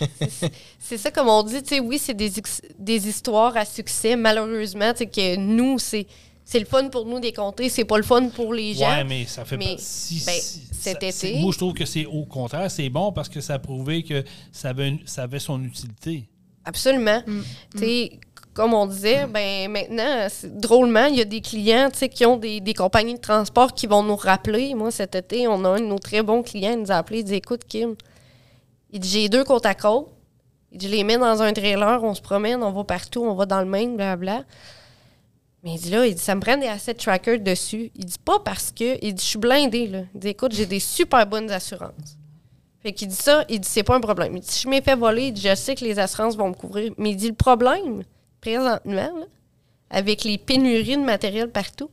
C'est 0.80 0.98
ça, 0.98 1.10
comme 1.12 1.28
on 1.28 1.42
dit, 1.44 1.62
tu 1.62 1.68
sais, 1.68 1.80
oui, 1.80 1.98
c'est 1.98 2.14
des, 2.14 2.32
des 2.78 3.08
histoires 3.08 3.56
à 3.56 3.64
succès. 3.64 4.16
Malheureusement, 4.16 4.90
tu 4.92 4.98
sais, 4.98 5.06
que 5.06 5.36
nous, 5.36 5.78
c'est 5.78 6.06
c'est 6.50 6.60
le 6.60 6.64
fun 6.64 6.88
pour 6.88 7.04
nous 7.04 7.20
des 7.20 7.34
compter, 7.34 7.68
c'est 7.68 7.84
pas 7.84 7.98
le 7.98 8.02
fun 8.02 8.30
pour 8.30 8.54
les 8.54 8.72
gens. 8.72 8.88
Ouais, 8.88 9.04
mais 9.04 9.26
ça 9.26 9.44
fait 9.44 9.58
Mais, 9.58 9.74
pas. 9.74 9.82
Si, 9.82 10.22
ben, 10.24 10.32
si- 10.40 10.62
cet 10.72 11.02
ça- 11.02 11.28
été- 11.28 11.40
Moi, 11.40 11.52
je 11.52 11.58
trouve 11.58 11.74
que 11.74 11.84
c'est 11.84 12.06
au 12.06 12.24
contraire, 12.24 12.70
c'est 12.70 12.88
bon 12.88 13.12
parce 13.12 13.28
que 13.28 13.42
ça 13.42 13.54
a 13.54 13.58
prouvé 13.58 14.02
que 14.02 14.24
ça 14.50 14.70
avait, 14.70 14.88
une- 14.88 15.00
ça 15.06 15.24
avait 15.24 15.40
son 15.40 15.62
utilité. 15.62 16.26
Absolument. 16.64 17.22
Mm. 17.26 17.40
Sais, 17.76 18.12
comme 18.54 18.72
on 18.72 18.86
disait, 18.86 19.26
ben 19.26 19.70
maintenant, 19.70 20.26
drôlement, 20.54 21.04
il 21.04 21.16
y 21.16 21.20
a 21.20 21.26
des 21.26 21.42
clients 21.42 21.90
tu 21.92 21.98
sais, 21.98 22.08
qui 22.08 22.24
ont 22.24 22.38
des, 22.38 22.60
des 22.60 22.72
compagnies 22.72 23.14
de 23.16 23.20
transport 23.20 23.74
qui 23.74 23.86
vont 23.86 24.02
nous 24.02 24.16
rappeler. 24.16 24.74
Moi, 24.74 24.90
cet 24.90 25.16
été, 25.16 25.46
on 25.48 25.62
a 25.66 25.68
un 25.68 25.80
de 25.80 25.84
nos 25.86 25.98
très 25.98 26.22
bons 26.22 26.42
clients, 26.42 26.72
il 26.72 26.80
nous 26.80 26.90
a 26.90 26.94
appelé, 26.96 27.18
il 27.18 27.24
dit 27.24 27.34
Écoute, 27.34 27.64
Kim, 27.68 27.94
il 28.90 29.00
dit 29.00 29.08
J'ai 29.10 29.28
deux 29.28 29.44
côte 29.44 29.66
à 29.66 29.74
côte. 29.74 30.08
Il 30.72 30.78
dit 30.78 30.86
Je 30.86 30.92
les 30.92 31.04
mets 31.04 31.18
dans 31.18 31.42
un 31.42 31.52
trailer, 31.52 32.02
on 32.02 32.14
se 32.14 32.22
promène, 32.22 32.62
on 32.62 32.72
va 32.72 32.84
partout, 32.84 33.22
on 33.22 33.34
va 33.34 33.44
dans 33.44 33.60
le 33.60 33.66
Maine, 33.66 33.96
blablabla. 33.96 34.44
Mais 35.64 35.74
il 35.74 35.80
dit 35.80 35.90
là, 35.90 36.06
il 36.06 36.14
dit 36.14 36.22
Ça 36.22 36.34
me 36.34 36.40
prend 36.40 36.56
des 36.56 36.66
asset 36.66 36.94
trackers 36.94 37.40
dessus. 37.40 37.90
Il 37.94 38.04
dit 38.04 38.18
Pas 38.24 38.38
parce 38.40 38.70
que. 38.70 38.98
Il 39.02 39.14
dit 39.14 39.22
Je 39.22 39.28
suis 39.28 39.38
blindé, 39.38 39.86
là. 39.88 40.02
Il 40.14 40.20
dit 40.20 40.28
Écoute, 40.28 40.52
j'ai 40.52 40.66
des 40.66 40.80
super 40.80 41.26
bonnes 41.26 41.50
assurances. 41.50 42.18
Fait 42.82 42.92
qu'il 42.92 43.08
dit 43.08 43.14
ça, 43.14 43.44
il 43.48 43.60
dit 43.60 43.68
c'est 43.68 43.82
pas 43.82 43.96
un 43.96 44.00
problème. 44.00 44.36
Il 44.36 44.40
dit 44.40 44.48
si 44.48 44.62
je 44.62 44.68
m'ai 44.68 44.80
fait 44.80 44.94
voler, 44.94 45.28
il 45.28 45.32
dit, 45.32 45.40
je 45.40 45.54
sais 45.54 45.74
que 45.74 45.84
les 45.84 45.98
assurances 45.98 46.36
vont 46.36 46.48
me 46.48 46.54
couvrir. 46.54 46.92
Mais 46.96 47.10
il 47.10 47.16
dit 47.16 47.28
le 47.28 47.34
problème, 47.34 48.04
présentement, 48.40 49.10
avec 49.90 50.24
les 50.24 50.38
pénuries 50.38 50.96
de 50.96 51.02
matériel 51.02 51.50
partout, 51.50 51.90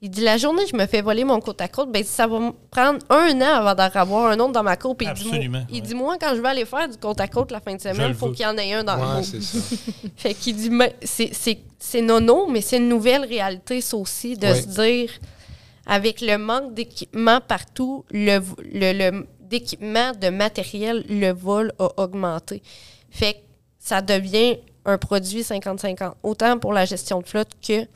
il 0.00 0.10
dit 0.10 0.20
la 0.20 0.36
journée 0.36 0.62
que 0.64 0.70
je 0.70 0.76
me 0.76 0.86
fais 0.86 1.00
voler 1.02 1.24
mon 1.24 1.40
côte 1.40 1.60
à 1.60 1.66
côte, 1.68 1.90
ben 1.90 2.04
ça 2.04 2.26
va 2.26 2.38
me 2.38 2.52
prendre 2.70 2.98
un 3.10 3.40
an 3.40 3.54
avant 3.66 3.74
d'en 3.74 3.88
avoir 4.00 4.26
un 4.30 4.38
autre 4.38 4.52
dans 4.52 4.62
ma. 4.62 4.76
Puis 4.76 4.88
il 4.90 4.94
dit, 4.94 5.04
moi- 5.04 5.10
Absolument, 5.10 5.66
Il 5.70 5.74
ouais. 5.76 5.80
dit 5.80 5.94
moi, 5.94 6.16
quand 6.20 6.34
je 6.36 6.40
vais 6.40 6.48
aller 6.48 6.64
faire 6.64 6.88
du 6.88 6.96
côte 6.98 7.20
à 7.20 7.26
côte 7.28 7.50
la 7.50 7.60
fin 7.60 7.74
de 7.74 7.80
semaine, 7.80 7.96
le 8.02 8.08
il 8.10 8.14
faut 8.14 8.30
qu'il 8.30 8.42
y 8.44 8.46
en 8.46 8.56
ait 8.56 8.72
un 8.74 8.84
dans 8.84 8.94
le 8.96 9.02
Ouais, 9.02 9.14
mot. 9.16 9.22
c'est 9.22 9.42
ça. 9.42 9.58
Fait 10.16 10.34
qu'il 10.34 10.54
dit, 10.56 10.70
mais 10.70 10.94
c'est- 11.02 11.30
c'est 11.32 11.58
c'est 11.80 12.00
nono, 12.02 12.46
mais 12.48 12.60
c'est 12.60 12.76
une 12.78 12.88
nouvelle 12.88 13.24
réalité, 13.24 13.80
ça 13.80 13.96
aussi, 13.96 14.36
de 14.36 14.46
Ouais. 14.46 14.60
se 14.62 14.66
dire, 14.68 15.10
avec 15.86 16.20
le 16.20 16.36
manque 16.36 16.74
d'équipement 16.74 17.40
partout, 17.40 18.04
le, 18.10 18.38
le, 18.72 18.92
le- 19.10 19.26
d'équipement, 19.40 20.12
de 20.12 20.28
matériel, 20.28 21.04
le 21.08 21.30
vol 21.32 21.72
a 21.78 21.88
augmenté. 22.02 22.62
Fait 23.10 23.34
que 23.34 23.38
ça 23.78 24.02
devient 24.02 24.58
un 24.84 24.98
produit 24.98 25.42
50-50, 25.42 26.12
autant 26.22 26.58
pour 26.58 26.72
la 26.72 26.84
gestion 26.84 27.20
de 27.20 27.26
flotte 27.26 27.48
que 27.66 27.86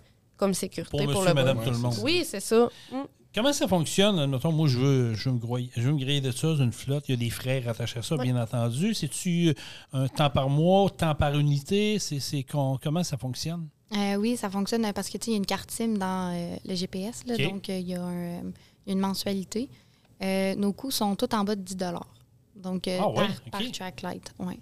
comme 0.43 0.55
sécurité 0.55 0.91
Pour 0.91 0.99
pour, 1.01 1.09
monsieur, 1.23 1.29
le 1.29 1.35
madame, 1.35 1.63
tout 1.65 1.71
le 1.71 1.79
monde. 1.79 1.95
Oui, 2.03 2.25
c'est 2.27 2.41
ça. 2.41 2.69
Mm. 2.91 2.97
Comment 3.35 3.53
ça 3.53 3.69
fonctionne? 3.69 4.27
Mettons, 4.27 4.51
moi, 4.53 4.67
je 4.69 4.77
veux, 4.79 5.15
je 5.15 5.29
veux, 5.29 5.35
me, 5.37 5.41
grouiller- 5.41 5.71
je 5.77 5.83
veux 5.83 5.93
me 5.93 5.99
griller 5.99 6.21
de 6.21 6.33
ça, 6.33 6.49
une 6.49 6.73
flotte. 6.73 7.05
Il 7.09 7.13
y 7.13 7.15
a 7.15 7.17
des 7.17 7.31
frais 7.31 7.61
rattachés 7.61 8.01
à 8.01 8.03
ça, 8.03 8.17
bien 8.17 8.37
entendu. 8.43 8.93
C'est-tu 8.93 9.55
un 9.93 10.09
temps 10.09 10.31
par 10.31 10.49
mois, 10.51 10.91
temps 10.91 11.15
par 11.15 11.39
unité? 11.39 11.99
C'est, 12.01 12.19
c'est 12.21 12.43
con- 12.43 12.79
comment 12.83 13.05
ça 13.05 13.17
fonctionne? 13.17 13.69
Euh, 13.97 14.17
oui, 14.17 14.37
ça 14.37 14.51
fonctionne 14.51 14.85
euh, 14.85 14.93
parce 14.93 15.09
que 15.09 15.17
tu 15.19 15.27
sais, 15.27 15.31
il 15.31 15.35
y 15.35 15.37
a 15.37 15.39
une 15.39 15.47
carte 15.47 15.71
SIM 15.71 15.97
dans 15.97 16.33
euh, 16.35 16.57
le 16.67 16.75
GPS, 16.75 17.25
là, 17.27 17.37
donc 17.39 17.71
euh, 17.71 17.79
il 17.79 17.89
y 17.89 17.95
a 17.95 18.03
un, 18.03 18.41
euh, 18.41 18.41
une 18.87 18.99
mensualité. 18.99 19.69
Euh, 20.23 20.55
nos 20.57 20.73
coûts 20.73 20.91
sont 20.91 21.15
tous 21.17 21.35
en 21.35 21.45
bas 21.45 21.55
de 21.57 21.63
10 21.63 21.77
Donc, 22.63 22.87
euh, 22.89 22.99
Ah 23.01 23.09
ouais, 23.09 23.15
par, 23.17 23.31
ok. 23.31 23.51
par 23.51 23.73
track 23.73 24.03
light. 24.03 24.35
Ouais. 24.39 24.59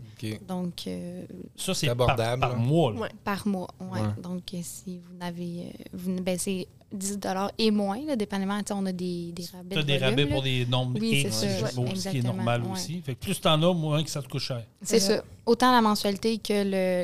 Donc, 0.48 0.84
euh, 0.86 1.24
Ça, 1.57 1.74
c'est 1.74 1.86
par, 1.86 1.92
abordable, 1.92 2.40
par 2.40 2.51
là. 2.51 2.57
mois. 2.57 2.92
là. 2.92 3.01
Ouais, 3.01 3.09
par 3.24 3.46
mois. 3.46 3.68
Ouais. 3.80 4.01
Ouais. 4.01 4.22
Donc, 4.22 4.42
euh, 4.55 4.59
si 4.62 4.98
vous 4.98 5.16
n'avez. 5.18 5.72
vous, 5.92 6.16
ben, 6.22 6.38
c'est 6.38 6.66
10 6.92 7.18
et 7.59 7.70
moins, 7.70 8.01
là, 8.05 8.16
dépendamment. 8.16 8.59
Tu 8.59 8.64
sais, 8.68 8.74
on 8.74 8.84
a 8.86 8.92
des, 8.92 9.32
des 9.32 9.44
rabais. 9.53 9.74
Tu 9.74 9.78
as 9.78 9.82
de 9.82 9.86
des 9.86 9.92
volume, 9.98 10.11
rabais 10.11 10.24
là. 10.24 10.30
pour 10.32 10.42
des 10.42 10.66
nombres 10.66 10.98
Oui, 11.01 11.11
X, 11.20 11.22
c'est 11.22 11.46
ça, 11.48 11.57
je 11.59 11.62
ouais, 11.64 11.70
suppose, 11.70 12.01
ce 12.03 12.09
qui 12.09 12.18
est 12.18 12.22
normal 12.22 12.62
ouais. 12.62 12.72
aussi. 12.72 13.01
Fait 13.03 13.14
que 13.14 13.20
plus 13.20 13.40
t'en 13.40 13.62
as, 13.62 13.74
moins 13.74 14.03
que 14.03 14.11
ça 14.11 14.22
te 14.22 14.28
coûte 14.28 14.40
cher. 14.40 14.64
C'est 14.82 14.98
ça. 15.01 15.22
Autant 15.46 15.70
la 15.72 15.80
mensualité 15.82 16.38
que 16.38 16.53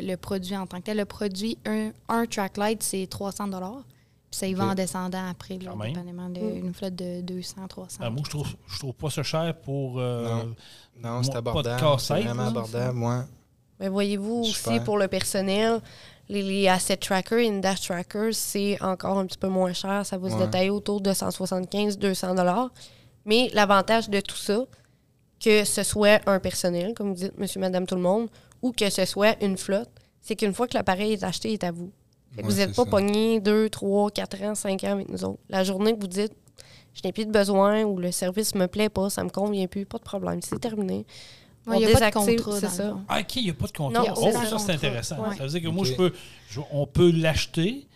le, 0.01 0.07
le 0.07 0.16
produit 0.16 0.57
en 0.57 0.66
tant 0.66 0.78
que 0.78 0.84
tel. 0.84 0.97
Le 0.97 1.05
produit, 1.05 1.57
un, 1.66 1.90
un 2.09 2.26
track 2.26 2.57
light, 2.57 2.82
c'est 2.82 3.07
300 3.07 3.49
Puis 3.49 3.61
ça 4.37 4.47
y 4.47 4.55
va 4.55 4.64
en 4.66 4.74
descendant 4.74 5.28
après, 5.30 5.59
là, 5.59 5.72
dépendamment 5.80 6.28
d'une 6.28 6.72
flotte 6.74 6.95
de 6.97 7.20
200, 7.22 7.66
300. 7.68 7.99
Ah, 8.03 8.11
moi, 8.11 8.22
je 8.24 8.30
trouve, 8.30 8.49
je 8.68 8.78
trouve 8.78 8.95
pas 8.95 9.11
ça 9.11 9.22
cher 9.22 9.55
pour. 9.64 9.99
euh, 9.99 10.24
Non. 10.28 10.55
Non, 11.03 11.22
c'est 11.22 11.32
Moi, 11.32 11.43
pas 11.43 11.62
de 11.62 11.68
abordable. 11.68 12.01
C'est 12.01 12.22
vraiment 12.22 12.47
abordable, 12.49 12.95
moi. 12.99 13.24
Mais 13.80 13.89
voyez-vous 13.89 14.41
aussi 14.41 14.80
pour 14.80 14.97
le 14.97 15.07
personnel, 15.09 15.80
les, 16.28 16.43
les 16.43 16.68
asset 16.68 16.97
trackers 16.97 17.39
et 17.41 17.61
dash 17.61 17.82
trackers, 17.82 18.32
c'est 18.34 18.80
encore 18.82 19.18
un 19.18 19.26
petit 19.26 19.37
peu 19.39 19.49
moins 19.49 19.72
cher. 19.74 20.05
Ça 20.07 20.16
va 20.16 20.30
se 20.30 20.34
Ouais. 20.34 20.45
détailler 20.47 20.70
autour 20.70 21.01
de 21.01 21.12
175-200 21.12 22.34
dollars. 22.34 22.70
Mais 23.24 23.51
l'avantage 23.55 24.09
de 24.09 24.20
tout 24.20 24.37
ça, 24.37 24.64
que 25.39 25.64
ce 25.64 25.82
soit 25.82 26.20
un 26.26 26.39
personnel, 26.41 26.95
comme 26.95 27.09
vous 27.09 27.14
dites, 27.14 27.39
monsieur, 27.39 27.61
madame, 27.61 27.87
tout 27.87 27.97
le 27.97 28.01
monde, 28.01 28.28
ou 28.62 28.72
que 28.72 28.89
ce 28.89 29.05
soit 29.05 29.37
une 29.43 29.57
flotte, 29.59 29.91
c'est 30.22 30.37
qu'une 30.37 30.55
fois 30.55 30.66
que 30.66 30.74
l'appareil 30.74 31.12
est 31.12 31.22
acheté, 31.24 31.51
il 31.51 31.55
est 31.55 31.64
à 31.64 31.72
vous. 31.72 31.91
Fait 32.37 32.43
que 32.43 32.47
Ouais, 32.47 32.53
vous 32.53 32.59
n'êtes 32.59 32.74
pas 32.76 32.84
ça. 32.84 32.91
pogné 32.91 33.41
2, 33.41 33.68
3, 33.70 34.11
4 34.11 34.43
ans, 34.45 34.55
5 34.55 34.84
ans 34.84 34.93
avec 34.93 35.09
nous 35.09 35.24
autres. 35.24 35.41
La 35.49 35.64
journée 35.64 35.95
que 35.95 36.01
vous 36.01 36.07
dites, 36.07 36.32
je 36.95 37.01
n'ai 37.05 37.12
plus 37.12 37.26
de 37.26 37.32
besoin 37.32 37.82
ou 37.84 37.99
le 37.99 38.12
service 38.12 38.55
me 38.55 38.66
plaît 38.66 38.89
pas, 38.89 39.11
ça 39.11 39.24
me 39.24 39.28
convient 39.30 39.66
plus, 39.66 39.84
pas 39.87 39.99
de 39.99 40.03
problème, 40.05 40.41
c'est 40.43 40.59
terminé. 40.61 41.05
Ouais, 41.66 41.74
On 41.76 41.80
il 41.80 41.87
n'y 41.87 41.93
a 41.93 41.99
pas 41.99 42.11
de 42.11 42.14
contrat, 42.14 42.61
c'est 42.61 42.68
ça. 42.68 42.97
Ah, 43.09 43.18
OK, 43.20 43.37
il 43.37 43.45
n'y 43.45 43.51
a 43.51 43.55
pas 43.55 43.66
de 43.66 43.72
contrat. 43.72 44.03
Non, 44.05 44.14
oh, 44.16 44.20
c'est 44.22 44.32
ça, 44.49 44.59
c'est 44.59 44.72
intéressant. 44.72 45.16
Ouais. 45.18 45.37
Ça 45.37 45.43
veut 45.43 45.49
dire 45.51 45.62
que 45.62 45.68
moi, 45.68 45.84
je 45.84 45.95
peux, 45.95 46.12
je- 46.49 46.61
on 46.70 46.87
peut 46.87 47.11
l'acheter, 47.11 47.87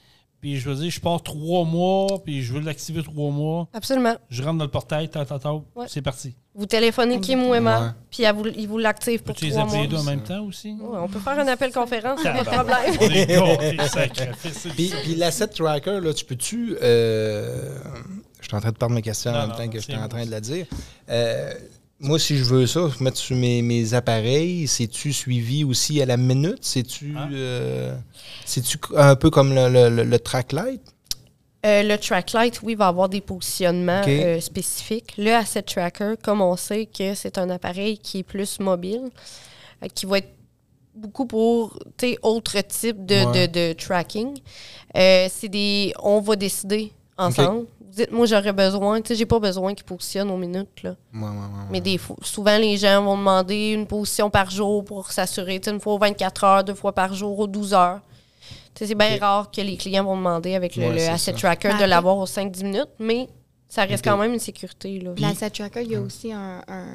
puis 0.41 0.59
je 0.59 0.68
veux 0.70 0.76
dire, 0.76 0.91
je 0.91 1.01
pars 1.01 1.22
trois 1.22 1.64
mois, 1.64 2.07
puis 2.24 2.43
je 2.43 2.53
veux 2.53 2.61
l'activer 2.61 3.03
trois 3.03 3.30
mois. 3.30 3.68
Absolument. 3.72 4.14
Je 4.30 4.43
rentre 4.43 4.59
dans 4.59 4.64
le 4.64 4.70
portail, 4.70 5.09
ta, 5.09 5.24
ta, 5.24 5.38
ta, 5.38 5.53
Ouais. 5.53 5.86
c'est 5.88 6.03
parti. 6.03 6.34
Vous 6.55 6.66
téléphonez 6.66 7.20
Kim 7.20 7.45
ou. 7.45 7.55
Emma, 7.55 7.95
puis 8.11 8.24
elle 8.24 8.34
vous- 8.34 8.49
il 8.57 8.66
vous 8.66 8.78
l'active 8.78 9.22
pour 9.22 9.36
trois 9.36 9.49
appeler 9.59 9.64
mois. 9.72 9.82
les 9.82 9.86
deux 9.88 9.97
en 9.97 10.03
même 10.03 10.22
temps 10.22 10.43
aussi? 10.45 10.70
Ouais, 10.72 10.99
on 11.01 11.09
peut 11.09 11.20
faire 11.20 11.38
un 11.38 11.47
appel 11.47 11.72
conférence, 11.72 12.22
pas 12.22 12.43
de 12.43 12.45
problème. 12.45 13.78
Puis, 14.76 14.93
puis 15.05 15.14
l'asset 15.16 15.47
tracker, 15.49 16.01
là, 16.01 16.12
tu 16.14 16.24
peux-tu. 16.24 16.76
euh, 16.82 17.78
je 18.41 18.47
suis 18.47 18.57
en 18.57 18.61
train 18.61 18.70
de 18.72 18.76
perdre 18.76 18.95
mes 18.95 19.03
questions 19.03 19.30
Non, 19.32 19.38
en 19.38 19.41
même 19.43 19.51
non, 19.51 19.57
temps 19.57 19.68
que 19.68 19.80
c'est 19.80 19.93
j'étais 19.93 20.03
en 20.03 20.09
train 20.09 20.24
de 20.26 20.30
la 20.30 20.41
dire. 20.41 20.66
Euh, 21.09 21.53
moi, 22.01 22.18
si 22.18 22.36
je 22.38 22.44
veux 22.44 22.66
ça, 22.66 22.88
mettre 23.01 23.18
sur 23.18 23.36
mes, 23.36 23.62
mes 23.62 23.94
appareils, 23.94 24.66
c'est-tu 24.66 25.12
suivi 25.12 25.64
aussi 25.64 26.01
à 26.01 26.07
la 26.07 26.16
minute? 26.16 26.59
C'est-tu 26.62 27.14
Ah. 27.16 27.28
euh, 27.32 27.96
un 28.96 29.16
peu 29.16 29.30
comme 29.30 29.55
le, 29.55 29.68
le, 29.68 29.88
le- 29.94 30.05
le 30.05 30.18
track 30.18 30.53
light? 30.53 30.80
Euh, 31.66 31.82
le 31.82 31.98
track 31.98 32.32
light, 32.32 32.61
oui, 32.62 32.74
va 32.74 32.88
avoir 32.88 33.09
des 33.11 33.20
positionnements 33.20 34.03
euh, 34.09 34.40
spécifiques. 34.40 35.12
Le 35.18 35.30
asset 35.32 35.62
tracker, 35.62 36.14
comme 36.22 36.40
on 36.40 36.57
sait 36.57 36.86
que 36.86 37.14
c'est 37.14 37.36
un 37.36 37.51
appareil 37.51 37.98
qui 37.98 38.20
est 38.20 38.22
plus 38.22 38.59
mobile, 38.61 39.11
euh, 39.84 39.88
qui 39.94 40.07
va 40.07 40.18
être 40.18 40.32
beaucoup 40.94 41.26
pour 41.26 41.78
tu 41.98 42.09
sais, 42.12 42.18
autre 42.22 42.59
type 42.62 43.05
de, 43.05 43.14
Ouais. 43.26 43.46
de- 43.46 43.53
de 43.53 43.72
tracking. 43.74 44.38
Euh, 44.96 45.28
c'est 45.30 45.48
des. 45.51 45.92
On 46.03 46.20
va 46.20 46.34
décider 46.36 46.92
ensemble. 47.18 47.66
Dites, 47.91 48.11
moi, 48.12 48.26
j'aurais 48.26 48.53
besoin. 48.53 49.01
Tu 49.01 49.09
sais, 49.09 49.14
j'ai 49.16 49.26
pas 49.26 49.38
besoin 49.38 49.74
qu'ils 49.74 49.84
positionnent 49.84 50.30
aux 50.30 50.36
minutes. 50.36 50.82
Là. 50.82 50.97
Ouais, 51.14 51.20
ouais, 51.20 51.26
ouais, 51.28 51.30
ouais. 51.30 51.66
Mais 51.70 51.80
des 51.80 51.99
fois, 51.99 52.16
souvent, 52.22 52.57
les 52.59 52.76
gens 52.76 53.03
vont 53.05 53.16
demander 53.16 53.72
une 53.72 53.86
position 53.86 54.30
par 54.30 54.51
jour 54.51 54.84
pour 54.84 55.11
s'assurer, 55.12 55.61
tu 55.61 55.66
sais, 55.68 55.74
une 55.74 55.80
fois 55.80 55.95
aux 55.95 55.99
24 55.99 56.45
heures, 56.45 56.64
deux 56.64 56.74
fois 56.74 56.93
par 56.95 57.14
jour, 57.14 57.38
aux 57.38 57.47
12 57.47 57.74
heures. 57.74 58.01
Tu 58.74 58.80
sais, 58.84 58.86
C'est 58.86 58.95
bien 58.95 59.18
rare 59.18 59.51
que 59.51 59.61
les 59.61 59.76
clients 59.76 60.05
vont 60.05 60.16
demander 60.16 60.55
avec 60.55 60.76
le, 60.76 60.84
Ouais, 60.86 60.93
le 60.93 60.99
c'est 60.99 61.09
asset 61.09 61.32
ça. 61.32 61.38
tracker 61.38 61.68
de 61.68 61.74
après- 61.74 61.86
l'avoir 61.88 62.16
aux 62.18 62.26
5-10 62.26 62.62
minutes, 62.64 62.88
mais 62.99 63.28
ça 63.68 63.84
reste 63.84 64.05
quand 64.05 64.16
même 64.16 64.32
une 64.32 64.38
sécurité. 64.38 65.01
Là. 65.01 65.11
L'asset 65.18 65.51
tracker, 65.51 65.82
il 65.82 65.91
y 65.93 65.97
a 65.97 66.01
aussi 66.01 66.32
un, 66.32 66.62
un, 66.68 66.86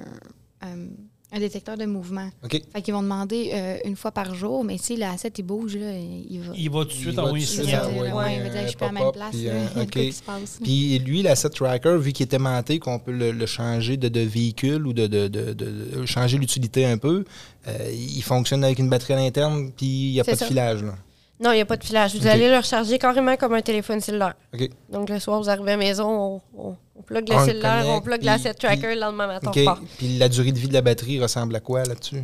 un- 0.61 0.87
un 1.35 1.39
détecteur 1.39 1.77
de 1.77 1.85
mouvement. 1.85 2.29
OK. 2.43 2.61
Fait 2.73 2.81
qu'ils 2.81 2.93
vont 2.93 3.03
demander 3.03 3.51
euh, 3.53 3.77
une 3.85 3.95
fois 3.95 4.11
par 4.11 4.33
jour, 4.35 4.63
mais 4.63 4.77
si 4.77 4.95
l'asset 4.95 5.31
il 5.37 5.43
bouge, 5.43 5.75
là, 5.75 5.91
il 5.91 6.39
va. 6.41 6.53
Il 6.55 6.69
va 6.71 6.79
tout 6.83 6.89
de 6.89 6.93
suite 6.93 7.19
envoyer 7.19 7.45
tout 7.45 7.51
un 7.53 7.63
de 7.63 7.67
il 7.67 7.71
va 7.71 7.79
dire, 7.79 7.89
envoyer 7.89 8.13
ouais, 8.13 8.35
il 8.37 8.41
va 8.41 8.45
un 8.47 8.49
dire, 8.51 8.61
je 8.63 8.67
suis 8.67 8.77
pas 8.77 8.85
à 8.87 8.91
la 8.91 8.99
même 8.99 9.11
place. 9.11 9.29
puis, 9.31 9.49
euh, 9.49 9.65
Il 9.75 9.77
y 9.77 9.81
a 9.81 9.83
de 9.83 9.87
OK. 9.87 9.91
quoi 9.93 10.01
qui 10.01 10.11
se 10.13 10.23
passe. 10.23 10.59
Puis 10.63 10.99
lui, 10.99 11.21
l'asset 11.23 11.49
tracker, 11.49 11.97
vu 11.99 12.13
qu'il 12.13 12.25
est 12.27 12.33
aimanté, 12.33 12.79
qu'on 12.79 12.99
peut 12.99 13.11
le, 13.11 13.31
le 13.31 13.45
changer 13.45 13.97
de, 13.97 14.07
de 14.07 14.21
véhicule 14.21 14.87
ou 14.87 14.93
de, 14.93 15.07
de- 15.07 15.27
de- 15.27 15.53
de- 15.53 15.99
de 15.99 16.05
changer 16.05 16.37
l'utilité 16.37 16.85
un 16.85 16.97
peu, 16.97 17.25
euh, 17.67 17.91
il 17.93 18.21
fonctionne 18.23 18.63
avec 18.63 18.79
une 18.79 18.89
batterie 18.89 19.13
à 19.13 19.17
l'interne, 19.17 19.71
puis 19.75 19.85
il 19.87 20.11
n'y 20.13 20.19
a 20.19 20.23
pas 20.23 20.31
de 20.33 20.37
ça. 20.37 20.45
filage. 20.45 20.83
Là. 20.83 20.95
Non, 21.41 21.51
il 21.51 21.55
n'y 21.55 21.61
a 21.61 21.65
pas 21.65 21.75
de 21.75 21.83
filage. 21.83 22.15
Vous 22.15 22.27
allez 22.27 22.47
le 22.49 22.55
recharger 22.55 22.97
carrément 22.97 23.35
comme 23.35 23.53
un 23.53 23.61
téléphone 23.61 23.99
cellulaire. 23.99 24.35
OK. 24.53 24.69
Donc, 24.89 25.09
le 25.09 25.19
soir, 25.19 25.41
vous 25.41 25.49
arrivez 25.49 25.71
à 25.71 25.75
la 25.75 25.77
maison, 25.77 26.41
on, 26.55 26.67
on, 26.69 26.75
on 26.95 27.01
plug 27.01 27.29
le 27.29 27.35
On 27.35 27.45
cellulaire, 27.45 27.83
on 27.83 27.87
connecte, 27.87 28.05
plug 28.05 28.17
puis- 28.19 28.25
l'asset 28.25 28.53
tracker, 28.53 28.95
le 28.95 29.01
lendemain 29.01 29.27
matin, 29.27 29.47
OK. 29.49 29.57
on 29.57 29.59
repart. 29.61 29.81
Puis 29.97 30.17
la 30.17 30.29
durée 30.29 30.51
de 30.51 30.57
vie 30.59 30.67
de 30.67 30.73
la 30.73 30.81
batterie 30.81 31.19
ressemble 31.21 31.55
à 31.55 31.59
quoi 31.59 31.83
là-dessus? 31.83 32.23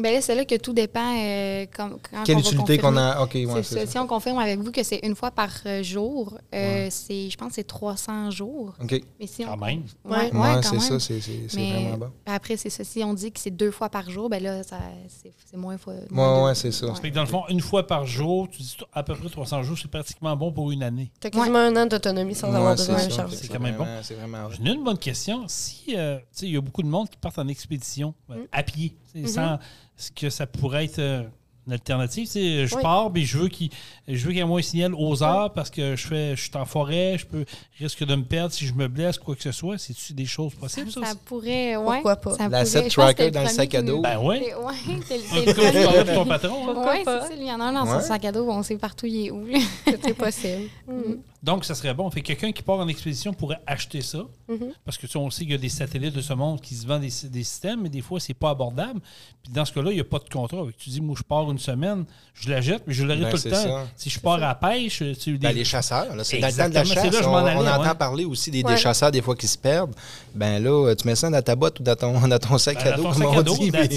Ben 0.00 0.14
là, 0.14 0.20
c'est 0.20 0.34
là 0.34 0.44
que 0.44 0.54
tout 0.56 0.72
dépend 0.72 1.16
euh, 1.18 1.66
comme, 1.76 1.98
quand 2.10 2.22
Quelle 2.24 2.36
on 2.36 2.40
utilité 2.40 2.78
qu'on 2.78 2.96
a? 2.96 3.22
OK, 3.22 3.34
ouais, 3.34 3.46
C'est 3.46 3.62
c'est 3.62 3.74
ça. 3.74 3.80
ça. 3.80 3.86
Si 3.92 3.98
on 3.98 4.06
confirme 4.06 4.38
avec 4.38 4.58
vous 4.60 4.70
que 4.72 4.82
c'est 4.82 5.00
une 5.02 5.14
fois 5.16 5.30
par 5.30 5.50
euh, 5.66 5.82
jour, 5.82 6.38
euh, 6.54 6.86
c'est, 6.90 7.30
je 7.30 7.36
pense 7.36 7.48
que 7.50 7.54
c'est 7.56 7.64
300 7.66 8.30
jours. 8.30 8.74
OK. 8.82 9.00
Mais 9.18 9.26
si 9.26 9.44
Quand 9.44 9.54
on, 9.54 9.64
même. 9.64 9.82
Ouais, 10.04 10.16
Ouais. 10.16 10.16
ouais, 10.32 10.38
Ouais, 10.40 10.54
quand 10.54 10.62
c'est 10.62 10.70
même. 10.72 10.80
ça, 10.80 11.00
c'est 11.00 11.20
c'est- 11.20 11.48
c'est 11.48 11.56
Mais 11.56 11.72
vraiment 11.72 11.96
bon. 11.98 12.10
Après, 12.26 12.56
c'est 12.56 12.70
ça. 12.70 12.84
Si 12.84 13.02
on 13.04 13.14
dit 13.14 13.32
que 13.32 13.40
c'est 13.40 13.50
deux 13.50 13.70
fois 13.70 13.88
par 13.88 14.08
jour, 14.10 14.28
ben 14.28 14.42
là, 14.42 14.62
ça, 14.62 14.78
c'est, 15.08 15.32
c'est 15.50 15.56
moins 15.56 15.78
fois. 15.78 15.94
Ouais, 15.94 16.00
moins 16.10 16.44
ouais, 16.44 16.50
deux. 16.50 16.54
c'est 16.54 16.72
ça. 16.72 16.86
Que 16.88 17.08
dans 17.08 17.22
le 17.22 17.26
fond, 17.26 17.42
une 17.48 17.60
fois 17.60 17.86
par 17.86 18.06
jour, 18.06 18.48
tu 18.48 18.62
dis 18.62 18.76
à 18.92 19.02
peu 19.02 19.14
près 19.14 19.28
300 19.28 19.62
jours, 19.62 19.76
c'est 19.80 19.90
pratiquement 19.90 20.36
bon 20.36 20.52
pour 20.52 20.70
une 20.70 20.82
année. 20.82 21.10
Tu 21.20 21.26
as 21.26 21.30
quasiment 21.30 21.58
un 21.58 21.76
an 21.76 21.86
d'autonomie 21.86 22.34
sans 22.34 22.52
avoir 22.54 22.76
besoin 22.76 23.04
de 23.06 23.10
charger. 23.12 23.36
C'est 23.36 23.48
quand 23.48 23.60
même 23.60 23.76
bon. 23.76 23.84
vraiment- 23.84 24.02
C'est 24.02 24.14
vraiment 24.14 24.44
bon. 24.48 24.54
J'ai 24.62 24.72
une 24.72 24.84
bonne 24.84 24.98
question. 24.98 25.44
Si, 25.48 25.84
tu 25.86 25.92
sais, 25.94 26.22
il 26.42 26.52
y 26.52 26.56
a 26.56 26.60
beaucoup 26.60 26.82
de 26.82 26.88
monde 26.88 27.08
qui 27.08 27.16
partent 27.16 27.38
en 27.38 27.48
expédition 27.48 28.14
Mm. 28.28 28.34
à 28.52 28.62
pied, 28.62 28.94
Mhm. 29.14 29.26
sans 29.26 29.58
ce 29.98 30.10
que 30.10 30.30
ça 30.30 30.46
pourrait 30.46 30.84
être 30.86 30.98
euh, 31.00 31.22
une 31.66 31.74
alternative. 31.74 32.24
Tu 32.24 32.30
sais, 32.32 32.66
je 32.66 32.74
Oui. 32.76 32.82
pars, 32.82 33.10
mais 33.10 33.24
je 33.24 33.36
veux 33.36 33.48
qu'il 33.48 33.68
je 34.06 34.16
veux 34.24 34.28
qu'il 34.30 34.38
y 34.38 34.40
ait 34.40 34.44
moins 34.44 34.60
de 34.60 34.64
signal 34.64 34.94
aux 34.94 35.22
heures 35.22 35.52
parce 35.52 35.68
que 35.68 35.96
je 35.96 36.06
fais 36.06 36.34
je 36.34 36.40
suis 36.40 36.50
en 36.56 36.64
forêt, 36.64 37.16
je 37.18 37.26
peux 37.26 37.44
risque 37.78 38.02
de 38.06 38.14
me 38.14 38.22
perdre 38.24 38.54
si 38.54 38.64
je 38.66 38.72
me 38.72 38.88
blesse, 38.88 39.18
quoi 39.18 39.36
que 39.36 39.42
ce 39.42 39.52
soit. 39.52 39.76
C'est-tu 39.76 40.14
des 40.14 40.24
choses 40.24 40.54
possibles, 40.54 40.90
ça? 40.90 41.04
Ça 41.04 41.14
pourrait, 41.26 41.76
ouais. 41.76 41.96
Pourquoi 41.96 42.16
pas? 42.16 42.34
Ça 42.38 42.48
L'asset 42.48 42.88
tracker 42.88 43.30
dans 43.30 43.42
le 43.42 43.48
sac 43.48 43.74
à 43.74 43.82
dos. 43.82 44.00
Ben 44.00 44.18
oui. 44.22 44.40
C'est- 44.42 44.54
Ouais, 44.56 44.72
peu 45.02 45.02
c'est 45.06 45.18
comme 45.34 45.44
le 45.44 45.52
tu 45.52 45.54
parlais 45.60 45.84
premier. 45.84 46.04
de 46.10 46.14
ton 46.14 46.24
patron. 46.24 46.54
hein? 46.62 46.72
Pourquoi 46.72 46.92
Ouais, 46.92 47.04
pas? 47.04 47.20
c'est 47.22 47.28
ça. 47.28 47.34
Il 47.38 47.46
y 47.46 47.52
en 47.52 47.60
a 47.60 47.64
un 47.64 47.72
dans 47.74 47.84
Ouais. 47.92 48.00
son 48.00 48.06
sac 48.06 48.24
à 48.24 48.32
dos, 48.32 48.48
on 48.50 48.62
sait 48.62 48.78
partout 48.78 49.04
il 49.06 49.26
est 49.26 49.30
où. 49.30 49.44
C'est 49.84 50.14
possible. 50.14 50.70
Mhm. 50.88 51.18
Donc, 51.40 51.64
ça 51.64 51.76
serait 51.76 51.94
bon. 51.94 52.10
Fait 52.10 52.20
que 52.20 52.26
quelqu'un 52.26 52.50
qui 52.50 52.62
part 52.64 52.78
en 52.78 52.88
expédition 52.88 53.32
pourrait 53.32 53.60
acheter 53.64 54.00
ça. 54.00 54.18
Mhm. 54.48 54.72
Parce 54.84 54.96
que 54.98 55.06
tu 55.06 55.12
sais, 55.12 55.18
on 55.18 55.30
sait 55.30 55.42
qu'il 55.42 55.52
y 55.52 55.54
a 55.54 55.58
des 55.58 55.68
satellites 55.68 56.14
de 56.14 56.20
ce 56.20 56.32
monde 56.32 56.60
qui 56.60 56.74
se 56.74 56.84
vendent 56.84 57.02
des, 57.02 57.12
des 57.28 57.44
systèmes, 57.44 57.80
mais 57.82 57.88
des 57.88 58.00
fois, 58.00 58.18
c'est 58.18 58.34
pas 58.34 58.50
abordable. 58.50 59.00
Puis 59.42 59.52
dans 59.52 59.64
ce 59.64 59.72
cas-là, 59.72 59.92
il 59.92 59.94
n'y 59.94 60.00
a 60.00 60.04
pas 60.04 60.18
de 60.18 60.28
contrat. 60.28 60.64
Fait 60.66 60.72
que 60.72 60.78
tu 60.78 60.90
dis, 60.90 61.00
moi, 61.00 61.14
je 61.16 61.22
pars 61.22 61.48
une 61.48 61.60
semaine, 61.60 62.04
je 62.34 62.50
la 62.50 62.60
jette, 62.60 62.82
mais 62.88 62.92
je 62.94 63.04
l'aurai 63.04 63.20
Ben, 63.20 63.30
tout 63.30 63.40
le 63.44 63.50
temps. 63.52 63.56
ça. 63.62 63.86
Si 63.96 64.10
je 64.10 64.18
pars 64.18 64.34
à 64.34 64.38
la 64.38 64.54
pêche, 64.56 65.02
tu 65.20 65.38
Ben, 65.38 65.52
des- 65.52 65.58
les 65.60 65.64
chasseurs, 65.64 66.06
c'est 66.24 66.38
dans 66.40 66.48
le 66.48 66.52
temps 66.52 66.68
de 66.68 66.74
la 66.74 66.80
Exactement, 66.80 66.84
c'est 66.84 66.94
chasse. 66.94 67.04
là 67.04 67.10
que 67.10 67.24
je 67.24 67.28
m'en 67.28 67.34
on, 67.34 67.46
allais, 67.46 67.56
on 67.56 67.66
entend 67.68 67.88
ouais. 67.90 67.94
parler 67.94 68.24
aussi 68.24 68.50
des, 68.50 68.62
des 68.64 68.76
chasseurs 68.76 69.12
des 69.12 69.22
fois 69.22 69.36
qui 69.36 69.46
se 69.46 69.58
perdent. 69.58 69.94
Ben 70.34 70.60
là, 70.60 70.92
tu 70.96 71.06
mets 71.06 71.14
ça 71.14 71.30
dans 71.30 71.40
ta 71.40 71.54
botte 71.54 71.78
ou 71.78 71.82
dans 71.84 71.94
ton, 71.94 72.26
dans 72.26 72.38
ton 72.40 72.58
sac 72.58 72.82
Ben, 72.82 72.94
à 72.94 72.96
dos, 72.96 73.02
comme 73.04 73.14
sac 73.14 73.26
on 73.28 73.38
à 73.38 73.42
dit. 73.44 73.70
Puis, 73.70 73.88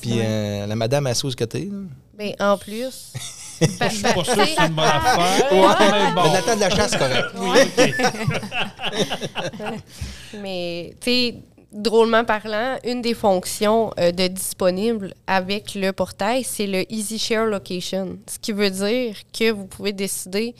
puis, 0.00 0.10
ça. 0.10 0.16
euh, 0.24 0.66
la 0.66 0.74
madame 0.74 1.06
assise 1.06 1.36
côté. 1.36 1.66
là. 1.70 1.78
Ben, 2.18 2.34
en 2.40 2.58
plus. 2.58 3.12
Je 3.62 3.88
suis 3.88 4.02
pas 4.02 4.24
sûr 4.24 4.36
que 4.36 4.44
c'est 4.46 4.66
une 4.66 4.74
bonne 4.74 4.84
affaire. 4.84 5.78
mais 5.80 6.12
bon. 6.14 6.22
Mais 6.32 6.54
de 6.54 6.60
la 6.60 6.70
chasse, 6.70 6.96
correct. 6.96 7.28
Oui, 7.36 7.58
OK. 7.60 7.94
Mais, 10.40 10.94
tu 11.00 11.10
sais, 11.10 11.34
drôlement 11.72 12.24
parlant, 12.24 12.78
une 12.84 13.02
des 13.02 13.14
fonctions 13.14 13.92
euh, 13.98 14.12
de 14.12 14.26
disponible 14.28 15.14
avec 15.26 15.74
le 15.74 15.92
portail, 15.92 16.44
c'est 16.44 16.66
le 16.66 16.90
Easy 16.92 17.18
Share 17.18 17.46
Location. 17.46 18.18
Ce 18.26 18.38
qui 18.38 18.52
veut 18.52 18.70
dire 18.70 19.16
que 19.36 19.50
vous 19.50 19.66
pouvez 19.66 19.92
décider, 19.92 20.54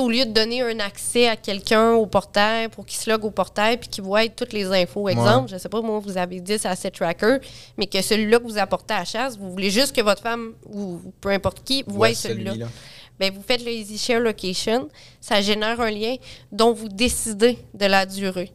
au 0.00 0.08
lieu 0.08 0.24
de 0.24 0.30
donner 0.30 0.62
un 0.62 0.80
accès 0.80 1.28
à 1.28 1.36
quelqu'un 1.36 1.92
au 1.92 2.06
portail 2.06 2.68
pour 2.68 2.86
qu'il 2.86 2.98
se 2.98 3.10
logue 3.10 3.24
au 3.24 3.30
portail 3.30 3.76
puis 3.76 3.88
qu'il 3.88 4.04
voit 4.04 4.26
toutes 4.28 4.52
les 4.52 4.66
infos. 4.66 5.08
Exemple, 5.08 5.50
je 5.50 5.58
sais 5.58 5.68
pas, 5.68 5.80
moi, 5.80 5.98
vous 5.98 6.16
avez 6.16 6.40
10 6.40 6.66
asset 6.66 6.90
tracker, 6.90 7.38
mais 7.76 7.86
que 7.86 8.00
celui-là 8.00 8.38
que 8.38 8.44
vous 8.44 8.58
apportez 8.58 8.94
à 8.94 9.00
la 9.00 9.04
chasse, 9.04 9.36
vous 9.36 9.50
voulez 9.50 9.70
juste 9.70 9.94
que 9.94 10.00
votre 10.00 10.22
femme 10.22 10.54
ou 10.72 11.00
peu 11.20 11.30
importe 11.30 11.62
qui 11.64 11.84
voit 11.86 12.08
Ouais, 12.08 12.14
celui-là. 12.14 12.54
Ben, 13.20 13.32
vous 13.32 13.42
faites 13.42 13.64
le 13.64 13.70
Easy 13.70 13.98
Share 13.98 14.20
Location, 14.20 14.88
ça 15.20 15.40
génère 15.40 15.80
un 15.80 15.90
lien 15.90 16.16
dont 16.50 16.72
vous 16.72 16.88
décidez 16.88 17.58
de 17.74 17.86
la 17.86 18.06
durée. 18.06 18.50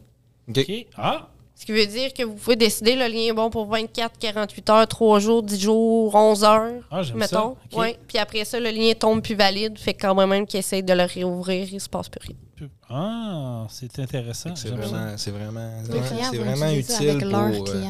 OK. 0.48 0.70
Ah, 0.96 1.28
Ce 1.58 1.66
qui 1.66 1.72
veut 1.72 1.86
dire 1.86 2.14
que 2.14 2.22
vous 2.22 2.34
pouvez 2.34 2.54
décider 2.54 2.94
le 2.94 3.08
lien 3.08 3.30
est 3.30 3.32
bon 3.32 3.50
pour 3.50 3.66
24, 3.66 4.16
48 4.16 4.70
heures, 4.70 4.86
3 4.86 5.18
jours, 5.18 5.42
10 5.42 5.60
jours, 5.60 6.14
11 6.14 6.44
heures, 6.44 6.72
Ah, 6.88 7.02
mettons. 7.16 7.56
ça. 7.72 7.76
Ouais. 7.78 7.98
Puis 8.06 8.16
après 8.16 8.44
ça, 8.44 8.60
le 8.60 8.70
lien 8.70 8.92
tombe 8.96 9.22
plus 9.22 9.34
valide, 9.34 9.76
fait 9.76 9.92
que 9.92 10.02
quand 10.06 10.14
même 10.26 10.46
qu'il 10.46 10.60
essaye 10.60 10.84
de 10.84 10.92
le 10.92 11.02
réouvrir, 11.02 11.66
il 11.72 11.80
se 11.80 11.88
passe 11.88 12.08
plus 12.08 12.20
rien. 12.28 12.68
ah 12.88 13.66
c'est 13.70 13.98
intéressant. 13.98 14.54
C'est 14.54 14.68
vraiment, 14.68 15.16
c'est 15.16 15.32
vraiment, 15.32 16.70
utile 16.70 17.18
pour, 17.18 17.68
euh. 17.70 17.82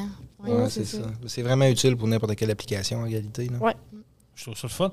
Ouais, 0.44 0.52
Ouais, 0.62 0.70
c'est 0.70 0.86
ça. 0.86 1.02
C'est 1.26 1.42
vraiment 1.42 1.66
utile 1.66 1.94
pour 1.94 2.08
n'importe 2.08 2.36
quelle 2.36 2.50
application 2.50 3.00
en 3.00 3.04
réalité. 3.04 3.48
là. 3.48 3.58
Ouais. 3.58 3.74
Je 4.34 4.44
trouve 4.44 4.56
ça 4.56 4.66
le 4.66 4.72
fun. 4.72 4.90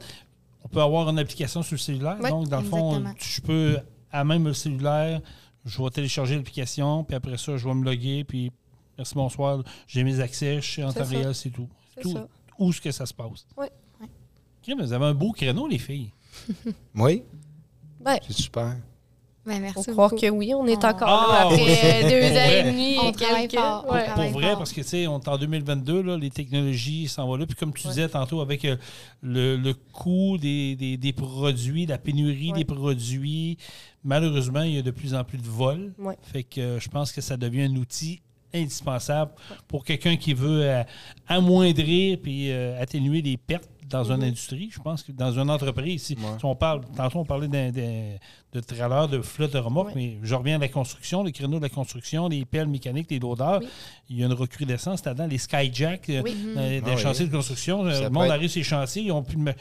On 0.65 0.67
peut 0.67 0.82
avoir 0.82 1.07
une 1.09 1.19
application 1.19 1.61
sur 1.63 1.76
le 1.76 1.80
cellulaire. 1.80 2.17
Ouais, 2.19 2.30
donc, 2.30 2.49
dans 2.49 2.59
le 2.59 2.65
fond, 2.65 3.01
je 3.19 3.39
peux, 3.39 3.78
à 4.11 4.26
même 4.26 4.43
le 4.45 4.53
cellulaire, 4.53 5.21
je 5.63 5.82
vais 5.82 5.89
télécharger 5.91 6.36
l'application, 6.36 7.03
puis 7.05 7.15
après 7.15 7.38
ça, 7.38 7.55
je 7.55 7.65
vais 7.65 7.73
me 7.73 7.86
loguer, 7.86 8.23
puis 8.23 8.51
merci, 8.97 9.13
bonsoir, 9.15 9.63
j'ai 9.87 10.03
mes 10.03 10.19
accès, 10.19 10.55
je 10.61 10.69
suis 10.71 10.83
en 10.83 10.91
C'est 10.91 10.99
temps 10.99 11.05
réel, 11.05 11.33
c'est 11.35 11.49
tout. 11.49 11.67
C'est 11.95 12.01
tout 12.01 12.13
ça. 12.13 12.27
Où 12.59 12.69
est-ce 12.69 12.81
que 12.81 12.91
ça 12.91 13.05
se 13.05 13.13
passe? 13.13 13.45
Ouais. 13.57 13.69
Ouais. 14.01 14.07
Ok, 14.07 14.73
mais 14.77 14.83
vous 14.83 14.93
avez 14.93 15.05
un 15.05 15.13
beau 15.13 15.31
créneau, 15.31 15.67
les 15.67 15.77
filles. 15.79 16.11
Oui, 16.95 17.23
Ben, 18.01 18.17
c'est 18.25 18.33
super. 18.33 18.75
Ben, 19.45 19.61
merci 19.61 19.83
faut 19.85 19.91
croire 19.91 20.09
que 20.09 20.27
oui, 20.29 20.53
on 20.55 20.65
est 20.65 20.83
Ah. 20.83 20.89
encore 20.91 21.07
là 21.07 21.25
Ah, 21.29 21.41
après 21.43 21.55
oui. 22.03 22.09
deux 22.09 22.31
ans 22.37 22.49
et 22.49 22.63
demi 22.71 22.97
On 22.99 23.09
et 23.09 23.11
travaille 23.11 23.47
fort. 23.49 23.85
Ouais. 23.91 24.05
Pour 24.15 24.39
vrai, 24.39 24.49
fort. 24.49 24.57
parce 24.57 24.73
que, 24.73 24.81
tu 24.81 24.87
sais, 24.87 25.05
on 25.07 25.19
est 25.19 25.27
en 25.27 25.37
2022, 25.37 26.01
là, 26.01 26.17
les 26.17 26.31
technologies 26.31 27.07
s'en 27.07 27.27
vont 27.27 27.35
là. 27.35 27.45
Puis, 27.45 27.55
comme 27.55 27.71
tu 27.73 27.87
disais 27.87 28.09
tantôt, 28.09 28.41
avec 28.41 28.65
euh, 28.65 28.75
le, 29.21 29.55
le 29.55 29.73
coût 29.75 30.37
des, 30.39 30.75
des- 30.75 30.97
des 30.97 31.13
produits, 31.13 31.85
la 31.85 31.99
pénurie 31.99 32.51
Ouais. 32.53 32.57
des 32.57 32.65
produits, 32.65 33.57
malheureusement, 34.03 34.63
il 34.63 34.73
y 34.73 34.77
a 34.79 34.81
de 34.81 34.91
plus 34.91 35.13
en 35.13 35.23
plus 35.23 35.37
de 35.37 35.47
vols. 35.47 35.93
Ouais. 35.99 36.17
Fait 36.23 36.43
que 36.43 36.59
euh, 36.61 36.79
je 36.79 36.89
pense 36.89 37.11
que 37.11 37.21
ça 37.21 37.37
devient 37.37 37.63
un 37.63 37.75
outil 37.75 38.21
indispensable 38.56 39.32
pour 39.68 39.84
quelqu'un 39.84 40.16
qui 40.18 40.34
veut 40.34 40.64
euh, 40.64 40.84
amoindrir 41.28 42.18
puis 42.22 42.51
euh, 42.51 42.82
atténuer 42.82 43.22
les 43.22 43.38
pertes 43.38 43.70
dans 43.89 44.12
une 44.12 44.24
industrie. 44.24 44.70
Je 44.72 44.80
pense 44.80 45.03
que 45.03 45.12
dans 45.12 45.32
une 45.39 45.49
entreprise, 45.49 46.03
si, 46.03 46.14
Ouais. 46.16 46.22
si 46.39 46.45
on 46.45 46.56
parle, 46.56 46.82
tantôt 46.95 47.20
on 47.20 47.26
parlait 47.26 47.47
d'un- 47.47 47.70
d'un- 47.72 48.16
de 48.53 48.60
trailer, 48.60 49.08
de 49.08 49.22
flotte 49.22 49.53
de 49.53 49.60
remorques, 49.60 49.89
Ouais. 49.89 49.93
mais 49.95 50.18
je 50.24 50.34
reviens 50.34 50.56
à 50.56 50.60
la 50.60 50.70
construction, 50.70 51.24
les 51.24 51.32
créneaux 51.32 51.58
de 51.58 51.64
la 51.64 51.70
construction, 51.70 52.28
les 52.28 52.45
pelles 52.45 52.68
mécaniques, 52.68 53.12
les 53.12 53.20
loaders. 53.20 53.60
Oui. 53.62 53.68
Il 54.10 54.18
y 54.20 54.24
a 54.24 54.26
une 54.26 54.34
recrudescence 54.34 55.06
là-dedans, 55.06 55.28
les 55.28 55.38
skyjacks 55.38 56.10
euh, 56.10 56.22
Oui. 56.24 56.36
euh, 56.58 56.82
des 56.82 56.91
Ah 56.91 56.95
oui. 56.95 57.01
chantiers 57.01 57.28
de 57.28 57.32
construction. 57.32 57.84
Ça 57.91 58.01
le 58.03 58.10
monde 58.10 58.26
être- 58.26 58.32
arrive 58.32 58.49
sur 58.49 58.60
les 58.60 58.64
chantiers, 58.64 59.03
ils 59.03 59.12
ont 59.12 59.22
plus 59.24 59.38
de. 59.38 59.53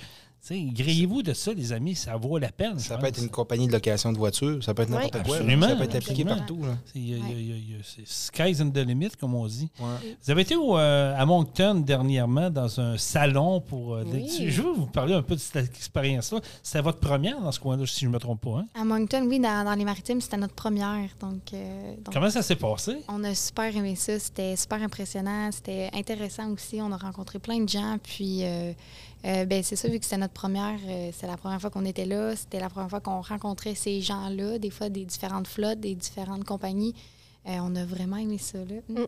Grillez-vous 0.50 1.22
de 1.22 1.32
ça, 1.32 1.52
les 1.52 1.72
amis, 1.72 1.94
ça 1.94 2.16
vaut 2.16 2.38
la 2.38 2.52
peine. 2.52 2.78
Ça 2.78 2.98
peut 2.98 3.06
être 3.06 3.22
une 3.22 3.28
compagnie 3.30 3.66
de 3.66 3.72
location 3.72 4.12
de 4.12 4.18
voiture, 4.18 4.62
ça 4.62 4.74
peut 4.74 4.82
être 4.82 4.90
n'importe 4.90 5.22
quoi. 5.24 5.36
Absolument, 5.36 5.68
Ça 5.68 5.76
peut 5.76 5.82
être 5.84 5.94
appliqué 5.96 6.22
absolument. 6.22 6.36
partout. 6.36 6.60
C'est, 6.92 8.06
sky's 8.06 8.60
in 8.60 8.70
the 8.70 8.78
limit, 8.78 9.10
comme 9.18 9.34
on 9.34 9.46
dit. 9.46 9.68
Ouais. 9.80 10.16
Vous 10.22 10.30
avez 10.30 10.42
été 10.42 10.56
au, 10.56 10.76
euh, 10.78 11.14
à 11.16 11.24
Moncton 11.26 11.76
dernièrement 11.86 12.50
dans 12.50 12.80
un 12.80 12.96
salon 12.98 13.60
pour. 13.60 13.94
euh, 13.94 14.04
Oui. 14.12 14.28
Je 14.48 14.62
veux 14.62 14.72
vous 14.72 14.86
parler 14.86 15.14
un 15.14 15.22
peu 15.22 15.34
de 15.34 15.40
cette 15.40 15.74
expérience-là. 15.76 16.40
C'était 16.62 16.82
votre 16.82 16.98
première 16.98 17.40
dans 17.40 17.52
ce 17.52 17.60
coin-là, 17.60 17.86
si 17.86 18.00
je 18.00 18.06
ne 18.06 18.12
me 18.12 18.18
trompe 18.18 18.40
pas. 18.42 18.58
hein? 18.58 18.66
À 18.78 18.84
Moncton, 18.84 19.26
oui, 19.28 19.40
dans, 19.40 19.64
dans 19.64 19.74
les 19.74 19.84
maritimes, 19.84 20.20
c'était 20.20 20.36
notre 20.36 20.54
première. 20.54 21.08
Donc, 21.20 21.52
euh, 21.52 21.94
donc, 22.04 22.12
Comment 22.14 22.30
ça 22.30 22.42
s'est 22.42 22.56
passé? 22.56 22.96
on 23.08 23.22
a 23.24 23.34
super 23.34 23.74
aimé 23.76 23.94
ça. 23.96 24.18
C'était 24.18 24.56
super 24.56 24.82
impressionnant. 24.82 25.50
C'était 25.52 25.90
intéressant 25.94 26.50
aussi. 26.52 26.80
On 26.80 26.92
a 26.92 26.96
rencontré 26.96 27.38
plein 27.38 27.60
de 27.60 27.68
gens. 27.68 27.96
Puis, 28.02 28.42
euh, 29.24 29.44
ben, 29.46 29.62
c'est 29.62 29.76
ça, 29.76 29.88
vu 29.88 29.98
que 29.98 30.04
c'était 30.04 30.18
notre 30.18 30.34
première, 30.34 30.78
euh, 30.86 31.10
c'est 31.18 31.26
la 31.26 31.36
première 31.36 31.60
fois 31.60 31.70
qu'on 31.70 31.84
était 31.84 32.04
là. 32.04 32.36
C'était 32.36 32.60
la 32.60 32.68
première 32.68 32.90
fois 32.90 33.00
qu'on 33.00 33.20
rencontrait 33.22 33.74
ces 33.74 34.00
gens-là, 34.02 34.58
des 34.58 34.70
fois 34.70 34.88
des 34.88 35.04
différentes 35.04 35.48
flottes, 35.48 35.80
des 35.80 35.94
différentes 35.94 36.44
compagnies. 36.44 36.94
Euh, 37.46 37.56
on 37.62 37.74
a 37.76 37.84
vraiment 37.84 38.16
aimé 38.16 38.38
ça. 38.38 38.58
Là. 38.58 38.76
Mm. 38.88 39.06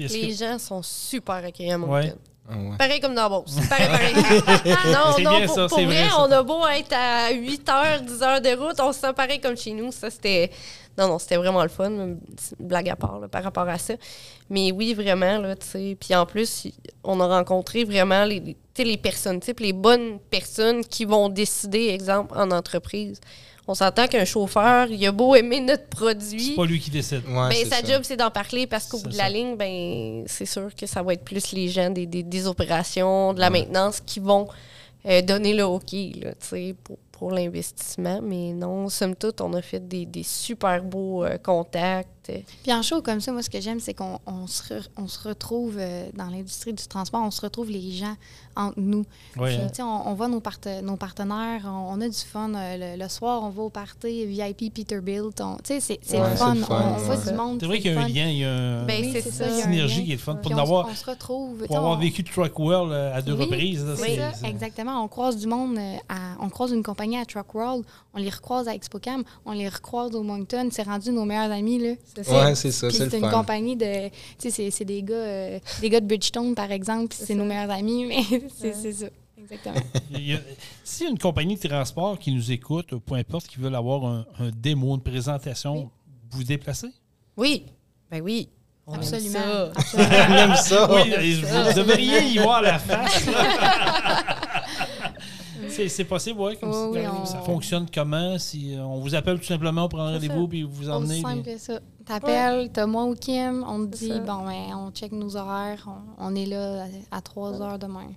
Est-ce 0.00 0.14
Les 0.14 0.28
que- 0.28 0.34
gens 0.34 0.58
sont 0.58 0.82
super 0.82 1.36
accueillants 1.36 1.74
à 1.74 1.78
Moncton. 1.78 1.92
Ouais. 1.94 2.14
Ah 2.50 2.56
ouais. 2.56 2.76
Pareil 2.76 3.00
comme 3.00 3.14
dans 3.14 3.28
Beauce. 3.30 3.54
Pareil, 3.68 3.88
pareil. 3.88 4.12
non, 4.92 5.10
non, 5.10 5.38
bien 5.38 5.46
pour, 5.46 5.54
ça, 5.54 5.68
pour 5.68 5.78
vrai, 5.78 5.86
vrai, 5.86 6.08
ça. 6.08 6.20
on 6.20 6.30
a 6.32 6.42
beau 6.42 6.66
être 6.66 6.92
à 6.92 7.30
8 7.32 7.68
heures, 7.68 8.00
10 8.02 8.22
heures 8.22 8.40
de 8.40 8.48
route, 8.56 8.80
on 8.80 8.92
se 8.92 8.98
sent 9.00 9.12
pareil 9.12 9.40
comme 9.40 9.56
chez 9.56 9.72
nous. 9.72 9.92
Ça, 9.92 10.10
c'était. 10.10 10.50
Non, 10.98 11.08
non, 11.08 11.18
c'était 11.18 11.36
vraiment 11.36 11.62
le 11.62 11.68
fun. 11.68 11.88
une 11.90 12.18
Blague 12.60 12.88
à 12.90 12.96
part 12.96 13.18
là, 13.18 13.28
par 13.28 13.42
rapport 13.42 13.68
à 13.68 13.78
ça. 13.78 13.94
Mais 14.50 14.72
oui, 14.72 14.92
vraiment, 14.94 15.38
là, 15.38 15.56
tu 15.56 15.66
sais. 15.66 15.96
Puis 15.98 16.14
en 16.14 16.26
plus, 16.26 16.68
on 17.02 17.18
a 17.20 17.26
rencontré 17.26 17.84
vraiment 17.84 18.24
les, 18.24 18.40
les- 18.40 18.54
tu 18.54 18.58
sais, 18.82 18.84
les 18.84 18.96
personnes 18.98 19.40
types, 19.40 19.60
les 19.60 19.72
bonnes 19.72 20.18
personnes 20.30 20.84
qui 20.84 21.04
vont 21.04 21.28
décider, 21.28 21.88
exemple, 21.88 22.34
en 22.36 22.50
entreprise. 22.50 23.20
On 23.68 23.74
s'entend 23.74 24.08
qu'un 24.08 24.24
chauffeur, 24.24 24.88
il 24.90 25.06
a 25.06 25.12
beau 25.12 25.36
aimer 25.36 25.60
notre 25.60 25.86
produit. 25.86 26.48
C'est 26.50 26.54
pas 26.56 26.66
lui 26.66 26.80
qui 26.80 26.90
décide. 26.90 27.22
Ouais, 27.28 27.48
Ben, 27.48 27.70
sa 27.70 27.76
ça. 27.80 27.84
job, 27.86 28.02
c'est 28.02 28.16
d'en 28.16 28.30
parler 28.30 28.66
parce 28.66 28.86
qu'au 28.88 28.98
bout 28.98 29.08
de 29.08 29.14
ça. 29.14 29.22
la 29.22 29.30
ligne, 29.30 29.56
ben, 29.56 30.24
c'est 30.26 30.46
sûr 30.46 30.74
que 30.74 30.84
ça 30.86 31.00
va 31.02 31.12
être 31.14 31.24
plus 31.24 31.52
les 31.52 31.68
gens 31.68 31.88
des, 31.88 32.04
des, 32.06 32.24
des 32.24 32.46
opérations, 32.48 33.32
de 33.32 33.40
la 33.40 33.50
maintenance 33.50 34.00
qui 34.04 34.18
vont 34.18 34.48
euh, 35.06 35.22
donner 35.22 35.54
le 35.54 35.64
OK 35.64 35.92
là, 35.92 36.32
tu 36.32 36.36
sais, 36.40 36.74
pour, 36.82 36.98
pour 37.22 37.30
l'investissement. 37.30 38.20
Mais 38.20 38.52
non, 38.52 38.88
somme 38.88 39.14
toute, 39.14 39.40
on 39.42 39.52
a 39.52 39.62
fait 39.62 39.78
des, 39.78 40.24
super 40.24 40.82
beaux 40.82 41.24
euh, 41.24 41.38
Puis 42.62 42.72
en 42.72 42.82
show 42.82 43.02
comme 43.02 43.20
ça, 43.20 43.32
moi, 43.32 43.42
ce 43.42 43.50
que 43.50 43.60
j'aime, 43.60 43.80
c'est 43.80 43.94
qu'on 43.94 44.18
on 44.26 44.46
se, 44.46 44.62
re- 44.74 44.88
on 44.96 45.08
se 45.08 45.26
retrouve 45.28 45.76
euh, 45.78 46.08
dans 46.14 46.26
l'industrie 46.26 46.72
du 46.72 46.86
transport, 46.86 47.22
on 47.22 47.30
se 47.30 47.40
retrouve 47.40 47.70
les 47.70 47.90
gens 47.92 48.14
entre 48.54 48.74
nous. 48.78 49.04
Puis, 49.32 49.42
hein? 49.54 49.66
tu 49.68 49.76
sais, 49.76 49.82
on, 49.82 50.08
on 50.08 50.14
voit 50.14 50.28
nos, 50.28 50.40
parte- 50.40 50.68
nos 50.82 50.96
partenaires, 50.96 51.62
on, 51.64 51.94
on 51.94 52.00
a 52.00 52.08
du 52.08 52.16
fun. 52.16 52.52
euh, 52.54 52.96
le, 52.96 53.02
le 53.02 53.08
soir, 53.08 53.42
on 53.42 53.48
va 53.50 53.62
au 53.62 53.70
party 53.70 54.26
VIP 54.26 54.72
Peterbilt. 54.72 55.40
on- 55.40 55.56
Tu 55.56 55.74
sais, 55.74 55.80
c'est 55.80 55.98
c'est 56.02 56.20
Ouais, 56.20 56.30
le 56.30 56.36
c'est 56.36 56.42
fun. 56.44 56.54
le 56.54 56.60
fun, 56.62 56.82
On, 56.82 56.94
on 56.94 56.96
voit 56.98 57.16
ouais. 57.16 57.30
du 57.30 57.36
monde. 57.36 57.56
C'est 57.60 57.66
vrai 57.66 57.80
qu'il 57.80 57.92
y 57.92 57.96
a 57.96 58.00
un 58.00 58.08
lien, 58.08 58.28
il 58.28 58.38
y 58.38 58.44
a 58.44 58.52
un- 58.52 58.84
Ben, 58.84 59.02
Oui, 59.04 59.20
ça. 59.22 59.48
synergie 59.62 60.04
qui 60.04 60.10
est 60.12 60.16
le 60.16 60.20
fun. 60.20 60.36
Pour 60.36 60.58
avoir, 60.58 60.86
on 60.88 60.94
se 60.94 61.04
retrouve. 61.04 61.66
pour 61.66 61.76
avoir 61.76 61.98
vécu 61.98 62.22
Truck 62.24 62.58
World 62.58 62.92
euh, 62.92 63.14
à 63.16 63.22
deux 63.22 63.32
Oui, 63.34 63.44
reprises. 63.44 63.84
là, 63.84 63.94
c'est 63.96 64.02
c'est- 64.16 64.32
ça, 64.42 64.48
exactement. 64.48 65.02
On 65.02 65.08
croise 65.08 65.36
du 65.38 65.46
monde, 65.46 65.78
à- 66.08 66.36
on 66.40 66.48
croise 66.50 66.72
une 66.72 66.82
compagnie 66.82 67.16
à 67.18 67.24
Truck 67.24 67.54
World, 67.54 67.84
on 68.14 68.18
les 68.18 68.30
recroise 68.30 68.68
à 68.68 68.74
ExpoCam, 68.74 69.24
on 69.46 69.52
les 69.52 69.68
recroise 69.68 70.14
au 70.14 70.22
Moncton. 70.22 70.68
C'est 70.70 70.82
rendu 70.84 71.10
nos 71.10 71.24
meilleurs 71.24 71.50
amis. 71.50 71.78
Là. 71.78 71.94
Ouais, 72.18 72.54
c'est 72.54 72.70
ça, 72.72 72.90
c'est 72.90 73.04
le 73.04 73.10
c'est 73.10 73.16
une 73.18 73.24
fun. 73.24 73.30
compagnie 73.30 73.76
de. 73.76 74.08
Tu 74.08 74.12
sais, 74.38 74.50
c'est- 74.50 74.70
c'est 74.70 74.84
des 74.84 75.02
gars, 75.02 75.14
euh, 75.14 75.58
des 75.80 75.88
gars 75.90 76.00
de 76.00 76.06
Bridgestone, 76.06 76.54
par 76.54 76.70
exemple, 76.70 77.08
puis 77.08 77.18
c'est 77.24 77.34
nos 77.34 77.44
meilleurs 77.44 77.70
amis, 77.70 78.04
mais 78.08 78.22
c'est 78.58 78.74
c'est 78.74 78.92
ça. 78.92 79.06
Exactement. 79.40 79.74
A- 80.14 80.40
S'il 80.84 81.04
y 81.04 81.06
a 81.06 81.10
une 81.10 81.18
compagnie 81.18 81.56
de 81.56 81.68
transport 81.68 82.18
qui 82.18 82.32
nous 82.32 82.52
écoute, 82.52 82.94
peu 83.04 83.14
importe, 83.14 83.46
qui 83.48 83.58
veulent 83.58 83.74
avoir 83.74 84.04
un, 84.04 84.26
un 84.38 84.50
démo, 84.54 84.94
une 84.94 85.02
présentation, 85.02 85.90
vous 86.30 86.38
vous 86.38 86.44
déplacez? 86.44 86.88
Oui, 87.36 87.64
ben 88.10 88.20
oui. 88.22 88.48
On 88.86 88.94
aime 88.94 89.00
Absolument. 89.00 89.32
ça. 89.32 89.72
On 90.28 90.34
aime 90.34 90.56
ça. 90.56 90.92
Oui, 90.92 91.40
vous 91.40 91.72
devriez 91.74 92.20
y 92.24 92.38
voir 92.38 92.60
la 92.62 92.78
face. 92.80 93.26
C'est 95.72 95.88
c'est 95.88 96.04
possible, 96.04 96.40
oui. 96.40 96.56
comme 96.58 96.70
Oui, 96.92 97.00
on- 97.06 97.24
Ça 97.26 97.38
fonctionne 97.40 97.86
comment? 97.92 98.38
Si 98.38 98.74
euh, 98.76 98.82
on 98.84 99.00
vous 99.00 99.14
appelle 99.14 99.38
tout 99.38 99.44
simplement 99.46 99.88
pour 99.88 99.98
prendre 99.98 100.18
C'est 100.20 100.26
rendez-vous 100.28 100.48
puis 100.48 100.62
vous 100.62 100.88
emmenez. 100.90 101.20
simple 101.20 101.42
puis- 101.42 101.52
que 101.54 101.58
ça. 101.58 101.80
T'appelles, 102.04 102.70
t'as 102.72 102.86
moi 102.86 103.04
ou 103.04 103.14
Kim, 103.14 103.64
on 103.68 103.86
te 103.86 103.96
C'est 103.96 104.06
dit, 104.06 104.12
ça. 104.12 104.18
bon, 104.20 104.44
ben, 104.44 104.74
on 104.76 104.90
check 104.90 105.12
nos 105.12 105.36
horaires, 105.36 105.88
on, 106.18 106.26
on 106.32 106.34
est 106.34 106.46
là 106.46 106.86
à, 107.10 107.20
3 107.20 107.62
heures 107.62 107.78
demain. 107.78 108.08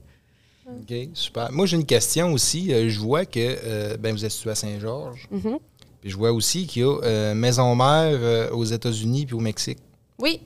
OK, 0.68 0.94
super. 1.14 1.52
Moi, 1.52 1.68
j'ai 1.68 1.78
une 1.78 1.86
question 1.86 2.34
aussi. 2.34 2.74
Euh, 2.74 2.90
je 2.90 3.00
vois 3.00 3.26
que 3.26 3.40
euh, 3.40 3.98
ben, 3.98 4.12
vous 4.16 4.26
êtes 4.26 4.32
situé 4.32 4.50
à 4.50 4.56
Saint-Georges. 4.56 5.28
Mhm. 5.30 5.60
Puis 6.02 6.10
je 6.10 6.18
vois 6.18 6.32
aussi 6.32 6.66
qu'il 6.66 6.82
y 6.82 6.86
a 6.86 6.98
euh, 7.04 7.34
maison 7.36 7.76
mère 7.76 8.18
euh, 8.20 8.50
aux 8.52 8.64
États-Unis 8.66 9.28
puis 9.28 9.36
au 9.36 9.40
Mexique. 9.40 9.78
Oui, 10.20 10.42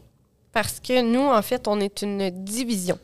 parce 0.52 0.80
que 0.80 1.02
nous, 1.02 1.22
en 1.28 1.42
fait, 1.42 1.68
on 1.68 1.80
est 1.80 2.02
une 2.02 2.30
division. 2.32 2.98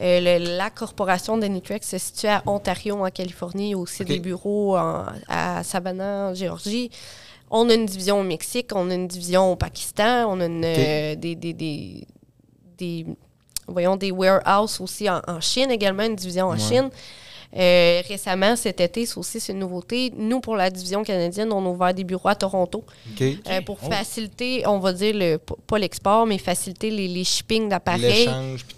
Euh, 0.00 0.20
le- 0.38 0.56
la 0.58 0.70
corporation 0.70 1.38
d'Anitrex 1.38 1.88
se 1.88 1.98
situe 1.98 2.26
à 2.26 2.42
Ontario, 2.46 3.04
en 3.04 3.10
Californie. 3.10 3.74
Aussi 3.74 4.04
des 4.04 4.18
bureaux 4.20 4.76
en- 4.76 5.06
à 5.28 5.62
Savannah, 5.64 6.30
en 6.30 6.34
Géorgie. 6.34 6.90
On 7.50 7.68
a 7.70 7.74
une 7.74 7.86
division 7.86 8.20
au 8.20 8.22
Mexique, 8.22 8.70
on 8.74 8.90
a 8.90 8.94
une 8.94 9.06
division 9.08 9.52
au 9.52 9.56
Pakistan, 9.56 10.26
on 10.28 10.40
a 10.40 10.46
une, 10.46 10.64
euh, 10.64 11.14
des, 11.14 11.34
des, 11.36 11.52
des, 11.52 12.06
des- 12.78 13.06
voyons, 13.68 13.96
des 13.96 14.10
warehouses 14.10 14.80
aussi 14.80 15.08
en, 15.08 15.20
en 15.26 15.40
Chine 15.40 15.70
également, 15.70 16.02
une 16.04 16.16
division 16.16 16.46
en 16.48 16.52
Ouais. 16.52 16.58
Chine. 16.58 16.90
Euh, 17.56 18.02
récemment, 18.08 18.56
cet 18.56 18.80
été, 18.80 19.06
c'est 19.06 19.16
aussi 19.16 19.38
une 19.48 19.60
nouveauté. 19.60 20.12
Nous, 20.16 20.40
pour 20.40 20.56
la 20.56 20.70
division 20.70 21.04
canadienne, 21.04 21.52
on 21.52 21.64
a 21.64 21.68
ouvert 21.68 21.94
des 21.94 22.02
bureaux 22.04 22.28
à 22.28 22.34
Toronto 22.34 22.84
euh, 23.20 23.60
pour 23.64 23.78
Oh. 23.82 23.90
faciliter, 23.90 24.66
on 24.66 24.78
va 24.80 24.92
dire, 24.92 25.14
le, 25.14 25.36
pas 25.38 25.78
l'export, 25.78 26.26
mais 26.26 26.38
faciliter 26.38 26.90
les, 26.90 27.06
les 27.06 27.22
shippings 27.24 27.68
d'appareils 27.68 28.28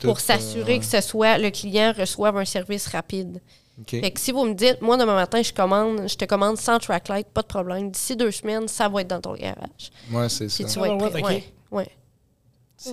pour 0.02 0.20
s'assurer 0.20 0.74
euh, 0.74 0.78
que 0.78 0.84
ce 0.84 1.00
soit 1.00 1.38
le 1.38 1.50
client 1.50 1.94
reçoive 1.96 2.36
un 2.36 2.44
service 2.44 2.86
rapide. 2.88 3.40
OK. 3.80 3.90
Fait 4.00 4.10
que 4.10 4.20
si 4.20 4.32
vous 4.32 4.44
me 4.44 4.54
dites, 4.54 4.80
moi, 4.80 4.96
demain 4.96 5.14
matin, 5.14 5.42
je 5.42 5.52
commande, 5.52 6.08
je 6.08 6.14
te 6.16 6.24
commande 6.24 6.56
sans 6.56 6.78
tracklight, 6.78 7.26
pas 7.28 7.42
de 7.42 7.46
problème. 7.46 7.90
D'ici 7.90 8.16
deux 8.16 8.30
semaines, 8.30 8.68
ça 8.68 8.88
va 8.88 9.00
être 9.02 9.08
dans 9.08 9.20
ton 9.20 9.34
garage. 9.34 9.90
Ouais, 10.12 10.28
c'est 10.28 10.48
ça. 10.48 10.64
Tu 10.64 10.70
Ah, 10.76 10.80
vas 10.80 10.88
être 10.88 11.02
ouais, 11.02 11.10
prêt. 11.10 11.20
ok. 11.22 11.26
Ouais, 11.28 11.42
ouais. 11.72 11.88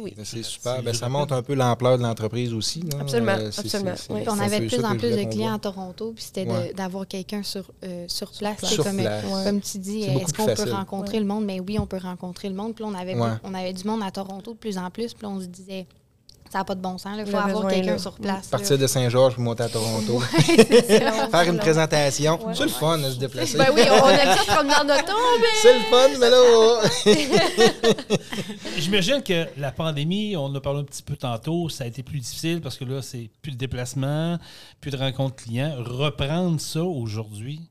Oui. 0.01 0.13
C'est 0.23 0.43
super. 0.43 0.81
Ben, 0.81 0.93
ça 0.93 1.09
montre 1.09 1.33
un 1.33 1.41
peu 1.43 1.53
l'ampleur 1.55 1.97
de 1.97 2.03
l'entreprise 2.03 2.53
aussi. 2.53 2.81
là. 2.81 2.99
Absolument, 3.01 3.33
Euh, 3.37 3.47
absolument, 3.49 3.91
oui. 4.11 4.21
on 4.27 4.39
avait 4.39 4.61
de 4.61 4.67
plus 4.67 4.83
en 4.85 4.95
plus 4.97 5.11
de 5.11 5.23
clients 5.29 5.53
à 5.55 5.59
Toronto, 5.59 6.13
puis 6.15 6.23
c'était 6.23 6.47
Ouais. 6.49 6.73
d'avoir 6.73 7.05
quelqu'un 7.07 7.43
sur, 7.43 7.69
euh, 7.83 8.05
sur 8.07 8.31
place. 8.31 8.61
comme, 8.77 8.97
place. 8.97 9.25
Ouais. 9.25 9.43
comme 9.43 9.59
tu 9.61 9.77
dis, 9.79 10.03
euh, 10.07 10.19
est-ce 10.19 10.33
qu'on 10.33 10.45
peut 10.45 10.71
rencontrer 10.71 11.19
le 11.19 11.25
monde? 11.25 11.43
Mais 11.45 11.59
oui, 11.59 11.77
on 11.79 11.85
peut 11.85 11.97
rencontrer 12.01 12.47
le 12.49 12.55
monde. 12.55 12.73
Puis 12.75 12.85
on 12.85 12.93
avait, 12.93 13.15
Ouais. 13.15 13.29
on 13.43 13.53
avait 13.53 13.73
du 13.73 13.83
monde 13.85 14.01
à 14.03 14.11
Toronto 14.11 14.53
de 14.53 14.57
plus 14.57 14.77
en 14.77 14.89
plus. 14.89 15.13
Puis 15.13 15.25
on 15.25 15.39
se 15.41 15.45
disait, 15.47 15.85
Ça 16.53 16.59
n'a 16.59 16.65
pas 16.65 16.75
de 16.75 16.81
bon 16.81 16.99
sens. 16.99 17.17
Il 17.17 17.25
faut 17.25 17.35
avoir 17.35 17.67
quelqu'un 17.67 17.97
sur 17.97 18.13
place. 18.13 18.45
Partir 18.45 18.77
de 18.77 18.85
Saint-Georges 18.85 19.33
pour 19.33 19.43
monter 19.43 19.63
à 19.63 19.69
Toronto. 19.69 20.19
Faire 20.29 21.29
Faire 21.31 21.49
une 21.51 21.57
présentation. 21.57 22.39
C'est 22.53 22.65
le 22.65 22.69
fun 22.69 22.99
de 22.99 23.09
se 23.09 23.17
déplacer. 23.17 23.57
Ben 23.57 23.69
oui, 23.73 23.81
on 23.89 24.05
a 24.05 24.35
ça 24.35 24.55
comme 24.55 24.67
dans 24.67 24.83
notre 24.83 25.03
tombe. 25.03 25.41
C'est 25.63 25.73
le 25.73 25.79
fun, 25.89 26.09
mais 26.19 26.29
là. 26.29 28.17
J'imagine 28.77 29.23
que 29.23 29.47
la 29.57 29.71
pandémie, 29.71 30.37
on 30.37 30.43
en 30.43 30.53
a 30.53 30.61
parlé 30.61 30.81
un 30.81 30.83
petit 30.83 31.01
peu 31.01 31.15
tantôt, 31.15 31.69
ça 31.69 31.85
a 31.85 31.87
été 31.87 32.03
plus 32.03 32.19
difficile 32.19 32.61
parce 32.61 32.77
que 32.77 32.85
là, 32.85 33.01
c'est 33.01 33.31
plus 33.41 33.53
de 33.53 33.57
déplacements, 33.57 34.37
plus 34.79 34.91
de 34.91 34.97
rencontres 34.97 35.37
clients. 35.37 35.73
Reprendre 35.79 36.61
ça 36.61 36.83
aujourd'hui, 36.83 37.61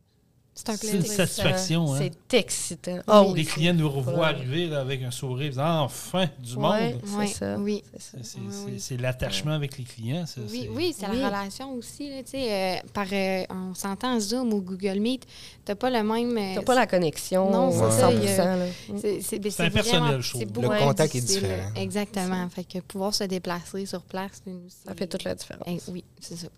C'est 0.55 0.69
un 0.69 0.77
c'est 0.77 0.81
plaisir. 0.91 1.01
une 1.01 1.07
satisfaction. 1.07 1.95
Hein? 1.95 1.99
C'est 2.29 2.37
excitant. 2.39 2.99
Oui, 3.09 3.39
Les 3.39 3.45
c'est- 3.45 3.51
clients 3.53 3.73
nous 3.75 3.89
revoient 3.91 4.13
Ouais. 4.15 4.25
arriver 4.25 4.67
là, 4.67 4.81
avec 4.81 5.03
un 5.03 5.11
sourire, 5.11 5.49
disant 5.49 5.81
enfin 5.85 6.29
du 6.39 6.55
Ouais, 6.57 6.93
monde. 6.93 7.01
Oui, 7.07 7.29
c'est 7.29 7.35
ça. 7.39 7.57
oui. 7.59 7.83
C'est. 7.99 8.19
C'est- 8.19 8.23
C'est 8.23 8.39
c'est- 8.51 8.79
c'est 8.79 8.97
l'attachement 8.99 9.53
avec 9.53 9.79
les 9.79 9.85
clients. 9.85 10.27
ça, 10.27 10.43
Oui, 10.51 10.61
c'est- 10.65 10.69
oui, 10.69 10.95
c'est 10.97 11.09
Oui. 11.09 11.19
la 11.21 11.29
relation 11.29 11.73
aussi. 11.73 12.11
Là, 12.11 12.23
tu 12.23 12.33
sais, 12.33 12.53
euh, 12.53 12.77
par, 12.93 13.07
euh, 13.11 13.45
on 13.49 13.75
s'entend 13.75 14.15
en 14.17 14.21
Zoom 14.21 14.53
ou 14.53 14.61
Google 14.61 15.01
Meet, 15.01 15.27
t'as 15.65 15.75
pas 15.75 15.89
le 15.89 16.03
même... 16.03 16.37
euh, 16.37 16.55
T'as 16.57 16.63
pas 16.63 16.75
la 16.75 16.87
connexion. 16.87 17.51
Non, 17.51 17.69
euh, 17.69 17.73
c'est 17.91 18.01
ça, 18.01 18.09
100%. 18.11 18.11
il 18.11 18.25
y 18.25 18.29
a- 18.29 18.57
là. 18.57 18.67
C'est 18.99 19.21
c'est- 19.23 19.51
c'est 19.51 19.65
impersonnel, 19.65 20.21
je 20.21 20.29
trouve. 20.31 20.43
c'est 20.43 20.61
Le 20.61 20.69
contact 20.79 21.15
est 21.15 21.21
différent. 21.23 21.71
Exactement. 21.77 22.49
Fait 22.51 22.65
que 22.65 22.79
pouvoir 22.81 23.15
se 23.15 23.25
déplacer 23.25 23.87
sur 23.87 24.03
place, 24.03 24.43
Ça 24.85 24.95
fait 24.95 25.07
toute 25.07 25.25
la 25.25 25.35
différence. 25.35 25.65
Eh, 25.67 25.79
oui, 25.91 26.05
c'est 26.21 26.37
ça. 26.37 26.49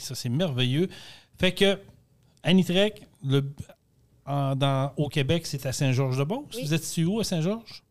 Ça, 0.00 0.14
c'est 0.14 0.28
merveilleux. 0.28 0.90
Fait 1.38 1.52
que, 1.52 1.78
Anitrek, 2.42 3.02
le, 3.24 3.44
en- 4.26 4.54
dans, 4.56 4.92
au 4.96 5.08
Québec, 5.08 5.46
c'est 5.46 5.64
à 5.66 5.72
Saint-Georges-de-Beauce. 5.72 6.54
Oui. 6.56 6.64
Vous 6.64 6.74
êtes 6.74 6.84
situé 6.84 7.04
où 7.04 7.20
à 7.20 7.24
Saint-Georges? 7.24 7.82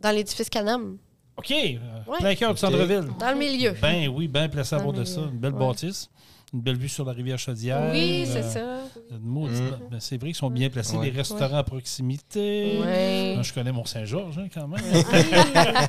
Dans 0.00 0.10
l'édifice 0.10 0.48
Canam, 0.50 0.98
OK. 1.36 1.50
Ouais. 1.50 1.78
Plein 2.18 2.34
cœur 2.34 2.52
du 2.54 2.60
centre-ville. 2.60 3.08
dans 3.18 3.30
le 3.30 3.36
milieu. 3.38 3.74
Ben 3.80 4.08
oui, 4.08 4.26
bien 4.28 4.48
placé 4.48 4.74
à 4.74 4.78
bord 4.80 4.92
de 4.92 5.04
ça. 5.04 5.20
Une 5.20 5.38
belle 5.38 5.54
Ouais. 5.54 5.60
bâtisse. 5.66 6.10
Une 6.52 6.60
belle 6.60 6.76
vue 6.76 6.88
sur 6.90 7.06
la 7.06 7.12
rivière 7.12 7.38
Chaudière. 7.38 7.90
oui, 7.92 8.24
c'est 8.26 8.42
Euh, 8.42 8.42
ça. 8.42 9.16
Mm. 9.18 9.48
ben, 9.90 10.00
c'est 10.00 10.18
vrai 10.18 10.26
qu'ils 10.28 10.34
sont 10.36 10.50
bien 10.50 10.68
placés. 10.68 10.96
Ouais. 10.98 11.10
Des 11.10 11.16
restaurants 11.16 11.56
à 11.56 11.62
proximité. 11.64 12.78
Ouais. 12.78 13.32
Moi, 13.34 13.42
je 13.42 13.52
connais 13.54 13.72
mon 13.72 13.86
Saint-Georges 13.86 14.36
hein, 14.38 14.48
quand 14.52 14.68
même. 14.68 14.82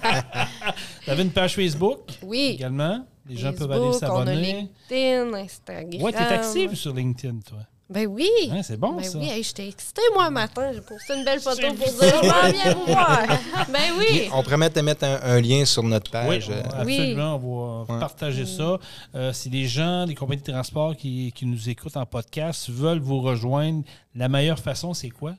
Vous 1.05 1.11
avez 1.11 1.23
une 1.23 1.31
page 1.31 1.55
Facebook? 1.55 1.99
Oui. 2.23 2.51
également? 2.55 3.05
Les 3.27 3.37
gens 3.37 3.53
peuvent 3.53 3.71
aller 3.71 3.93
s'abonner. 3.93 4.69
LinkedIn, 4.89 5.33
Instagram. 5.33 6.01
Ouais, 6.01 6.11
t'es 6.11 6.17
active 6.19 6.75
sur 6.75 6.93
LinkedIn, 6.93 7.39
toi. 7.45 7.59
Ben 7.93 8.07
oui. 8.07 8.27
Hein, 8.51 8.61
c'est 8.63 8.77
bon, 8.77 8.93
ben 8.93 9.03
ça. 9.03 9.17
oui, 9.19 9.29
hey, 9.29 9.43
j'étais 9.43 9.67
excitée, 9.67 10.01
moi, 10.13 10.25
un 10.25 10.29
matin. 10.31 10.71
J'ai 10.73 10.81
posté 10.81 11.13
une 11.15 11.23
belle 11.23 11.39
photo 11.39 11.67
pour 11.67 11.87
dire 11.87 12.13
je 12.23 12.27
m'en 12.27 12.51
viens 12.51 12.73
vous 12.73 12.85
voir. 12.85 13.21
ben 13.71 13.93
oui. 13.99 14.29
On 14.33 14.41
promet 14.43 14.69
de 14.69 14.81
mettre 14.81 15.03
un, 15.05 15.19
un 15.21 15.39
lien 15.41 15.63
sur 15.65 15.83
notre 15.83 16.11
Oui, 16.11 16.39
page. 16.39 16.49
on- 16.49 16.53
euh, 16.53 16.83
Oui. 16.85 16.97
absolument. 16.99 17.35
On 17.35 17.83
va 17.83 17.93
Ouais. 17.93 17.99
partager 17.99 18.45
ça. 18.45 18.79
Euh, 19.15 19.31
si 19.33 19.49
des 19.49 19.67
gens, 19.67 20.05
des 20.07 20.15
compagnies 20.15 20.41
de 20.41 20.51
transport 20.51 20.95
qui, 20.95 21.31
qui 21.35 21.45
nous 21.45 21.69
écoutent 21.69 21.97
en 21.97 22.05
podcast 22.05 22.69
veulent 22.69 22.99
vous 22.99 23.21
rejoindre, 23.21 23.83
la 24.15 24.27
meilleure 24.29 24.59
façon, 24.59 24.93
c'est 24.93 25.09
quoi? 25.09 25.33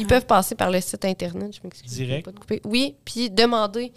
Ils 0.00 0.06
peuvent 0.06 0.26
passer 0.26 0.54
par 0.54 0.70
le 0.70 0.80
site 0.80 1.04
Internet, 1.04 1.54
je 1.56 1.60
m'excuse. 1.64 1.90
Direct. 1.92 2.24
pas 2.24 2.32
couper. 2.32 2.60
Oui, 2.64 2.94
puis 3.04 3.30
demander. 3.30 3.92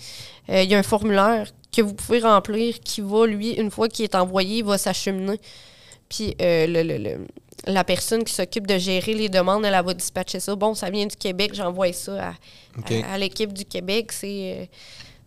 Euh, 0.49 0.63
Il 0.63 0.69
y 0.71 0.73
a 0.73 0.79
un 0.79 0.83
formulaire 0.83 1.47
que 1.71 1.81
vous 1.83 1.93
pouvez 1.93 2.19
remplir 2.19 2.79
qui 2.79 3.01
va, 3.01 3.27
lui, 3.27 3.51
une 3.51 3.69
fois 3.69 3.87
qu'il 3.87 4.03
est 4.05 4.15
envoyé, 4.15 4.57
il 4.57 4.65
va 4.65 4.77
s'acheminer. 4.79 5.39
Puis 6.09 6.35
euh, 6.41 6.65
le- 6.67 6.83
le- 6.83 6.97
le- 6.97 7.27
la 7.67 7.83
personne 7.83 8.23
qui 8.23 8.33
s'occupe 8.33 8.65
de 8.67 8.77
gérer 8.77 9.13
les 9.13 9.29
demandes, 9.29 9.65
elle, 9.65 9.73
elle 9.73 9.85
va 9.85 9.93
dispatcher 9.93 10.39
ça. 10.39 10.55
Bon, 10.55 10.73
ça 10.73 10.89
vient 10.89 11.05
du 11.05 11.15
Québec, 11.15 11.51
j'envoie 11.53 11.91
ça 11.93 12.29
à, 12.29 12.33
OK. 12.79 12.91
à- 12.91 13.13
à 13.13 13.17
l'équipe 13.17 13.53
du 13.53 13.65
Québec. 13.65 14.11
C'est. 14.11 14.57
euh, 14.61 14.65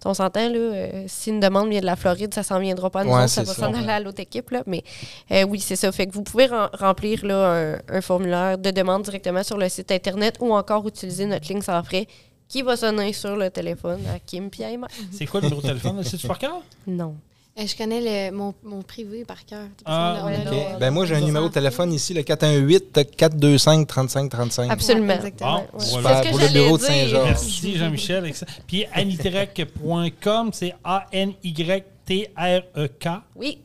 on 0.07 0.13
s'entend, 0.13 0.51
là, 0.51 0.59
euh, 0.59 1.05
si 1.07 1.31
une 1.31 1.41
demande 1.41 1.71
vient 1.71 1.81
de 1.81 1.87
la 1.87 1.97
Floride, 1.97 2.35
ça 2.35 2.43
s'en 2.43 2.59
viendra 2.61 2.91
pas 2.91 3.01
à 3.01 3.05
nous 3.05 3.11
Ouais, 3.13 3.21
autres, 3.21 3.29
ça 3.31 3.43
va 3.43 3.55
s'en 3.55 3.73
aller 3.73 3.89
à 3.89 4.01
l'autre 4.01 4.21
équipe. 4.21 4.51
Là. 4.51 4.63
Mais 4.67 4.83
euh, 5.31 5.45
oui, 5.45 5.61
c'est 5.61 5.77
ça. 5.77 5.91
Fait 5.93 6.07
que 6.07 6.13
vous 6.13 6.23
pouvez 6.23 6.45
rem- 6.47 6.69
remplir 6.75 7.25
là, 7.25 7.79
un, 7.89 7.97
un 7.97 8.01
formulaire 8.03 8.59
de 8.59 8.71
demande 8.71 9.03
directement 9.05 9.43
sur 9.43 9.57
le 9.57 9.67
site 9.71 9.91
Internet 9.93 10.37
ou 10.41 10.53
encore 10.55 10.87
utiliser 10.87 11.25
notre 11.25 11.49
ligne 11.49 11.63
sans 11.63 11.83
frais 11.83 12.07
qui 12.49 12.61
va 12.61 12.77
sonner 12.77 13.15
sur 13.15 13.35
le 13.35 13.49
téléphone 13.49 14.01
à 14.15 14.19
Kim 14.19 14.51
Emma. 14.61 14.89
C'est 15.11 15.25
quoi 15.25 15.41
le 15.41 15.47
numéro 15.47 15.63
de 15.63 15.69
téléphone? 15.69 16.03
C'est-tu 16.05 16.27
par 16.27 16.39
cœur? 16.39 16.61
Non. 16.87 17.17
Euh, 17.57 17.69
je 17.69 17.77
connais 17.77 18.01
le, 18.31 18.37
mon, 18.37 18.53
mon 18.65 18.83
privé 18.83 19.25
par 19.25 19.45
cœur. 19.47 19.69
Ah, 19.85 19.85
Parce 19.85 20.23
qu'on 20.23 20.27
a- 20.27 20.31
ouais, 20.33 20.39
on 20.45 20.49
a 20.49 20.51
OK. 20.51 20.57
le- 20.75 20.79
Ben 20.81 20.91
moi, 20.91 21.07
j'ai 21.07 21.15
un 21.15 21.21
numéro 21.21 21.47
de 21.49 21.53
téléphone 21.53 21.93
ici, 21.93 22.13
le 22.13 22.23
418-425-3535. 22.23 24.71
Absolument. 24.73 25.07
Ouais, 25.07 25.15
exactement. 25.15 25.65
Bon, 25.73 25.79
voilà. 25.79 26.17
Super, 26.17 26.31
pour 26.33 26.41
le 26.41 26.49
bureau 26.53 26.77
de. 26.79 26.83
Saint-Georges. 26.83 27.29
Merci, 27.29 27.77
Jean-Michel. 27.77 28.33
Puis 28.67 28.87
anitrek.com, 28.93 30.51
c'est 30.53 30.75
A-N-Y-T-R-E-K.com. 30.83 33.21
Oui. 33.37 33.59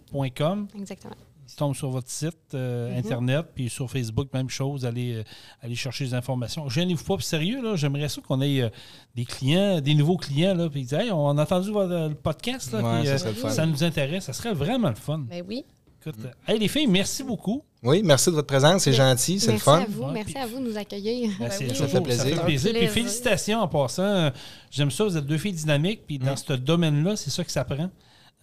Exactement. 0.80 1.16
Ils 1.60 1.66
tombent 1.66 1.76
sur 1.76 1.90
votre 1.90 2.10
site 2.10 2.38
euh, 2.54 2.98
Internet, 2.98 3.48
puis 3.54 3.70
sur 3.70 3.92
Facebook, 3.92 4.30
même 4.34 4.50
chose. 4.50 4.86
Allez, 4.86 5.16
euh, 5.16 5.24
allez 5.62 5.76
chercher 5.76 6.06
des 6.06 6.14
informations. 6.14 6.70
Gênez-vous 6.70 7.04
pas, 7.04 7.18
puis 7.18 7.26
sérieux, 7.26 7.62
là, 7.62 7.76
j'aimerais 7.76 8.08
ça 8.08 8.22
qu'on 8.26 8.40
ait 8.40 8.62
euh, 8.62 8.70
des 9.14 9.26
clients, 9.26 9.82
des 9.82 9.94
nouveaux 9.94 10.16
clients, 10.16 10.56
là, 10.56 10.70
puis 10.70 10.80
ils 10.80 10.84
disent 10.86 10.94
Hey, 10.98 11.12
on 11.12 11.38
a 11.38 11.42
entendu 11.42 11.70
votre 11.72 11.90
le 12.08 12.16
podcast, 12.16 12.72
là, 12.72 12.80
Ouais, 12.82 13.00
puis, 13.02 13.20
ça 13.20 13.62
euh, 13.62 13.66
le 13.66 13.72
nous 13.74 13.84
intéresse. 13.84 14.24
Ça 14.24 14.32
serait 14.32 14.54
vraiment 14.54 14.88
le 14.88 14.96
fun. 14.96 15.26
Ben 15.30 15.44
oui. 15.46 15.66
Écoute, 16.02 16.16
hey, 16.48 16.58
les 16.58 16.70
filles, 16.70 16.88
merci 16.88 17.24
beaucoup. 17.26 17.62
Oui, 17.84 18.04
merci 18.06 18.30
de 18.30 18.36
votre 18.36 18.48
présence, 18.48 18.84
c'est 18.84 18.94
gentil, 18.94 19.38
c'est 19.38 19.48
le 19.48 19.52
Merci 19.54 19.66
fun. 19.66 19.82
à 19.82 19.86
vous. 19.86 20.04
Ouais, 20.04 20.12
Merci 20.14 20.34
puis- 20.34 20.42
à 20.42 20.46
vous 20.48 20.60
de 20.60 20.64
nous 20.70 20.78
accueillir. 20.78 21.30
Ben, 21.42 21.50
oui. 21.60 21.68
toujours- 21.68 21.76
Ça 21.76 21.88
fait 21.90 22.02
plaisir. 22.02 22.24
Ça 22.24 22.30
fait 22.30 22.46
plaisir. 22.46 22.74
Puis 22.74 22.88
félicitations 22.88 23.60
en 23.60 23.68
passant. 23.68 24.32
J'aime 24.72 24.92
ça, 24.92 25.04
vous 25.04 25.18
êtes 25.18 25.26
deux 25.26 25.38
filles 25.38 25.52
dynamiques, 25.52 26.04
puis 26.08 26.18
dans 26.20 26.32
Mm. 26.32 26.38
ce 26.38 26.54
domaine-là, 26.54 27.18
c'est 27.18 27.30
ça 27.32 27.44
que 27.44 27.52
ça 27.52 27.66
prend. 27.66 27.90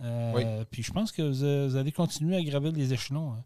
Euh, 0.03 0.33
Oui. 0.35 0.45
Puis 0.71 0.83
je 0.83 0.93
pense 0.93 1.11
que 1.13 1.23
vous, 1.23 1.69
vous 1.71 1.77
allez 1.77 1.93
continuer 1.93 2.37
à 2.37 2.43
gravir 2.43 2.73
les 2.73 2.93
échelons. 2.93 3.33
hein. 3.33 3.43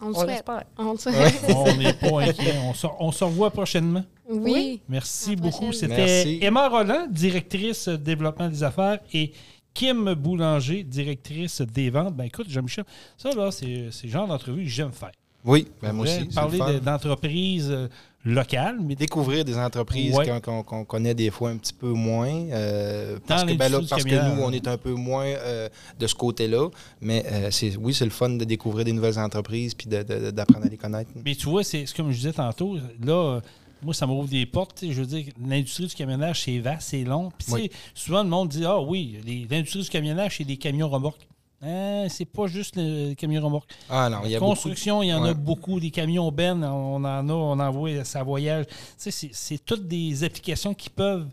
On 0.00 0.08
le 0.08 0.14
souhaite. 0.14 0.44
On 0.76 0.92
le 0.92 0.98
souhaite. 0.98 1.14
Ouais. 1.46 1.54
On 1.56 1.76
n'est 1.76 1.92
pas 1.94 2.20
inquiet. 2.22 2.54
On 2.64 2.74
se, 2.74 2.86
on 2.98 3.12
se 3.12 3.24
revoit 3.24 3.50
prochainement. 3.50 4.04
Oui. 4.28 4.80
Merci 4.88 5.36
beaucoup. 5.36 5.72
C'était. 5.72 6.44
Emma 6.44 6.68
Roland, 6.68 7.06
directrice 7.08 7.88
développement 7.88 8.48
des 8.48 8.62
affaires, 8.64 8.98
et 9.12 9.32
Kim 9.72 10.14
Boulanger, 10.14 10.82
directrice 10.82 11.60
des 11.60 11.90
ventes. 11.90 12.14
Ben 12.16 12.24
écoute, 12.24 12.48
Jean-Michel, 12.48 12.84
ça 13.16 13.30
là, 13.34 13.50
c'est 13.52 13.88
c'est 13.92 14.06
le 14.08 14.12
genre 14.12 14.26
d'entrevue 14.26 14.64
que 14.64 14.68
j'aime 14.70 14.92
faire. 14.92 15.12
Oui, 15.44 15.68
ben 15.82 15.92
moi 15.92 16.04
aussi. 16.06 16.24
Parler 16.34 16.58
d'entreprises 16.80 17.68
euh, 17.70 17.88
locales, 18.24 18.78
mais 18.80 18.94
Découvrir 18.94 19.44
des 19.44 19.58
entreprises 19.58 20.14
Ouais. 20.14 20.40
qu'on 20.40 20.84
connaît 20.84 21.14
des 21.14 21.30
fois 21.30 21.50
un 21.50 21.56
petit 21.58 21.74
peu 21.74 21.90
moins. 21.92 22.28
euh, 22.50 23.18
parce 23.26 23.44
que, 23.44 23.52
ben 23.52 23.70
là, 23.70 23.80
parce 23.88 24.04
que 24.04 24.34
nous, 24.34 24.42
on 24.42 24.50
est 24.52 24.66
un 24.66 24.78
peu 24.78 24.92
moins 24.94 25.26
euh, 25.26 25.68
de 25.98 26.06
ce 26.06 26.14
côté-là. 26.14 26.68
Mais 27.02 27.24
euh, 27.30 27.50
c'est 27.50 27.76
oui, 27.76 27.92
c'est 27.92 28.06
le 28.06 28.10
fun 28.10 28.30
de 28.30 28.44
découvrir 28.44 28.84
des 28.86 28.92
nouvelles 28.92 29.18
entreprises 29.18 29.74
puis 29.74 29.86
d'apprendre 29.86 30.64
à 30.64 30.68
les 30.68 30.78
connaître. 30.78 31.10
Mais 31.24 31.34
tu 31.34 31.46
vois, 31.48 31.62
c'est 31.62 31.84
comme 31.94 32.10
je 32.10 32.16
disais 32.16 32.32
tantôt, 32.32 32.78
là, 33.04 33.40
moi, 33.82 33.92
ça 33.92 34.06
m'ouvre 34.06 34.28
des 34.28 34.46
portes. 34.46 34.82
Je 34.88 34.98
veux 34.98 35.06
dire, 35.06 35.26
l'industrie 35.46 35.86
du 35.86 35.94
camionnage, 35.94 36.42
c'est 36.44 36.58
vaste, 36.58 36.88
c'est 36.88 37.04
long. 37.04 37.30
Puis, 37.36 37.52
Oui. 37.52 37.70
souvent, 37.94 38.22
le 38.22 38.30
monde 38.30 38.48
dit 38.48 38.64
Ah 38.64 38.80
oui, 38.80 39.18
l'industrie 39.50 39.82
du 39.82 39.90
camionnage, 39.90 40.38
c'est 40.38 40.44
des 40.44 40.56
camions 40.56 40.88
remorques. 40.88 41.26
Hein, 41.66 42.06
c'est 42.10 42.24
pas 42.26 42.46
juste 42.46 42.76
les 42.76 43.14
camions 43.16 43.42
remorques. 43.42 43.70
Ah 43.88 44.10
non, 44.10 44.18
il 44.24 44.30
y 44.32 44.36
a 44.36 44.38
Construction, 44.38 45.02
il 45.02 45.08
y 45.08 45.14
en 45.14 45.24
a 45.24 45.32
beaucoup. 45.34 45.80
Des 45.80 45.90
camions 45.90 46.30
Ben, 46.30 46.62
on 46.62 46.96
en 46.96 47.04
a, 47.04 47.22
on 47.32 47.58
envoie 47.58 48.04
ça 48.04 48.22
voyage. 48.22 48.66
Tu 49.02 49.10
sais, 49.10 49.28
c'est- 49.32 49.64
toutes 49.64 49.88
des 49.88 50.24
applications 50.24 50.74
qui 50.74 50.90
peuvent 50.90 51.26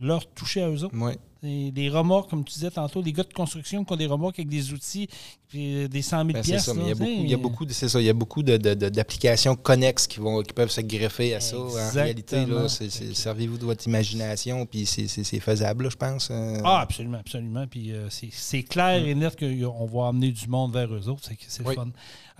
leur 0.00 0.26
toucher 0.26 0.62
à 0.62 0.68
eux 0.70 0.84
autres. 0.84 0.96
Ouais. 0.96 1.16
C'est 1.42 1.70
Des 1.70 1.88
remorques, 1.88 2.30
comme 2.30 2.44
tu 2.44 2.54
disais 2.54 2.70
tantôt, 2.70 3.02
les 3.02 3.12
gars 3.12 3.22
de 3.22 3.32
construction 3.32 3.84
qui 3.84 3.92
ont 3.92 3.96
des 3.96 4.06
remorques 4.06 4.38
avec 4.38 4.48
des 4.48 4.72
outils, 4.72 5.08
puis 5.48 5.84
euh, 5.84 5.88
des 5.88 6.02
100 6.02 6.16
000 6.18 6.28
Ben, 6.32 6.42
c'est 6.42 6.50
pièces. 6.50 6.70
il 6.74 7.06
il 7.24 7.30
y 7.30 7.34
a 7.34 7.36
beaucoup 7.36 7.64
c'est 7.68 7.88
ça, 7.88 8.00
il 8.00 8.06
y 8.06 8.08
a 8.10 8.12
beaucoup 8.14 8.42
d'applications 8.42 9.54
connexes 9.54 10.06
qui, 10.06 10.18
vont, 10.18 10.42
qui 10.42 10.52
peuvent 10.52 10.70
se 10.70 10.80
greffer 10.80 11.34
à 11.34 11.40
ça. 11.40 11.56
En 11.58 11.90
réalité, 11.92 12.46
là, 12.46 12.66
servez-vous 12.68 13.58
de 13.58 13.64
votre 13.64 13.86
imagination, 13.86 14.66
puis 14.66 14.86
c'est, 14.86 15.06
faisable, 15.40 15.84
là, 15.84 15.90
je 15.90 15.96
pense. 15.96 16.28
euh. 16.30 16.58
Ah, 16.64 16.80
absolument, 16.80 17.18
absolument. 17.18 17.66
Puis 17.66 17.92
euh, 17.92 18.08
c'est, 18.10 18.62
clair 18.62 19.04
et 19.06 19.14
net 19.14 19.38
qu'on 19.38 19.86
va 19.86 20.08
amener 20.08 20.32
du 20.32 20.48
monde 20.48 20.72
vers 20.72 20.92
eux 20.92 21.08
autres. 21.08 21.28
C'est, 21.46 21.66
Oui. 21.66 21.74
fun. 21.74 21.88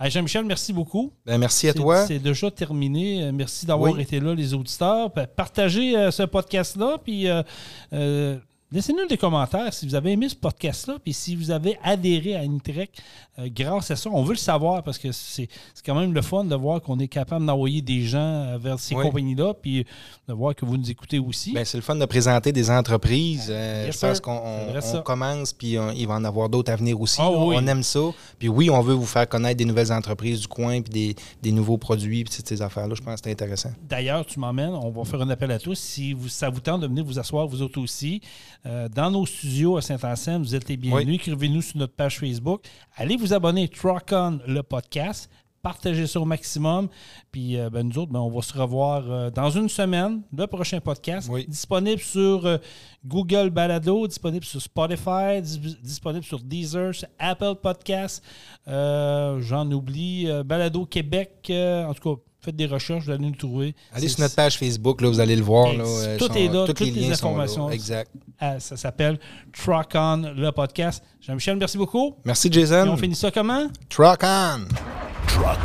Jean-Michel, 0.09 0.45
merci 0.45 0.73
beaucoup. 0.73 1.11
Ben, 1.25 1.37
merci 1.37 1.67
à 1.69 1.73
toi. 1.73 2.05
C'est 2.05 2.19
déjà 2.19 2.51
terminé. 2.51 3.31
Merci 3.31 3.65
d'avoir 3.65 3.93
Oui. 3.93 4.01
été 4.01 4.19
là, 4.19 4.33
les 4.35 4.53
auditeurs. 4.53 5.11
Pa- 5.11 5.25
Partagez 5.27 5.95
euh, 5.97 6.11
ce 6.11 6.23
podcast-là. 6.23 6.97
Puis 7.03 7.27
euh, 7.27 8.37
laissez-nous 8.71 9.07
des 9.07 9.17
commentaires 9.17 9.73
si 9.73 9.85
vous 9.87 9.95
avez 9.95 10.11
aimé 10.11 10.27
ce 10.29 10.35
podcast-là. 10.35 10.95
Puis 11.03 11.13
si 11.13 11.35
vous 11.35 11.51
avez 11.51 11.77
adhéré 11.83 12.35
à 12.35 12.43
Initrek 12.43 12.91
euh, 13.39 13.47
grâce 13.53 13.91
à 13.91 13.95
ça. 13.95 14.09
On 14.11 14.23
veut 14.23 14.33
le 14.33 14.37
savoir 14.37 14.83
parce 14.83 14.97
que 14.97 15.11
c'est, 15.11 15.47
quand 15.85 15.95
même 15.95 16.13
le 16.13 16.21
fun 16.21 16.43
de 16.43 16.55
voir 16.55 16.81
qu'on 16.81 16.99
est 16.99 17.07
capable 17.07 17.45
d'envoyer 17.45 17.81
des 17.81 18.01
gens 18.01 18.17
euh, 18.19 18.57
vers 18.57 18.79
ces 18.79 18.95
Oui. 18.95 19.03
compagnies-là. 19.03 19.53
Puis 19.53 19.85
de 20.27 20.33
voir 20.33 20.55
que 20.55 20.65
vous 20.65 20.75
nous 20.77 20.89
écoutez 20.89 21.19
aussi. 21.19 21.53
Ben, 21.53 21.63
c'est 21.63 21.77
le 21.77 21.83
fun 21.83 21.95
de 21.95 22.05
présenter 22.05 22.51
des 22.51 22.69
entreprises. 22.69 23.47
Euh, 23.49 23.91
je 23.91 23.97
pense 23.97 24.19
qu'on 24.19 25.01
commence, 25.03 25.53
puis 25.53 25.77
on- 25.79 25.91
il 25.91 26.07
va 26.07 26.15
en 26.15 26.23
avoir 26.23 26.49
d'autres 26.49 26.71
à 26.71 26.75
venir 26.75 26.99
aussi. 26.99 27.17
Ah 27.21 27.29
oui. 27.31 27.55
On 27.57 27.67
aime 27.67 27.83
ça. 27.83 27.99
Puis 28.39 28.49
oui, 28.49 28.69
on 28.69 28.81
veut 28.81 28.93
vous 28.95 29.05
faire 29.05 29.27
connaître 29.29 29.57
des 29.57 29.65
nouvelles 29.65 29.91
entreprises 29.91 30.41
du 30.41 30.47
coin, 30.47 30.81
puis 30.81 30.91
des, 30.91 31.15
des 31.41 31.51
nouveaux 31.51 31.77
produits, 31.77 32.23
puis 32.23 32.35
toutes 32.35 32.47
ces 32.47 32.61
affaires-là. 32.61 32.95
Je 32.95 33.01
pense 33.01 33.15
que 33.15 33.21
c'est 33.25 33.31
intéressant. 33.31 33.69
D'ailleurs, 33.87 34.25
tu 34.25 34.39
m'emmènes, 34.39 34.73
on 34.73 34.89
va 34.89 35.03
faire 35.05 35.21
un 35.21 35.29
appel 35.29 35.51
à 35.51 35.59
tous. 35.59 35.75
Si 35.77 36.13
vous, 36.13 36.27
ça 36.27 36.49
vous 36.49 36.59
tente 36.59 36.81
de 36.81 36.87
venir 36.87 37.05
vous 37.05 37.19
asseoir, 37.19 37.47
vous 37.47 37.61
autres 37.61 37.79
aussi, 37.79 38.21
euh, 38.65 38.89
dans 38.89 39.11
nos 39.11 39.25
studios 39.25 39.77
à 39.77 39.81
Saint-Anselme. 39.81 40.43
Vous 40.43 40.55
êtes 40.55 40.69
les 40.69 40.77
bienvenus. 40.77 41.07
Oui. 41.07 41.15
Écrivez-nous 41.15 41.61
sur 41.61 41.77
notre 41.77 41.93
page 41.93 42.19
Facebook. 42.19 42.65
Allez 42.95 43.15
vous 43.15 43.33
abonner 43.33 43.67
Truck 43.67 44.09
On, 44.11 44.39
le 44.47 44.61
podcast. 44.63 45.29
Partagez 45.67 46.07
ça 46.07 46.21
au 46.21 46.23
maximum. 46.25 46.87
Puis 47.29 47.57
euh, 47.57 47.69
ben, 47.69 47.83
nous 47.85 47.97
autres, 47.97 48.09
ben, 48.13 48.21
on 48.21 48.29
va 48.29 48.41
se 48.41 48.57
revoir 48.57 49.03
euh, 49.09 49.29
dans 49.29 49.49
une 49.49 49.67
semaine, 49.67 50.21
le 50.33 50.47
prochain 50.47 50.79
podcast. 50.79 51.27
Oui. 51.29 51.45
Disponible 51.45 51.99
sur 52.01 52.45
euh, 52.45 52.57
Google 53.05 53.49
Balado, 53.49 54.07
disponible 54.07 54.45
sur 54.45 54.61
Spotify, 54.61 55.41
dis- 55.41 55.77
disponible 55.83 56.23
sur 56.23 56.39
Deezer, 56.39 56.95
sur 56.95 57.09
Apple 57.19 57.55
Podcasts. 57.61 58.23
Euh, 58.69 59.41
J'en 59.41 59.69
oublie. 59.71 60.29
Balado 60.45 60.85
Québec. 60.85 61.51
en 61.51 61.93
tout 61.93 62.15
cas, 62.15 62.21
faites 62.39 62.55
des 62.55 62.65
recherches, 62.65 63.03
vous 63.03 63.11
allez 63.11 63.25
nous 63.25 63.35
trouver. 63.35 63.75
Allez 63.91 64.07
sur 64.07 64.21
notre 64.21 64.35
page 64.35 64.57
Facebook, 64.57 65.01
là, 65.01 65.09
vous 65.09 65.19
allez 65.19 65.35
le 65.35 65.43
voir. 65.43 65.73
Là, 65.73 65.83
euh, 65.83 66.17
tout 66.17 66.27
sont- 66.27 66.33
est 66.33 66.47
là, 66.47 66.65
toutes 66.65 66.79
les 66.79 66.91
là. 66.91 67.11
informations. 67.13 67.69
Exact. 67.71 68.09
Ah, 68.39 68.57
ça 68.61 68.77
s'appelle 68.77 69.19
Truck 69.51 69.91
On, 69.95 70.31
le 70.33 70.49
podcast. 70.51 71.03
Jean-Michel, 71.19 71.57
merci 71.57 71.77
beaucoup. 71.77 72.15
Merci, 72.23 72.47
Et 72.47 72.51
Jason. 72.53 72.87
on 72.87 72.95
finit 72.95 73.15
ça 73.15 73.31
comment? 73.31 73.67
Truck 73.89 74.21
on! 74.23 75.16
Truck. 75.37 75.59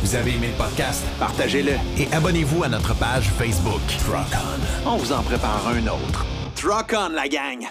Vous 0.00 0.14
avez 0.14 0.36
aimé 0.36 0.48
le 0.48 0.64
podcast? 0.64 1.04
Partagez-le. 1.20 1.72
Et 1.98 2.10
abonnez-vous 2.10 2.64
à 2.64 2.68
notre 2.68 2.94
page 2.94 3.24
Facebook. 3.38 3.82
Truck 4.06 4.40
On. 4.86 4.92
On 4.92 4.96
vous 4.96 5.12
en 5.12 5.22
prépare 5.22 5.68
un 5.68 5.86
autre. 5.88 6.24
Truck 6.54 6.94
on, 6.96 7.10
la 7.10 7.28
gang! 7.28 7.66